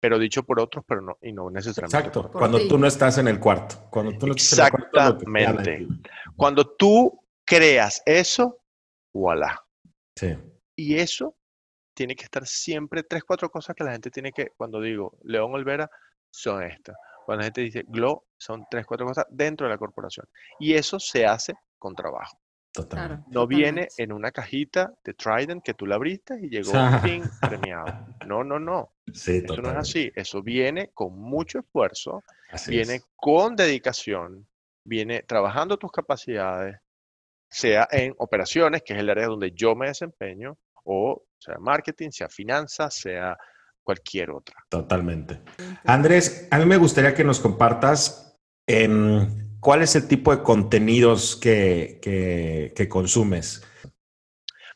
Pero 0.00 0.18
dicho 0.18 0.42
por 0.42 0.58
otros, 0.60 0.84
pero 0.88 1.02
no, 1.02 1.18
y 1.20 1.32
no 1.32 1.50
necesariamente. 1.50 1.96
Exacto, 1.96 2.30
cuando 2.30 2.66
tú 2.66 2.78
no 2.78 2.86
estás 2.86 3.18
en 3.18 3.28
el 3.28 3.38
cuarto. 3.38 3.86
Cuando 3.90 4.16
tú 4.16 4.26
no 4.26 4.32
Exactamente. 4.32 5.86
cuando 6.36 6.74
tú 6.74 7.22
creas 7.44 8.02
eso, 8.06 8.62
voilà. 9.12 9.62
Sí. 10.16 10.36
Y 10.76 10.96
eso 10.96 11.36
tiene 11.94 12.16
que 12.16 12.24
estar 12.24 12.46
siempre, 12.46 13.02
tres, 13.02 13.24
cuatro 13.24 13.50
cosas 13.50 13.76
que 13.76 13.84
la 13.84 13.92
gente 13.92 14.10
tiene 14.10 14.32
que, 14.32 14.52
cuando 14.56 14.80
digo 14.80 15.18
León 15.22 15.52
Olvera, 15.52 15.90
son 16.30 16.62
estas. 16.62 16.96
Cuando 17.26 17.40
la 17.40 17.44
gente 17.44 17.60
dice 17.60 17.84
Glow, 17.86 18.24
son 18.38 18.64
tres, 18.70 18.86
cuatro 18.86 19.06
cosas 19.06 19.26
dentro 19.28 19.66
de 19.66 19.72
la 19.72 19.78
corporación. 19.78 20.26
Y 20.58 20.74
eso 20.74 20.98
se 20.98 21.26
hace 21.26 21.54
con 21.78 21.94
trabajo. 21.94 22.40
Totalmente. 22.72 23.26
No 23.30 23.46
viene 23.46 23.88
en 23.98 24.12
una 24.12 24.30
cajita 24.30 24.94
de 25.04 25.14
Trident 25.14 25.62
que 25.62 25.74
tú 25.74 25.86
la 25.86 25.96
abriste 25.96 26.38
y 26.40 26.48
llegó 26.48 26.72
un 26.72 27.02
ping 27.02 27.22
premiado. 27.40 28.06
No, 28.26 28.44
no, 28.44 28.58
no. 28.58 28.94
Sí, 29.14 29.42
Eso 29.44 29.60
no 29.62 29.70
es 29.70 29.76
así. 29.76 30.12
Eso 30.14 30.42
viene 30.42 30.90
con 30.94 31.18
mucho 31.18 31.58
esfuerzo, 31.60 32.22
Así 32.50 32.72
viene 32.72 32.96
es. 32.96 33.06
con 33.16 33.56
dedicación, 33.56 34.46
viene 34.84 35.22
trabajando 35.22 35.76
tus 35.78 35.90
capacidades, 35.92 36.76
sea 37.50 37.88
en 37.90 38.14
operaciones, 38.18 38.82
que 38.82 38.92
es 38.94 38.98
el 39.00 39.10
área 39.10 39.26
donde 39.26 39.50
yo 39.52 39.74
me 39.74 39.88
desempeño, 39.88 40.56
o 40.84 41.24
sea 41.38 41.58
marketing, 41.58 42.10
sea 42.10 42.28
finanzas, 42.28 42.94
sea 42.94 43.36
cualquier 43.82 44.30
otra. 44.30 44.54
Totalmente. 44.68 45.40
Andrés, 45.84 46.46
a 46.50 46.58
mí 46.58 46.64
me 46.66 46.76
gustaría 46.76 47.14
que 47.14 47.24
nos 47.24 47.40
compartas 47.40 48.36
em, 48.66 49.58
cuál 49.58 49.82
es 49.82 49.96
el 49.96 50.06
tipo 50.06 50.34
de 50.36 50.42
contenidos 50.42 51.34
que, 51.36 51.98
que- 52.00 52.72
que 52.76 52.88
consumes. 52.88 53.62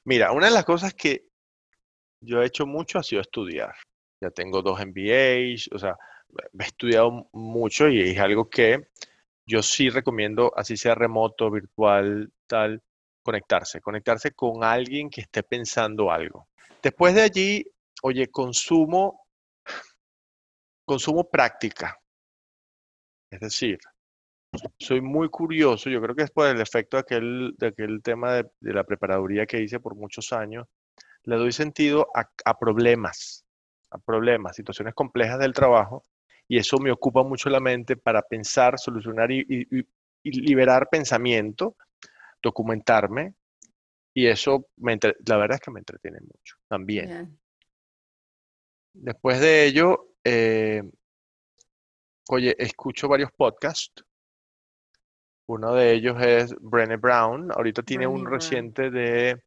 Mira, 0.04 0.32
una 0.32 0.46
de 0.46 0.52
las 0.52 0.64
cosas 0.64 0.92
que 0.94 1.28
yo 2.20 2.42
he 2.42 2.46
hecho 2.46 2.66
mucho 2.66 2.98
ha 2.98 3.02
sido 3.02 3.22
estudiar. 3.22 3.74
Tengo 4.30 4.62
dos 4.62 4.78
MBAs, 4.80 5.68
o 5.72 5.78
sea, 5.78 5.96
he 6.58 6.62
estudiado 6.62 7.28
mucho 7.32 7.88
y 7.88 8.00
es 8.00 8.18
algo 8.18 8.48
que 8.48 8.88
yo 9.46 9.62
sí 9.62 9.90
recomiendo, 9.90 10.52
así 10.56 10.76
sea 10.76 10.94
remoto, 10.94 11.50
virtual, 11.50 12.32
tal, 12.46 12.82
conectarse, 13.22 13.80
conectarse 13.80 14.32
con 14.32 14.64
alguien 14.64 15.10
que 15.10 15.22
esté 15.22 15.42
pensando 15.42 16.10
algo. 16.10 16.48
Después 16.82 17.14
de 17.14 17.22
allí, 17.22 17.66
oye, 18.02 18.28
consumo, 18.28 19.26
consumo 20.84 21.28
práctica. 21.28 21.98
Es 23.30 23.40
decir, 23.40 23.78
soy 24.78 25.00
muy 25.00 25.28
curioso, 25.28 25.90
yo 25.90 26.00
creo 26.00 26.14
que 26.14 26.22
es 26.22 26.30
por 26.30 26.46
el 26.46 26.60
efecto 26.60 26.96
de 26.96 27.00
aquel, 27.00 27.54
de 27.58 27.66
aquel 27.68 28.02
tema 28.02 28.34
de, 28.34 28.50
la 28.60 28.84
preparaduría 28.84 29.46
que 29.46 29.60
hice 29.60 29.80
por 29.80 29.96
muchos 29.96 30.32
años, 30.32 30.66
le 31.24 31.36
doy 31.36 31.52
sentido 31.52 32.08
a 32.14 32.58
problemas, 32.58 33.43
a 33.94 33.98
problemas, 33.98 34.56
situaciones 34.56 34.94
complejas 34.94 35.38
del 35.38 35.52
trabajo, 35.52 36.02
y 36.48 36.58
eso 36.58 36.78
me 36.78 36.90
ocupa 36.90 37.22
mucho 37.22 37.48
la 37.48 37.60
mente 37.60 37.96
para 37.96 38.22
pensar, 38.22 38.78
solucionar 38.78 39.30
y, 39.30 39.40
y- 39.48 39.78
y- 39.80 40.40
liberar 40.42 40.88
pensamiento, 40.90 41.76
documentarme, 42.42 43.34
y 44.12 44.26
eso, 44.26 44.66
me 44.76 44.92
entre- 44.94 45.16
la 45.26 45.36
verdad 45.36 45.56
es 45.56 45.60
que 45.60 45.70
me 45.70 45.80
entretiene 45.80 46.20
mucho 46.20 46.56
también. 46.68 47.06
Bien. 47.06 47.38
Después 48.94 49.40
de 49.40 49.66
ello, 49.66 50.08
eh, 50.24 50.82
oye, 52.28 52.54
escucho 52.58 53.08
varios 53.08 53.32
podcasts. 53.32 54.04
Uno 55.46 55.74
de 55.74 55.92
ellos 55.92 56.16
es 56.22 56.54
Brené 56.60 56.96
Brown. 56.96 57.50
Ahorita 57.52 57.82
tiene 57.82 58.06
Brené 58.06 58.18
un 58.18 58.24
Brown. 58.24 58.40
reciente 58.40 58.90
de 58.90 59.42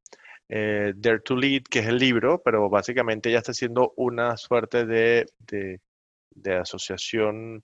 eh, 0.50 0.94
Dare 0.96 1.20
to 1.20 1.36
Lead, 1.36 1.64
que 1.70 1.80
es 1.80 1.88
el 1.88 1.98
libro, 1.98 2.42
pero 2.44 2.70
básicamente 2.70 3.30
ella 3.30 3.40
está 3.40 3.52
haciendo 3.52 3.94
una 3.98 4.38
suerte 4.38 4.86
de, 4.86 5.26
de- 5.40 5.80
de 6.32 6.56
asociación 6.56 7.64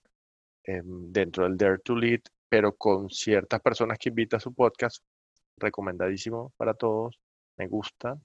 em, 0.64 1.12
dentro 1.12 1.44
del 1.44 1.56
Dare 1.56 1.78
to 1.78 1.94
Lead, 1.96 2.20
pero 2.48 2.74
con 2.76 3.08
ciertas 3.10 3.60
personas 3.60 3.98
que 3.98 4.08
invita 4.08 4.36
a 4.36 4.40
su 4.40 4.52
podcast. 4.54 5.02
Recomendadísimo 5.56 6.52
para 6.56 6.74
todos. 6.74 7.16
Me 7.56 7.68
gusta. 7.68 8.16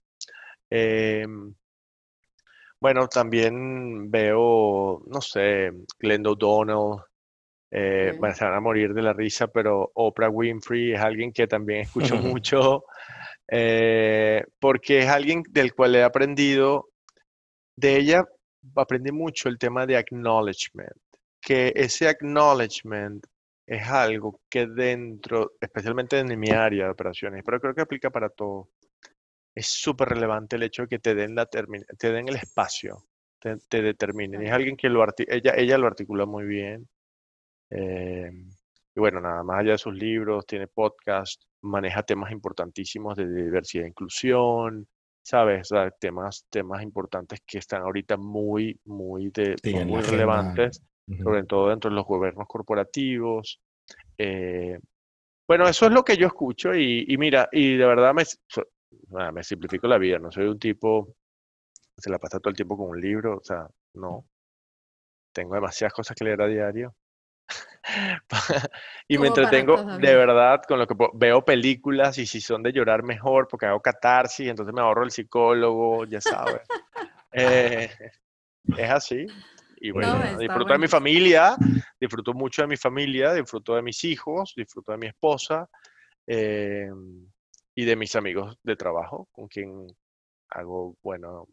Em, 0.69 1.53
bueno, 2.81 3.07
también 3.07 4.09
veo, 4.09 5.03
no 5.05 5.21
sé, 5.21 5.71
Glenda 5.99 6.31
O'Donnell, 6.31 7.01
eh, 7.71 8.15
bueno, 8.17 8.33
se 8.35 8.45
van 8.45 8.53
a 8.55 8.59
morir 8.61 8.93
de 8.93 9.01
la 9.01 9.13
risa, 9.13 9.47
pero 9.47 9.91
Oprah 9.93 10.29
Winfrey 10.29 10.93
es 10.93 10.99
alguien 10.99 11.31
que 11.31 11.45
también 11.45 11.81
escucho 11.81 12.15
mucho, 12.39 12.85
eh, 13.51 14.43
porque 14.59 14.99
es 14.99 15.07
alguien 15.07 15.43
del 15.49 15.73
cual 15.73 15.95
he 15.95 16.03
aprendido, 16.03 16.89
de 17.75 17.97
ella 17.97 18.23
aprendí 18.75 19.11
mucho 19.11 19.49
el 19.49 19.57
tema 19.57 19.85
de 19.85 19.97
acknowledgement, 19.97 20.95
que 21.41 21.71
ese 21.75 22.07
acknowledgement 22.07 23.25
es 23.65 23.87
algo 23.87 24.41
que 24.49 24.67
dentro, 24.67 25.53
especialmente 25.61 26.19
en 26.19 26.39
mi 26.39 26.49
área 26.49 26.85
de 26.85 26.91
operaciones, 26.91 27.43
pero 27.45 27.59
creo 27.59 27.73
que 27.73 27.81
aplica 27.81 28.09
para 28.09 28.29
todo, 28.29 28.69
es 29.55 29.67
súper 29.67 30.09
relevante 30.09 30.55
el 30.55 30.63
hecho 30.63 30.83
de 30.83 30.87
que 30.87 30.99
te 30.99 31.15
den, 31.15 31.35
la 31.35 31.45
te 31.45 32.11
den 32.11 32.27
el 32.27 32.35
espacio, 32.35 33.05
te, 33.39 33.57
te 33.69 33.81
determinen. 33.81 34.41
Y 34.41 34.45
es 34.45 34.51
alguien 34.51 34.75
que 34.75 34.89
lo 34.89 35.05
ella, 35.27 35.53
ella 35.55 35.77
lo 35.77 35.87
articula 35.87 36.25
muy 36.25 36.45
bien. 36.45 36.87
eh, 37.71 38.31
y 38.95 38.99
bueno, 38.99 39.21
nada 39.21 39.43
más 39.43 39.59
allá 39.59 39.73
de 39.73 39.77
sus 39.77 39.93
libros, 39.93 40.45
tiene 40.45 40.67
podcast, 40.67 41.43
maneja 41.61 42.03
temas 42.03 42.31
importantísimos 42.31 43.17
de 43.17 43.27
diversidad 43.27 43.85
e 43.85 43.89
inclusión, 43.89 44.87
¿sabes? 45.23 45.71
O 45.71 45.75
sea, 45.75 45.91
temas, 45.91 46.45
temas 46.49 46.83
importantes 46.83 47.39
que 47.45 47.59
están 47.59 47.81
ahorita 47.83 48.17
muy, 48.17 48.79
muy, 48.85 49.29
de, 49.31 49.59
Sí, 49.63 49.75
muy 49.85 50.01
relevantes 50.01 50.81
sobre 51.23 51.43
todo 51.43 51.69
dentro 51.69 51.89
de 51.89 51.95
los 51.97 52.05
gobiernos 52.05 52.47
corporativos. 52.47 53.59
eh, 54.17 54.79
bueno, 55.47 55.67
eso 55.67 55.85
es 55.87 55.91
lo 55.91 56.03
que 56.03 56.17
yo 56.17 56.27
escucho 56.27 56.75
y, 56.75 57.05
y 57.07 57.17
mira, 57.17 57.49
y 57.51 57.75
de 57.77 57.85
verdad 57.85 58.13
me, 58.13 58.23
so- 58.25 58.67
nada, 59.09 59.31
me 59.31 59.43
simplifico 59.43 59.87
la 59.87 59.97
vida, 59.97 60.19
no 60.19 60.31
soy 60.31 60.45
un 60.47 60.59
tipo 60.59 61.07
que 61.95 62.01
se 62.03 62.09
la 62.11 62.19
pasa 62.19 62.39
todo 62.39 62.51
el 62.51 62.55
tiempo 62.57 62.77
con 62.77 62.89
un 62.91 63.01
libro, 63.01 63.37
o 63.37 63.43
sea, 63.43 63.67
no. 63.95 64.25
Tengo 65.33 65.55
demasiadas 65.55 65.93
cosas 65.95 66.15
que 66.15 66.23
leer 66.23 66.39
a 66.43 66.47
diario. 66.47 66.95
y 69.07 69.17
me 69.17 69.27
entretengo 69.27 69.83
de 69.83 70.15
verdad 70.15 70.61
con 70.67 70.79
lo 70.79 70.87
que 70.87 70.95
veo 71.13 71.43
películas 71.43 72.17
y 72.17 72.25
si 72.25 72.41
son 72.41 72.61
de 72.61 72.71
llorar 72.71 73.03
mejor 73.03 73.47
porque 73.47 73.65
hago 73.65 73.81
catarsis, 73.81 74.47
entonces 74.47 74.73
me 74.73 74.81
ahorro 74.81 75.03
el 75.03 75.11
psicólogo, 75.11 76.05
ya 76.05 76.21
sabes. 76.21 76.61
Eh, 77.31 77.87
es 78.75 78.89
así. 78.89 79.27
Y 79.79 79.91
bueno, 79.91 80.17
No, 80.17 80.39
disfruto 80.39 80.73
de 80.73 80.79
mi 80.79 80.87
familia, 80.87 81.55
disfruto 81.99 82.33
mucho 82.33 82.63
de 82.63 82.67
mi 82.67 82.75
familia, 82.75 83.33
disfruto 83.33 83.75
de 83.75 83.83
mis 83.83 84.03
hijos, 84.03 84.53
disfruto 84.55 84.91
de 84.91 84.97
mi 84.97 85.05
esposa 85.05 85.69
eh, 86.25 86.89
y 87.75 87.85
de 87.85 87.95
mis 87.95 88.15
amigos 88.15 88.57
de 88.63 88.75
trabajo, 88.75 89.29
con 89.31 89.47
quien 89.47 89.85
hago, 90.49 90.95
bueno, 91.03 91.47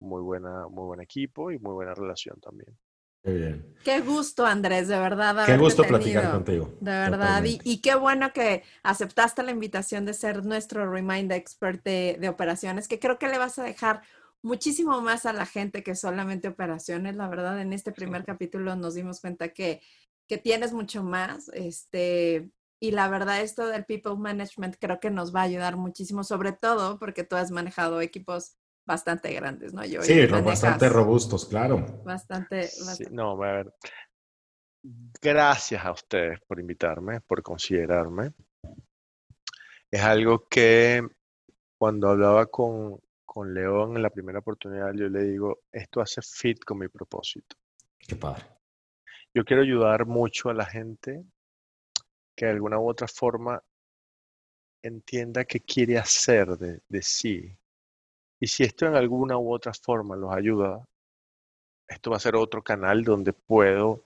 muy 0.00 0.22
buena, 0.22 0.68
muy 0.68 0.86
buen 0.86 1.00
equipo 1.00 1.50
y 1.50 1.58
muy 1.58 1.72
buena 1.72 1.92
relación 1.94 2.40
también. 2.40 2.78
Qué 3.26 3.32
bien. 3.32 3.74
Qué 3.82 4.00
gusto, 4.02 4.46
Andrés, 4.46 4.86
de 4.86 4.96
verdad. 5.00 5.44
Qué 5.46 5.56
gusto 5.56 5.82
platicar 5.82 6.22
tenido. 6.22 6.32
contigo. 6.32 6.74
De 6.80 6.92
verdad, 6.92 7.42
y, 7.44 7.80
qué 7.80 7.96
bueno 7.96 8.32
que 8.32 8.62
aceptaste 8.84 9.42
la 9.42 9.50
invitación 9.50 10.04
de 10.04 10.14
ser 10.14 10.44
nuestro 10.44 10.88
Remind 10.88 11.32
Expert 11.32 11.82
de, 11.82 12.16
de 12.20 12.28
operaciones, 12.28 12.86
que 12.86 13.00
creo 13.00 13.18
que 13.18 13.26
le 13.26 13.38
vas 13.38 13.58
a 13.58 13.64
dejar 13.64 14.02
muchísimo 14.42 15.00
más 15.00 15.26
a 15.26 15.32
la 15.32 15.44
gente 15.44 15.82
que 15.82 15.96
solamente 15.96 16.46
operaciones. 16.46 17.16
La 17.16 17.28
verdad, 17.28 17.60
en 17.60 17.72
este 17.72 17.90
primer 17.90 18.24
capítulo 18.24 18.76
nos 18.76 18.94
dimos 18.94 19.20
cuenta 19.20 19.48
que, 19.48 19.80
que 20.28 20.38
tienes 20.38 20.72
mucho 20.72 21.02
más. 21.02 21.48
Este, 21.52 22.52
y 22.78 22.92
la 22.92 23.08
verdad, 23.08 23.40
esto 23.40 23.66
del 23.66 23.86
People 23.86 24.16
Management 24.18 24.76
creo 24.78 25.00
que 25.00 25.10
nos 25.10 25.34
va 25.34 25.40
a 25.40 25.44
ayudar 25.44 25.76
muchísimo, 25.76 26.22
sobre 26.22 26.52
todo 26.52 27.00
porque 27.00 27.24
tú 27.24 27.34
has 27.34 27.50
manejado 27.50 28.00
equipos 28.00 28.56
bastante 28.86 29.32
grandes, 29.34 29.74
¿no? 29.74 29.84
Yo 29.84 30.02
Sí, 30.02 30.26
bastante 30.26 30.88
robustos, 30.88 31.46
claro. 31.46 31.84
Bastante, 32.04 32.68
Sí, 32.68 32.84
bastante. 32.84 33.14
no, 33.14 33.42
a 33.42 33.52
ver. 33.52 33.74
Gracias 35.20 35.84
a 35.84 35.90
ustedes 35.90 36.40
por 36.46 36.60
invitarme, 36.60 37.20
por 37.20 37.42
considerarme. 37.42 38.32
Es 39.90 40.00
algo 40.02 40.46
que 40.48 41.02
cuando 41.76 42.10
hablaba 42.10 42.46
con, 42.46 43.00
con 43.24 43.52
León 43.52 43.96
en 43.96 44.02
la 44.02 44.10
primera 44.10 44.38
oportunidad, 44.38 44.92
yo 44.94 45.08
le 45.08 45.24
digo, 45.24 45.62
esto 45.72 46.00
hace 46.00 46.22
fit 46.22 46.64
con 46.64 46.78
mi 46.78 46.88
propósito. 46.88 47.56
Qué 47.98 48.14
padre. 48.14 48.44
Yo 49.34 49.44
quiero 49.44 49.62
ayudar 49.62 50.06
mucho 50.06 50.48
a 50.48 50.54
la 50.54 50.64
gente 50.64 51.24
que 52.36 52.46
de 52.46 52.52
alguna 52.52 52.78
u 52.78 52.88
otra 52.88 53.08
forma 53.08 53.60
entienda 54.82 55.44
qué 55.44 55.60
quiere 55.60 55.98
hacer 55.98 56.56
de, 56.56 56.80
de 56.88 57.02
sí. 57.02 57.58
Y 58.40 58.46
si 58.46 58.64
esto 58.64 58.86
en 58.86 58.94
alguna 58.94 59.38
u 59.38 59.52
otra 59.52 59.72
forma 59.72 60.16
los 60.16 60.32
ayuda, 60.32 60.84
esto 61.88 62.10
va 62.10 62.16
a 62.16 62.20
ser 62.20 62.36
otro 62.36 62.62
canal 62.62 63.02
donde 63.02 63.32
puedo, 63.32 64.04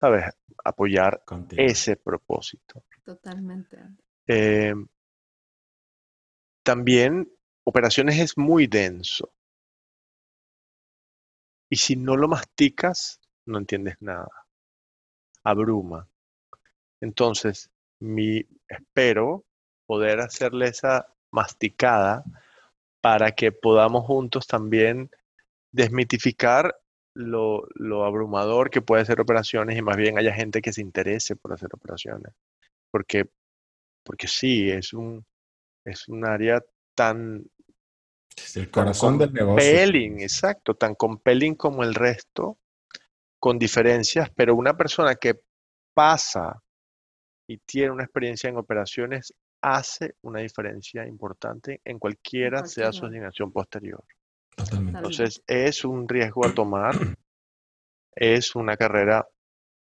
¿sabes?, 0.00 0.24
apoyar 0.64 1.22
Contigo. 1.24 1.62
ese 1.62 1.96
propósito. 1.96 2.84
Totalmente. 3.04 3.78
Eh, 4.26 4.74
también 6.62 7.30
operaciones 7.64 8.18
es 8.18 8.36
muy 8.36 8.66
denso. 8.66 9.32
Y 11.70 11.76
si 11.76 11.96
no 11.96 12.16
lo 12.16 12.28
masticas, 12.28 13.20
no 13.46 13.58
entiendes 13.58 13.96
nada. 14.00 14.28
Abruma. 15.44 16.08
Entonces, 17.00 17.70
mi, 18.00 18.44
espero 18.68 19.44
poder 19.86 20.20
hacerle 20.20 20.68
esa 20.68 21.14
masticada 21.30 22.24
para 23.00 23.32
que 23.32 23.52
podamos 23.52 24.04
juntos 24.06 24.46
también 24.46 25.10
desmitificar 25.72 26.76
lo, 27.14 27.66
lo 27.74 28.04
abrumador 28.04 28.70
que 28.70 28.82
puede 28.82 29.04
ser 29.04 29.20
operaciones 29.20 29.76
y 29.76 29.82
más 29.82 29.96
bien 29.96 30.18
haya 30.18 30.32
gente 30.32 30.62
que 30.62 30.72
se 30.72 30.80
interese 30.80 31.36
por 31.36 31.52
hacer 31.52 31.68
operaciones. 31.72 32.32
Porque 32.90 33.28
porque 34.08 34.26
sí, 34.26 34.70
es 34.70 34.94
un, 34.94 35.22
es 35.84 36.08
un 36.08 36.24
área 36.24 36.64
tan... 36.94 37.44
Es 38.34 38.56
el 38.56 38.70
corazón 38.70 39.18
del 39.18 39.34
negocio. 39.34 39.56
Compelling, 39.56 40.20
exacto, 40.20 40.74
tan 40.76 40.94
compelling 40.94 41.54
como 41.54 41.82
el 41.82 41.94
resto, 41.94 42.56
con 43.38 43.58
diferencias, 43.58 44.30
pero 44.34 44.54
una 44.54 44.74
persona 44.78 45.16
que 45.16 45.42
pasa 45.92 46.62
y 47.46 47.58
tiene 47.58 47.90
una 47.90 48.04
experiencia 48.04 48.48
en 48.48 48.56
operaciones 48.56 49.34
hace 49.60 50.14
una 50.22 50.40
diferencia 50.40 51.06
importante 51.06 51.80
en 51.84 51.98
cualquiera 51.98 52.64
sea 52.66 52.92
su 52.92 53.06
asignación 53.06 53.52
posterior. 53.52 54.02
Totalmente. 54.56 54.98
Entonces, 54.98 55.42
es 55.46 55.84
un 55.84 56.08
riesgo 56.08 56.46
a 56.46 56.54
tomar, 56.54 56.94
es 58.14 58.54
una 58.56 58.76
carrera 58.76 59.26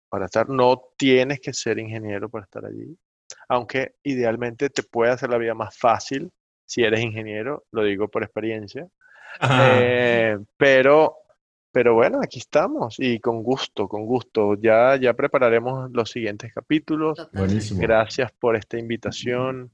para 0.09 0.27
estar, 0.27 0.49
no 0.49 0.91
tienes 0.97 1.41
que 1.41 1.53
ser 1.53 1.79
ingeniero 1.79 2.29
para 2.29 2.45
estar 2.45 2.65
allí, 2.65 2.97
aunque 3.49 3.95
idealmente 4.03 4.69
te 4.71 4.83
puede 4.83 5.13
hacer 5.13 5.31
la 5.31 5.39
vida 5.39 5.55
más 5.55 5.77
fácil 5.77 6.31
si 6.65 6.83
eres 6.83 7.01
ingeniero, 7.01 7.65
lo 7.71 7.85
digo 7.85 8.09
por 8.09 8.23
experiencia, 8.23 8.89
eh, 9.41 10.39
pero, 10.57 11.22
pero 11.73 11.95
bueno, 11.95 12.21
aquí 12.23 12.39
estamos 12.39 12.97
y 12.99 13.19
con 13.19 13.43
gusto, 13.43 13.89
con 13.89 14.07
gusto. 14.07 14.55
Ya, 14.55 14.97
ya 14.97 15.15
prepararemos 15.15 15.91
los 15.91 16.11
siguientes 16.11 16.53
capítulos. 16.53 17.29
Buenísimo. 17.33 17.81
Gracias 17.81 18.31
por 18.33 18.57
esta 18.57 18.79
invitación 18.79 19.71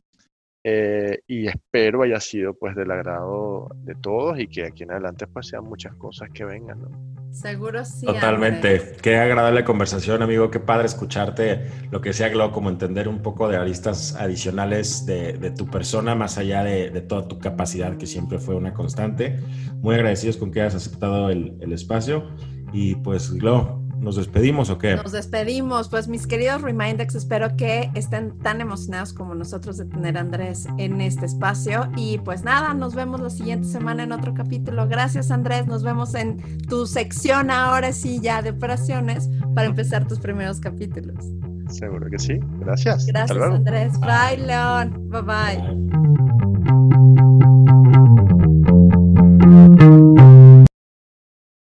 eh, 0.71 1.21
y 1.27 1.47
espero 1.47 2.03
haya 2.03 2.21
sido 2.21 2.53
pues 2.53 2.77
del 2.77 2.91
agrado 2.91 3.69
de 3.85 3.95
todos 3.95 4.39
y 4.39 4.49
que 4.49 4.67
aquí 4.67 4.83
en 4.83 4.91
adelante 4.91 5.27
pues 5.27 5.49
sean 5.49 5.65
muchas 5.65 5.95
cosas 5.95 6.29
que 6.33 6.45
vengan, 6.45 6.83
¿no? 6.83 7.09
Seguro 7.33 7.85
sí. 7.85 8.05
Totalmente. 8.05 8.97
Qué 9.01 9.17
agradable 9.17 9.65
conversación, 9.65 10.23
amigo. 10.23 10.51
Qué 10.51 10.61
padre 10.61 10.87
escucharte 10.87 11.67
lo 11.91 12.01
que 12.01 12.13
sea, 12.13 12.29
Glo, 12.31 12.53
como 12.53 12.69
entender 12.69 13.09
un 13.09 13.23
poco 13.23 13.49
de 13.49 13.57
aristas 13.57 14.15
adicionales 14.17 15.07
de, 15.07 15.35
de 15.35 15.51
tu 15.51 15.67
persona, 15.67 16.15
más 16.15 16.39
allá 16.39 16.65
de, 16.65 16.91
de, 16.91 17.01
toda 17.01 17.29
tu 17.29 17.39
capacidad, 17.39 17.97
que 17.97 18.07
siempre 18.07 18.39
fue 18.39 18.55
una 18.55 18.73
constante. 18.73 19.39
Muy 19.81 19.95
agradecidos 19.95 20.37
con 20.37 20.51
que 20.51 20.63
hayas 20.63 20.75
aceptado 20.75 21.31
el, 21.31 21.57
el 21.61 21.73
espacio. 21.73 22.29
Y 22.73 22.97
pues, 22.97 23.31
Glo, 23.33 23.88
¿nos 24.01 24.17
despedimos 24.17 24.71
o 24.71 24.79
qué? 24.79 24.97
Nos 24.97 25.13
despedimos. 25.13 25.89
Pues 25.89 26.09
mis 26.09 26.27
queridos 26.27 26.63
Remindex, 26.63 27.15
espero 27.15 27.57
que 27.57 27.91
estén 27.95 28.39
tan 28.39 28.61
emocionados 28.61 29.13
como 29.13 29.35
nosotros 29.35 29.77
de 29.77 29.85
tener 29.85 30.17
a 30.17 30.21
Andrés 30.21 30.67
en 30.79 31.01
este 31.01 31.27
espacio. 31.27 31.91
Y 31.97 32.19
pues 32.19 32.43
nada, 32.43 32.75
nos 32.75 32.95
vemos 32.95 33.21
la 33.21 33.31
siguiente 33.31 33.69
semana 33.69 34.05
en 34.05 34.13
otro 34.13 34.35
capítulo. 34.35 34.89
Gracias 34.89 35.31
Andrés, 35.31 35.67
nos 35.67 35.83
vemos 35.83 36.15
en 36.15 36.59
tu 36.69 36.87
sección 36.87 37.51
ahora 37.51 37.93
sí 37.93 38.21
ya 38.21 38.43
de 38.43 38.51
operaciones 38.51 39.29
para 39.55 39.69
empezar 39.69 40.07
tus 40.07 40.19
primeros 40.19 40.61
capítulos. 40.61 41.25
Seguro 41.69 42.09
que 42.11 42.19
sí. 42.19 42.41
Gracias. 42.61 43.07
Gracias. 43.07 43.39
Andrés. 43.39 43.93
Bye 44.01 44.39
León. 44.39 45.09
Bye 45.11 45.23
bye. 45.23 45.59
Bye. 47.93 48.08